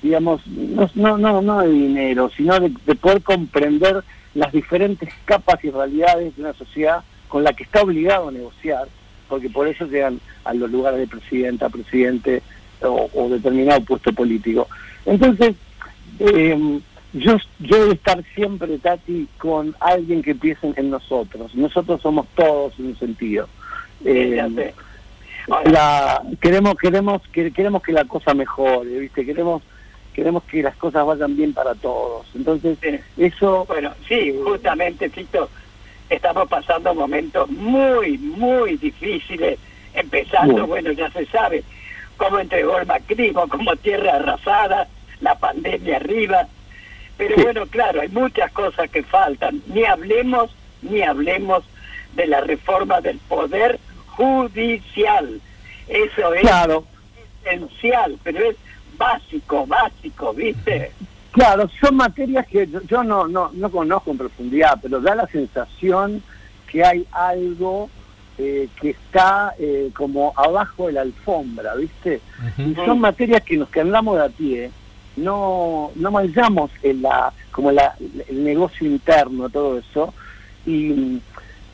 digamos 0.00 0.46
no 0.46 1.18
no 1.18 1.42
no 1.42 1.60
de 1.60 1.68
dinero 1.68 2.30
sino 2.34 2.58
de 2.58 2.94
poder 2.94 3.20
comprender 3.22 4.02
las 4.34 4.50
diferentes 4.50 5.12
capas 5.26 5.62
y 5.62 5.70
realidades 5.70 6.34
de 6.36 6.42
una 6.42 6.54
sociedad 6.54 7.04
con 7.28 7.44
la 7.44 7.52
que 7.52 7.64
está 7.64 7.82
obligado 7.82 8.28
a 8.28 8.32
negociar 8.32 8.88
porque 9.28 9.50
por 9.50 9.68
eso 9.68 9.86
llegan 9.86 10.20
a 10.44 10.54
los 10.54 10.70
lugares 10.70 11.00
de 11.00 11.06
presidenta 11.06 11.68
presidente 11.68 12.42
o, 12.82 13.10
o 13.14 13.28
determinado 13.28 13.80
puesto 13.82 14.12
político 14.12 14.68
entonces 15.04 15.54
eh, 16.18 16.80
yo, 17.12 17.36
yo 17.60 17.78
debo 17.78 17.92
estar 17.92 18.22
siempre, 18.34 18.78
Tati, 18.78 19.26
con 19.38 19.74
alguien 19.80 20.22
que 20.22 20.34
piense 20.34 20.72
en 20.76 20.90
nosotros. 20.90 21.54
Nosotros 21.54 22.00
somos 22.02 22.26
todos 22.34 22.78
en 22.78 22.86
un 22.86 22.98
sentido. 22.98 23.48
Eh, 24.04 24.72
la, 25.64 26.22
queremos, 26.40 26.74
queremos, 26.74 27.22
que, 27.32 27.52
queremos 27.52 27.82
que 27.82 27.92
la 27.92 28.04
cosa 28.04 28.34
mejore, 28.34 28.98
¿viste? 28.98 29.24
Queremos, 29.24 29.62
queremos 30.12 30.42
que 30.44 30.62
las 30.62 30.76
cosas 30.76 31.06
vayan 31.06 31.36
bien 31.36 31.54
para 31.54 31.74
todos. 31.74 32.26
Entonces, 32.34 32.78
eso... 33.16 33.64
Bueno, 33.66 33.92
sí, 34.08 34.34
justamente, 34.44 35.08
Fito, 35.08 35.48
estamos 36.10 36.48
pasando 36.48 36.94
momentos 36.94 37.48
muy, 37.50 38.18
muy 38.18 38.76
difíciles, 38.76 39.58
empezando, 39.94 40.52
Bueno. 40.52 40.66
bueno, 40.66 40.92
ya 40.92 41.10
se 41.10 41.26
sabe, 41.26 41.64
cómo 42.16 42.38
entregó 42.38 42.78
el 42.78 42.86
macrismo, 42.86 43.48
como 43.48 43.74
tierra 43.76 44.16
arrasada, 44.16 44.88
la 45.20 45.34
pandemia 45.36 45.96
arriba, 45.96 46.46
pero 47.16 47.36
bueno, 47.42 47.66
claro, 47.66 48.00
hay 48.02 48.08
muchas 48.08 48.52
cosas 48.52 48.90
que 48.90 49.02
faltan, 49.02 49.62
ni 49.68 49.84
hablemos, 49.84 50.50
ni 50.82 51.02
hablemos 51.02 51.64
de 52.14 52.26
la 52.26 52.40
reforma 52.42 53.00
del 53.00 53.18
poder 53.20 53.78
judicial, 54.08 55.40
eso 55.88 56.34
es 56.34 56.40
Claro. 56.42 56.84
esencial, 57.44 58.18
pero 58.22 58.50
es 58.50 58.56
básico, 58.98 59.66
básico, 59.66 60.32
¿viste? 60.34 60.92
Claro, 61.36 61.68
son 61.82 61.96
materias 61.96 62.46
que 62.46 62.66
yo, 62.66 62.80
yo 62.84 63.04
no, 63.04 63.28
no, 63.28 63.50
no 63.52 63.70
conozco 63.70 64.10
en 64.10 64.16
profundidad, 64.16 64.78
pero 64.80 65.02
da 65.02 65.14
la 65.14 65.26
sensación 65.26 66.22
que 66.66 66.82
hay 66.82 67.06
algo 67.12 67.90
eh, 68.38 68.70
que 68.80 68.90
está 68.90 69.54
eh, 69.58 69.90
como 69.94 70.32
abajo 70.34 70.86
de 70.86 70.94
la 70.94 71.02
alfombra, 71.02 71.74
¿viste? 71.74 72.22
Y 72.56 72.74
son 72.76 73.00
materias 73.00 73.42
que 73.42 73.58
nos 73.58 73.68
que 73.68 73.82
andamos 73.82 74.16
de 74.16 74.24
a 74.24 74.28
pie, 74.30 74.70
no, 75.16 75.90
no 75.94 76.10
manchamos 76.10 76.70
en 76.82 77.02
la, 77.02 77.30
como 77.50 77.70
la, 77.70 77.94
el 78.30 78.42
negocio 78.42 78.86
interno, 78.86 79.50
todo 79.50 79.76
eso. 79.76 80.14
Y 80.64 81.20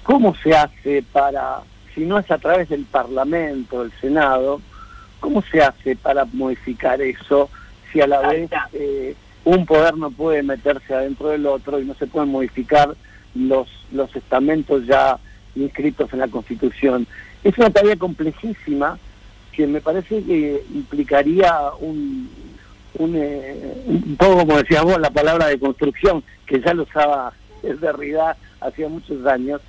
cómo 0.03 0.35
se 0.43 0.57
hace 0.57 1.05
para, 1.13 1.61
si 1.95 2.01
no 2.01 2.19
es 2.19 2.29
a 2.33 2.39
través 2.39 2.69
del 2.69 2.85
Parlamento, 2.85 3.85
del 3.85 3.93
Senado, 4.01 4.61
cómo 5.21 5.41
se 5.41 5.63
hace 5.63 5.95
para 5.95 6.25
modificar 6.25 7.01
eso 7.01 7.49
si 7.93 8.01
a 8.01 8.09
la 8.09 8.23
vez 8.23 8.51
eh, 8.73 9.15
un 9.45 9.67
poder 9.67 9.97
no 9.97 10.11
puede 10.11 10.43
meterse 10.43 10.95
adentro 10.95 11.29
del 11.31 11.47
otro 11.47 11.81
y 11.81 11.85
no 11.85 11.95
se 11.95 12.07
pueden 12.07 12.31
modificar 12.31 12.95
los, 13.35 13.69
los 13.93 14.15
estamentos 14.15 14.87
ya 14.87 15.19
inscritos 15.57 16.13
en 16.13 16.21
la 16.21 16.29
Constitución. 16.29 17.07
Es 17.43 17.57
una 17.59 17.71
tarea 17.71 17.97
complejísima 17.97 18.99
que 19.53 19.67
me 19.67 19.81
parece 19.81 20.23
que 20.23 20.63
implicaría 20.75 21.53
un, 21.81 22.31
un, 22.99 23.15
eh, 23.17 23.83
un 23.87 24.17
poco, 24.17 24.39
como 24.39 24.59
decías 24.59 24.83
vos, 24.85 24.99
la 25.01 25.11
palabra 25.11 25.47
de 25.49 25.59
construcción, 25.59 26.23
que 26.47 26.61
ya 26.61 26.73
lo 26.75 26.85
usaba 26.85 27.33
Derrida 27.63 28.37
hacía 28.61 28.89
muchos 28.89 29.25
años, 29.27 29.61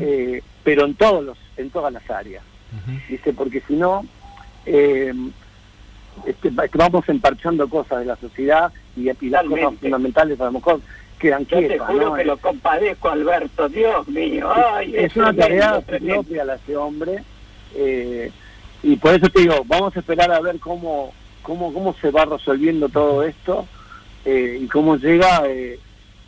eh, 0.00 0.42
pero 0.64 0.84
en 0.86 0.94
todos 0.94 1.24
los, 1.24 1.38
en 1.56 1.70
todas 1.70 1.92
las 1.92 2.08
áreas. 2.10 2.42
¿viste? 3.08 3.32
Porque 3.32 3.62
si 3.66 3.74
no, 3.74 4.04
eh, 4.66 5.12
este, 6.26 6.50
va- 6.50 6.64
vamos 6.74 7.08
emparchando 7.08 7.68
cosas 7.68 8.00
de 8.00 8.04
la 8.06 8.16
sociedad 8.16 8.72
y, 8.96 9.10
y 9.10 9.28
las 9.30 9.44
cosas 9.44 9.74
fundamentales 9.80 10.40
a 10.40 10.44
lo 10.46 10.52
mejor 10.52 10.80
quedan 11.18 11.46
Yo 11.46 11.58
te 11.58 11.78
juro 11.78 12.10
¿no? 12.10 12.14
que 12.14 12.24
lo 12.24 12.36
compadezco, 12.36 13.08
Alberto, 13.08 13.68
Dios 13.68 14.08
mío. 14.08 14.50
Ay, 14.54 14.96
es 14.96 15.16
una 15.16 15.32
tarea 15.32 15.80
tremendo. 15.82 16.22
propia 16.22 16.42
a 16.42 16.54
ese 16.56 16.76
hombre 16.76 17.22
eh, 17.74 18.30
y 18.82 18.96
por 18.96 19.14
eso 19.14 19.28
te 19.28 19.42
digo, 19.42 19.62
vamos 19.66 19.96
a 19.96 20.00
esperar 20.00 20.32
a 20.32 20.40
ver 20.40 20.58
cómo 20.58 21.12
cómo 21.42 21.72
cómo 21.72 21.94
se 22.00 22.10
va 22.10 22.24
resolviendo 22.24 22.88
todo 22.88 23.22
esto 23.22 23.66
eh, 24.24 24.58
y 24.60 24.66
cómo 24.66 24.96
llega 24.96 25.42
eh, 25.46 25.78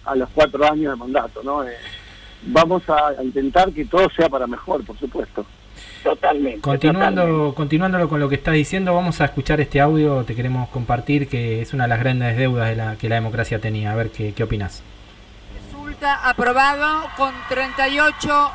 a 0.05 0.15
los 0.15 0.29
cuatro 0.31 0.65
años 0.65 0.93
de 0.93 0.97
mandato, 0.97 1.43
¿no? 1.43 1.65
Eh, 1.65 1.77
vamos 2.47 2.83
a 2.89 3.23
intentar 3.23 3.73
que 3.73 3.85
todo 3.85 4.09
sea 4.11 4.29
para 4.29 4.47
mejor, 4.47 4.85
por 4.85 4.99
supuesto. 4.99 5.47
Totalmente. 6.05 6.61
Continuando, 6.61 7.55
continuándolo 7.55 8.11
con 8.11 8.21
lo 8.21 8.29
que 8.29 8.35
estás 8.35 8.53
diciendo, 8.53 8.95
vamos 8.95 9.23
a 9.23 9.25
escuchar 9.25 9.63
este 9.63 9.81
audio, 9.81 10.23
te 10.25 10.35
queremos 10.35 10.69
compartir, 10.69 11.29
que 11.29 11.63
es 11.63 11.73
una 11.73 11.85
de 11.85 11.89
las 11.89 11.99
grandes 11.99 12.37
deudas 12.37 12.69
de 12.69 12.77
la, 12.77 12.97
que 12.97 13.09
la 13.09 13.15
democracia 13.15 13.59
tenía. 13.59 13.91
A 13.91 13.95
ver 13.95 14.11
qué, 14.11 14.35
qué 14.35 14.45
opinas. 14.45 14.83
Resulta 15.55 16.29
aprobado 16.29 17.09
con 17.17 17.33
38 17.49 18.51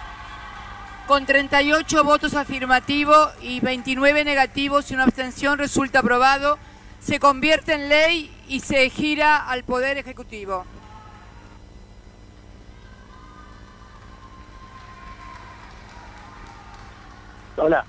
con 1.08 1.26
38 1.26 2.04
votos 2.04 2.36
afirmativos 2.36 3.30
y 3.42 3.62
29 3.62 4.24
negativos 4.24 4.92
y 4.92 4.94
una 4.94 5.06
abstención 5.06 5.58
resulta 5.58 6.00
aprobado. 6.00 6.60
Se 7.00 7.20
convierte 7.20 7.74
en 7.74 7.90
ley 7.90 8.32
y 8.48 8.60
se 8.60 8.88
gira 8.92 9.38
al 9.38 9.64
Poder 9.64 9.98
Ejecutivo. 9.98 10.66
Hola. 17.60 17.86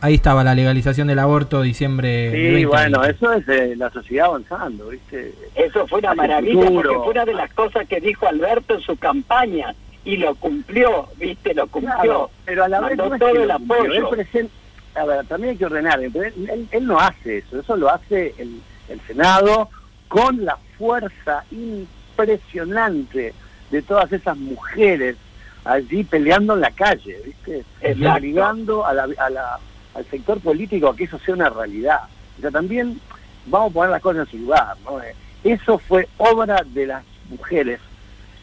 Ahí 0.00 0.14
estaba 0.14 0.44
la 0.44 0.54
legalización 0.54 1.08
del 1.08 1.18
aborto, 1.18 1.60
diciembre 1.62 2.30
Sí, 2.30 2.36
del 2.36 2.62
2020. 2.62 2.66
bueno, 2.68 3.04
eso 3.04 3.32
es 3.32 3.76
la 3.78 3.90
sociedad 3.90 4.26
avanzando, 4.26 4.88
¿viste? 4.90 5.34
Eso 5.56 5.88
fue 5.88 5.98
una 5.98 6.14
maravilla 6.14 6.62
futuro. 6.66 6.82
porque 6.92 6.98
fue 7.04 7.10
una 7.14 7.24
de 7.24 7.34
las 7.34 7.52
cosas 7.52 7.88
que 7.88 8.00
dijo 8.00 8.28
Alberto 8.28 8.74
en 8.74 8.80
su 8.80 8.96
campaña 8.96 9.74
y 10.04 10.16
lo 10.18 10.36
cumplió, 10.36 11.08
¿viste? 11.16 11.52
Lo 11.52 11.66
cumplió. 11.66 11.94
Claro, 12.00 12.30
pero 12.44 12.64
a 12.64 12.68
la 12.68 12.80
vez 12.80 12.96
no 12.96 13.04
todo 13.18 13.32
que 13.32 13.42
el 13.42 13.50
apoyo. 13.50 13.92
él 13.92 14.04
presenta- 14.08 14.52
a 14.94 15.04
ver, 15.04 15.26
también 15.26 15.50
hay 15.52 15.56
que 15.56 15.66
ordenar, 15.66 16.00
él, 16.00 16.12
él- 16.14 16.68
él 16.70 16.86
no 16.86 16.98
hace 17.00 17.38
eso, 17.38 17.58
eso 17.60 17.76
lo 17.76 17.90
hace 17.92 18.34
el, 18.38 18.60
el 18.88 19.00
Senado 19.00 19.68
con 20.06 20.44
la 20.44 20.56
fuerza 20.78 21.44
impresionante 21.50 23.34
de 23.72 23.82
todas 23.82 24.12
esas 24.12 24.36
mujeres 24.36 25.16
allí 25.64 26.04
peleando 26.04 26.54
en 26.54 26.60
la 26.60 26.70
calle, 26.70 27.20
¿viste? 27.24 27.64
Exacto. 27.80 28.16
obligando 28.18 28.86
a 28.86 28.92
la- 28.94 29.08
a 29.18 29.30
la- 29.30 29.58
al 29.94 30.04
sector 30.06 30.40
político 30.40 30.88
a 30.88 30.96
que 30.96 31.04
eso 31.04 31.18
sea 31.18 31.34
una 31.34 31.48
realidad. 31.50 32.00
O 32.38 32.40
sea, 32.40 32.50
también 32.50 33.00
vamos 33.46 33.70
a 33.70 33.74
poner 33.74 33.90
las 33.90 34.02
cosas 34.02 34.26
en 34.26 34.30
su 34.32 34.38
lugar, 34.38 34.76
¿no? 34.84 35.02
Eh, 35.02 35.14
Eso 35.44 35.78
fue 35.78 36.08
obra 36.18 36.62
de 36.66 36.86
las 36.86 37.04
mujeres, 37.30 37.78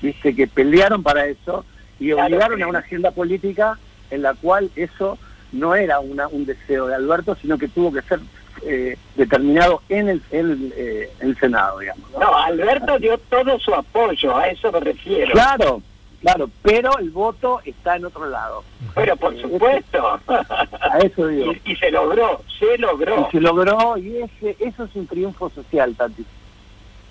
¿viste? 0.01 0.33
Que 0.33 0.47
pelearon 0.47 1.03
para 1.03 1.25
eso 1.25 1.65
y 1.99 2.11
obligaron 2.13 2.63
a 2.63 2.67
una 2.67 2.79
agenda 2.79 3.11
política 3.11 3.77
en 4.11 4.21
la 4.21 4.33
cual 4.33 4.71
eso 4.77 5.17
no 5.51 5.75
era 5.75 5.99
una, 5.99 6.27
un 6.29 6.45
deseo 6.45 6.87
de 6.87 6.95
Alberto, 6.95 7.35
sino 7.41 7.57
que 7.57 7.67
tuvo 7.67 7.91
que 7.91 8.01
ser 8.03 8.19
eh, 8.65 8.97
determinado 9.15 9.81
en 9.89 10.07
el, 10.07 10.21
en 10.31 10.73
eh, 10.77 11.09
el 11.19 11.37
Senado, 11.37 11.79
digamos. 11.79 12.09
¿no? 12.13 12.19
No, 12.21 12.37
Alberto 12.37 12.97
dio 12.97 13.17
todo 13.17 13.59
su 13.59 13.73
apoyo, 13.75 14.35
a 14.37 14.47
eso 14.47 14.71
me 14.71 14.79
refiero. 14.79 15.33
Claro, 15.33 15.81
claro, 16.25 16.49
pero 16.63 16.97
el 16.97 17.11
voto 17.11 17.61
está 17.63 17.95
en 17.95 18.05
otro 18.05 18.27
lado. 18.27 18.63
Pero 18.95 19.15
por 19.15 19.39
supuesto. 19.39 20.19
A 20.27 20.97
eso 20.99 21.27
digo. 21.27 21.53
Y, 21.65 21.71
y 21.71 21.75
se 21.75 21.91
logró, 21.91 22.41
se 22.59 22.77
logró. 22.77 23.27
Y 23.27 23.31
se 23.31 23.39
logró 23.41 23.97
y 23.97 24.17
ese 24.23 24.57
eso 24.59 24.83
es 24.85 24.95
un 24.95 25.07
triunfo 25.07 25.49
social, 25.51 25.95
Tati. 25.95 26.25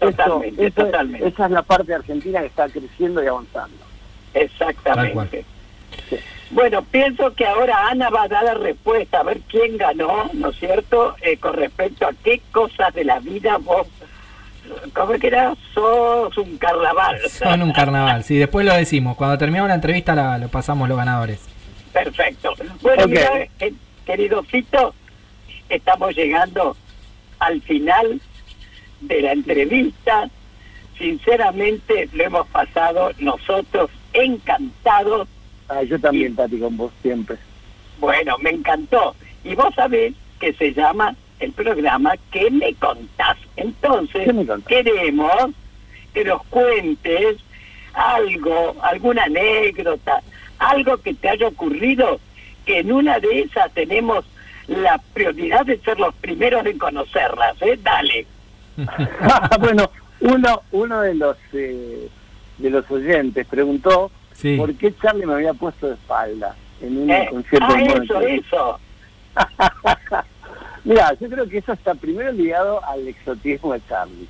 Totalmente, 0.01 0.67
Eso- 0.67 0.81
eso- 0.81 0.85
totalmente. 0.87 1.29
Esa 1.29 1.45
es 1.47 1.51
la 1.53 1.62
parte 1.62 1.87
de 1.87 1.95
Argentina 1.95 2.41
que 2.41 2.47
está 2.47 2.69
creciendo 2.69 3.23
y 3.23 3.27
avanzando. 3.29 3.77
Exactamente. 4.35 5.45
Bueno, 6.51 6.83
pienso 6.83 7.33
que 7.35 7.47
ahora 7.47 7.89
Ana 7.89 8.11
va 8.11 8.25
a 8.25 8.29
dar 8.29 8.45
la 8.45 8.55
respuesta, 8.55 9.21
a 9.21 9.23
ver 9.23 9.41
quién 9.49 9.77
ganó, 9.77 10.29
¿no 10.35 10.51
es 10.51 10.57
cierto? 10.59 11.15
Eh, 11.23 11.37
con 11.39 11.55
respecto 11.55 12.07
a 12.07 12.12
qué 12.23 12.41
cosas 12.53 12.93
de 12.95 13.05
la 13.05 13.19
vida 13.21 13.57
vos, 13.59 13.87
¿cómo 14.95 15.12
que 15.15 15.27
era? 15.27 15.55
Sos 15.75 16.37
un 16.39 16.57
carnaval. 16.59 17.19
Son 17.31 17.62
un 17.62 17.73
carnaval, 17.73 18.25
sí, 18.25 18.37
después 18.37 18.65
lo 18.67 18.75
decimos. 18.75 19.17
Cuando 19.17 19.39
terminamos 19.39 19.69
la 19.69 19.75
entrevista 19.77 20.15
la- 20.15 20.39
lo 20.39 20.49
pasamos 20.49 20.89
los 20.89 20.97
ganadores. 20.99 21.41
Perfecto. 21.93 22.55
Bueno, 22.81 23.05
Ok. 23.05 23.09
mira, 23.11 23.31
eh, 23.61 23.73
querido 24.05 24.43
Fito, 24.43 24.95
estamos 25.69 26.15
llegando 26.17 26.77
al 27.39 27.61
final 27.62 28.21
de 29.01 29.21
la 29.23 29.33
entrevista. 29.33 30.29
Sinceramente, 30.99 32.09
lo 32.12 32.25
hemos 32.25 32.47
pasado 32.49 33.11
nosotros 33.19 33.91
encantados. 34.12 35.29
Ah, 35.69 35.83
yo 35.83 35.99
también, 35.99 36.35
Tati, 36.37 36.59
con 36.59 36.77
vos 36.77 36.93
siempre. 37.03 37.37
Bueno, 37.99 38.37
me 38.39 38.51
encantó. 38.51 39.15
Y 39.45 39.55
vos 39.55 39.75
sabés 39.75 40.15
que 40.41 40.53
se 40.55 40.73
llama 40.73 41.15
el 41.45 41.53
programa 41.53 42.14
¿Qué 42.30 42.51
me 42.51 42.74
contás? 42.74 43.36
Entonces, 43.57 44.24
¿Qué 44.24 44.32
me 44.32 44.47
contás? 44.47 44.66
queremos 44.68 45.51
que 46.12 46.24
nos 46.24 46.42
cuentes 46.45 47.36
algo, 47.92 48.76
alguna 48.82 49.24
anécdota, 49.24 50.20
algo 50.59 50.97
que 50.99 51.14
te 51.14 51.28
haya 51.28 51.49
ocurrido, 51.49 52.20
que 52.66 52.80
en 52.80 52.92
una 52.92 53.18
de 53.20 53.40
esas 53.42 53.72
tenemos 53.72 54.24
la 54.66 54.99
prioridad 55.12 55.64
de 55.66 55.78
ser 55.78 55.99
los 56.01 56.14
primeros 56.16 56.64
en 56.66 56.78
conocerlas, 56.78 57.61
¿eh? 57.62 57.78
Dale. 57.82 58.26
bueno, 59.61 59.90
uno 60.20 60.62
uno 60.72 61.01
de 61.03 61.14
los 61.14 61.36
eh, 61.53 62.09
de 62.59 62.70
los 62.70 62.90
oyentes 62.90 63.47
preguntó 63.47 64.11
Sí. 64.32 64.57
por 64.57 64.74
qué 64.74 64.92
Charlie 65.01 65.26
me 65.26 65.34
había 65.34 65.55
puesto 65.55 65.86
de 65.86 65.95
espalda 65.95 66.57
en 66.80 66.99
un 66.99 67.11
Eh, 67.11 67.28
concierto 67.30 67.68
ah, 67.70 67.80
eso, 68.03 68.20
eso. 68.20 68.80
Mira, 70.85 71.16
yo 71.18 71.28
creo 71.30 71.49
que 71.49 71.59
eso 71.59 71.72
está 71.72 71.95
primero 71.95 72.30
ligado 72.32 72.85
al 72.85 73.09
exotismo 73.09 73.72
de 73.72 73.80
Charlie, 73.89 74.28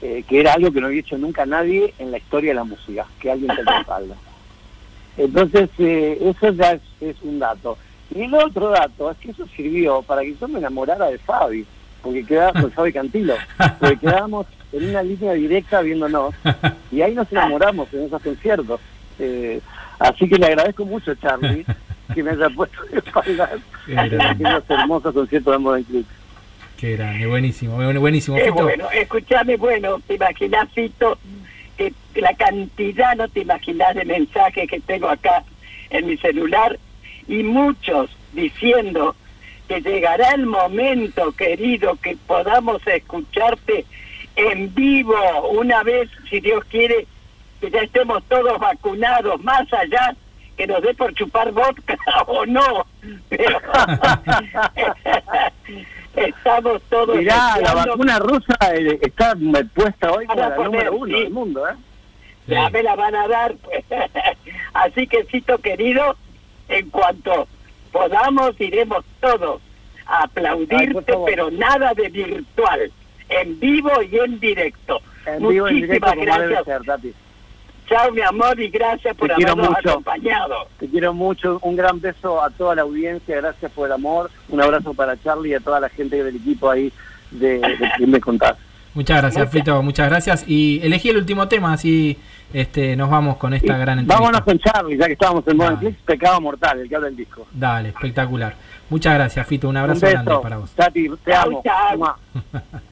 eh, 0.00 0.24
que 0.28 0.40
era 0.40 0.52
algo 0.52 0.70
que 0.70 0.80
no 0.80 0.86
había 0.86 1.00
hecho 1.00 1.18
nunca 1.18 1.44
nadie 1.44 1.92
en 1.98 2.12
la 2.12 2.18
historia 2.18 2.50
de 2.50 2.54
la 2.54 2.64
música, 2.64 3.04
que 3.20 3.30
alguien 3.30 3.54
te 3.54 3.62
espalda. 3.62 4.14
Entonces, 5.16 5.68
eh, 5.78 6.18
eso 6.20 6.52
ya 6.52 6.72
es, 6.72 6.82
es 7.00 7.16
un 7.22 7.40
dato. 7.40 7.76
Y 8.14 8.22
el 8.22 8.34
otro 8.34 8.70
dato 8.70 9.10
es 9.10 9.16
que 9.18 9.30
eso 9.32 9.46
sirvió 9.56 10.02
para 10.02 10.22
que 10.22 10.36
yo 10.36 10.46
me 10.46 10.60
enamorara 10.60 11.06
de 11.06 11.18
Fabi, 11.18 11.66
porque 12.00 12.24
quedaba 12.24 12.60
con 12.60 12.70
Fabi 12.70 12.92
Cantilo, 12.92 13.34
porque 13.80 13.98
quedábamos 13.98 14.46
en 14.72 14.88
una 14.88 15.02
línea 15.02 15.32
directa 15.32 15.80
viéndonos, 15.80 16.34
y 16.90 17.02
ahí 17.02 17.14
nos 17.14 17.30
enamoramos 17.32 17.92
en 17.92 18.04
esos 18.04 18.22
conciertos. 18.22 18.80
Eh, 19.18 19.60
así 19.98 20.28
que 20.28 20.36
le 20.36 20.46
agradezco 20.46 20.84
mucho, 20.84 21.14
Charlie, 21.16 21.64
que 22.14 22.22
me 22.22 22.30
haya 22.30 22.48
puesto 22.50 22.82
de 22.84 22.98
espaldas 22.98 23.50
en 23.86 23.98
hermosos 24.68 25.14
conciertos 25.14 25.52
de 25.52 25.58
Modern 25.58 25.84
Click. 25.84 26.06
Qué 26.76 26.96
grande, 26.96 27.26
buenísimo, 27.26 27.76
bueno, 27.76 28.00
buenísimo. 28.00 28.36
Qué 28.36 28.44
Fito. 28.44 28.62
bueno, 28.62 28.90
escuchame, 28.92 29.56
bueno, 29.56 30.00
te 30.06 30.14
imaginas, 30.14 30.68
Fito, 30.72 31.16
que 31.76 31.92
la 32.16 32.34
cantidad, 32.34 33.14
no 33.16 33.28
te 33.28 33.40
imaginas 33.40 33.94
de 33.94 34.04
mensajes 34.04 34.68
que 34.68 34.80
tengo 34.80 35.08
acá 35.08 35.44
en 35.90 36.06
mi 36.06 36.16
celular 36.16 36.78
y 37.28 37.42
muchos 37.42 38.10
diciendo 38.32 39.14
que 39.68 39.80
llegará 39.80 40.32
el 40.34 40.46
momento, 40.46 41.32
querido, 41.32 41.96
que 42.02 42.16
podamos 42.26 42.84
escucharte 42.86 43.84
en 44.36 44.74
vivo 44.74 45.14
una 45.50 45.82
vez, 45.82 46.10
si 46.28 46.40
Dios 46.40 46.64
quiere, 46.64 47.06
que 47.60 47.70
ya 47.70 47.82
estemos 47.82 48.24
todos 48.24 48.58
vacunados, 48.58 49.42
más 49.42 49.72
allá 49.72 50.16
que 50.56 50.66
nos 50.66 50.82
dé 50.82 50.94
por 50.94 51.12
chupar 51.14 51.52
vodka 51.52 51.96
o 52.26 52.46
no. 52.46 52.86
Pero 53.28 53.60
estamos 56.16 56.82
todos 56.88 57.16
Mirá, 57.16 57.58
la 57.60 57.74
vacuna 57.74 58.18
rusa 58.18 58.54
eh, 58.74 58.98
está 59.00 59.34
puesta 59.74 60.12
hoy 60.12 60.26
como 60.26 60.40
la 60.40 60.54
poner, 60.54 60.72
número 60.72 60.96
uno 60.96 61.16
sí. 61.16 61.22
del 61.22 61.30
mundo, 61.30 61.68
¿eh? 61.68 61.74
Ya 62.46 62.68
me 62.70 62.82
la 62.82 62.96
van 62.96 63.14
a 63.14 63.28
dar. 63.28 63.54
pues. 63.56 63.84
Así 64.74 65.06
que, 65.06 65.24
Cito 65.24 65.58
querido, 65.58 66.16
en 66.68 66.90
cuanto 66.90 67.46
podamos, 67.92 68.60
iremos 68.60 69.04
todos 69.20 69.60
a 70.06 70.24
aplaudirte, 70.24 71.14
pero 71.26 71.50
nada 71.50 71.92
de 71.94 72.08
virtual, 72.08 72.90
en 73.28 73.60
vivo 73.60 73.90
y 74.02 74.18
en 74.18 74.40
directo. 74.40 75.00
En 75.26 75.48
vivo, 75.48 75.68
en 75.68 75.74
Muchísimas 75.76 75.80
directo, 75.80 76.10
como 76.10 76.38
debe 76.38 76.54
gracias. 76.54 77.02
ser. 77.02 77.12
Chao, 77.88 78.10
mi 78.12 78.20
amor, 78.22 78.58
y 78.60 78.68
gracias 78.68 79.14
por 79.16 79.28
Te 79.28 79.34
habernos 79.34 79.68
mucho. 79.70 79.90
acompañado. 79.90 80.68
Te 80.78 80.88
quiero 80.88 81.12
mucho, 81.12 81.58
un 81.62 81.76
gran 81.76 82.00
beso 82.00 82.42
a 82.42 82.50
toda 82.50 82.74
la 82.74 82.82
audiencia, 82.82 83.36
gracias 83.36 83.70
por 83.72 83.86
el 83.86 83.92
amor, 83.92 84.30
un 84.48 84.62
abrazo 84.62 84.94
para 84.94 85.20
Charlie 85.22 85.50
y 85.50 85.54
a 85.54 85.60
toda 85.60 85.80
la 85.80 85.88
gente 85.88 86.22
del 86.22 86.36
equipo 86.36 86.70
ahí 86.70 86.92
de, 87.30 87.58
de 87.58 87.90
quien 87.96 88.10
me 88.10 88.20
contás. 88.20 88.56
Muchas 88.94 89.22
gracias, 89.22 89.50
Fito, 89.50 89.82
muchas 89.82 90.08
gracias. 90.08 90.44
Y 90.46 90.80
elegí 90.82 91.08
el 91.08 91.16
último 91.16 91.48
tema, 91.48 91.72
así 91.72 92.18
este, 92.52 92.94
nos 92.94 93.08
vamos 93.08 93.36
con 93.38 93.54
esta 93.54 93.78
gran 93.78 93.98
entrevista. 94.00 94.14
Vámonos 94.14 94.40
con 94.42 94.58
Charlie, 94.58 94.98
ya 94.98 95.06
que 95.06 95.14
estábamos 95.14 95.46
en 95.48 95.56
Modern 95.56 95.76
Clips, 95.78 95.98
Pecado 96.04 96.40
Mortal, 96.40 96.80
el 96.80 96.88
que 96.88 96.96
habla 96.96 97.08
del 97.08 97.16
disco. 97.16 97.46
Dale, 97.52 97.88
espectacular. 97.88 98.54
Muchas 98.90 99.14
gracias, 99.14 99.46
Fito. 99.46 99.68
Un 99.68 99.78
abrazo 99.78 100.04
un 100.04 100.12
grande 100.12 100.34
para 100.42 100.58
vos. 100.58 100.70
Tati, 100.72 101.08
te 101.24 101.34
amo. 101.34 101.62
Mua. 101.96 102.18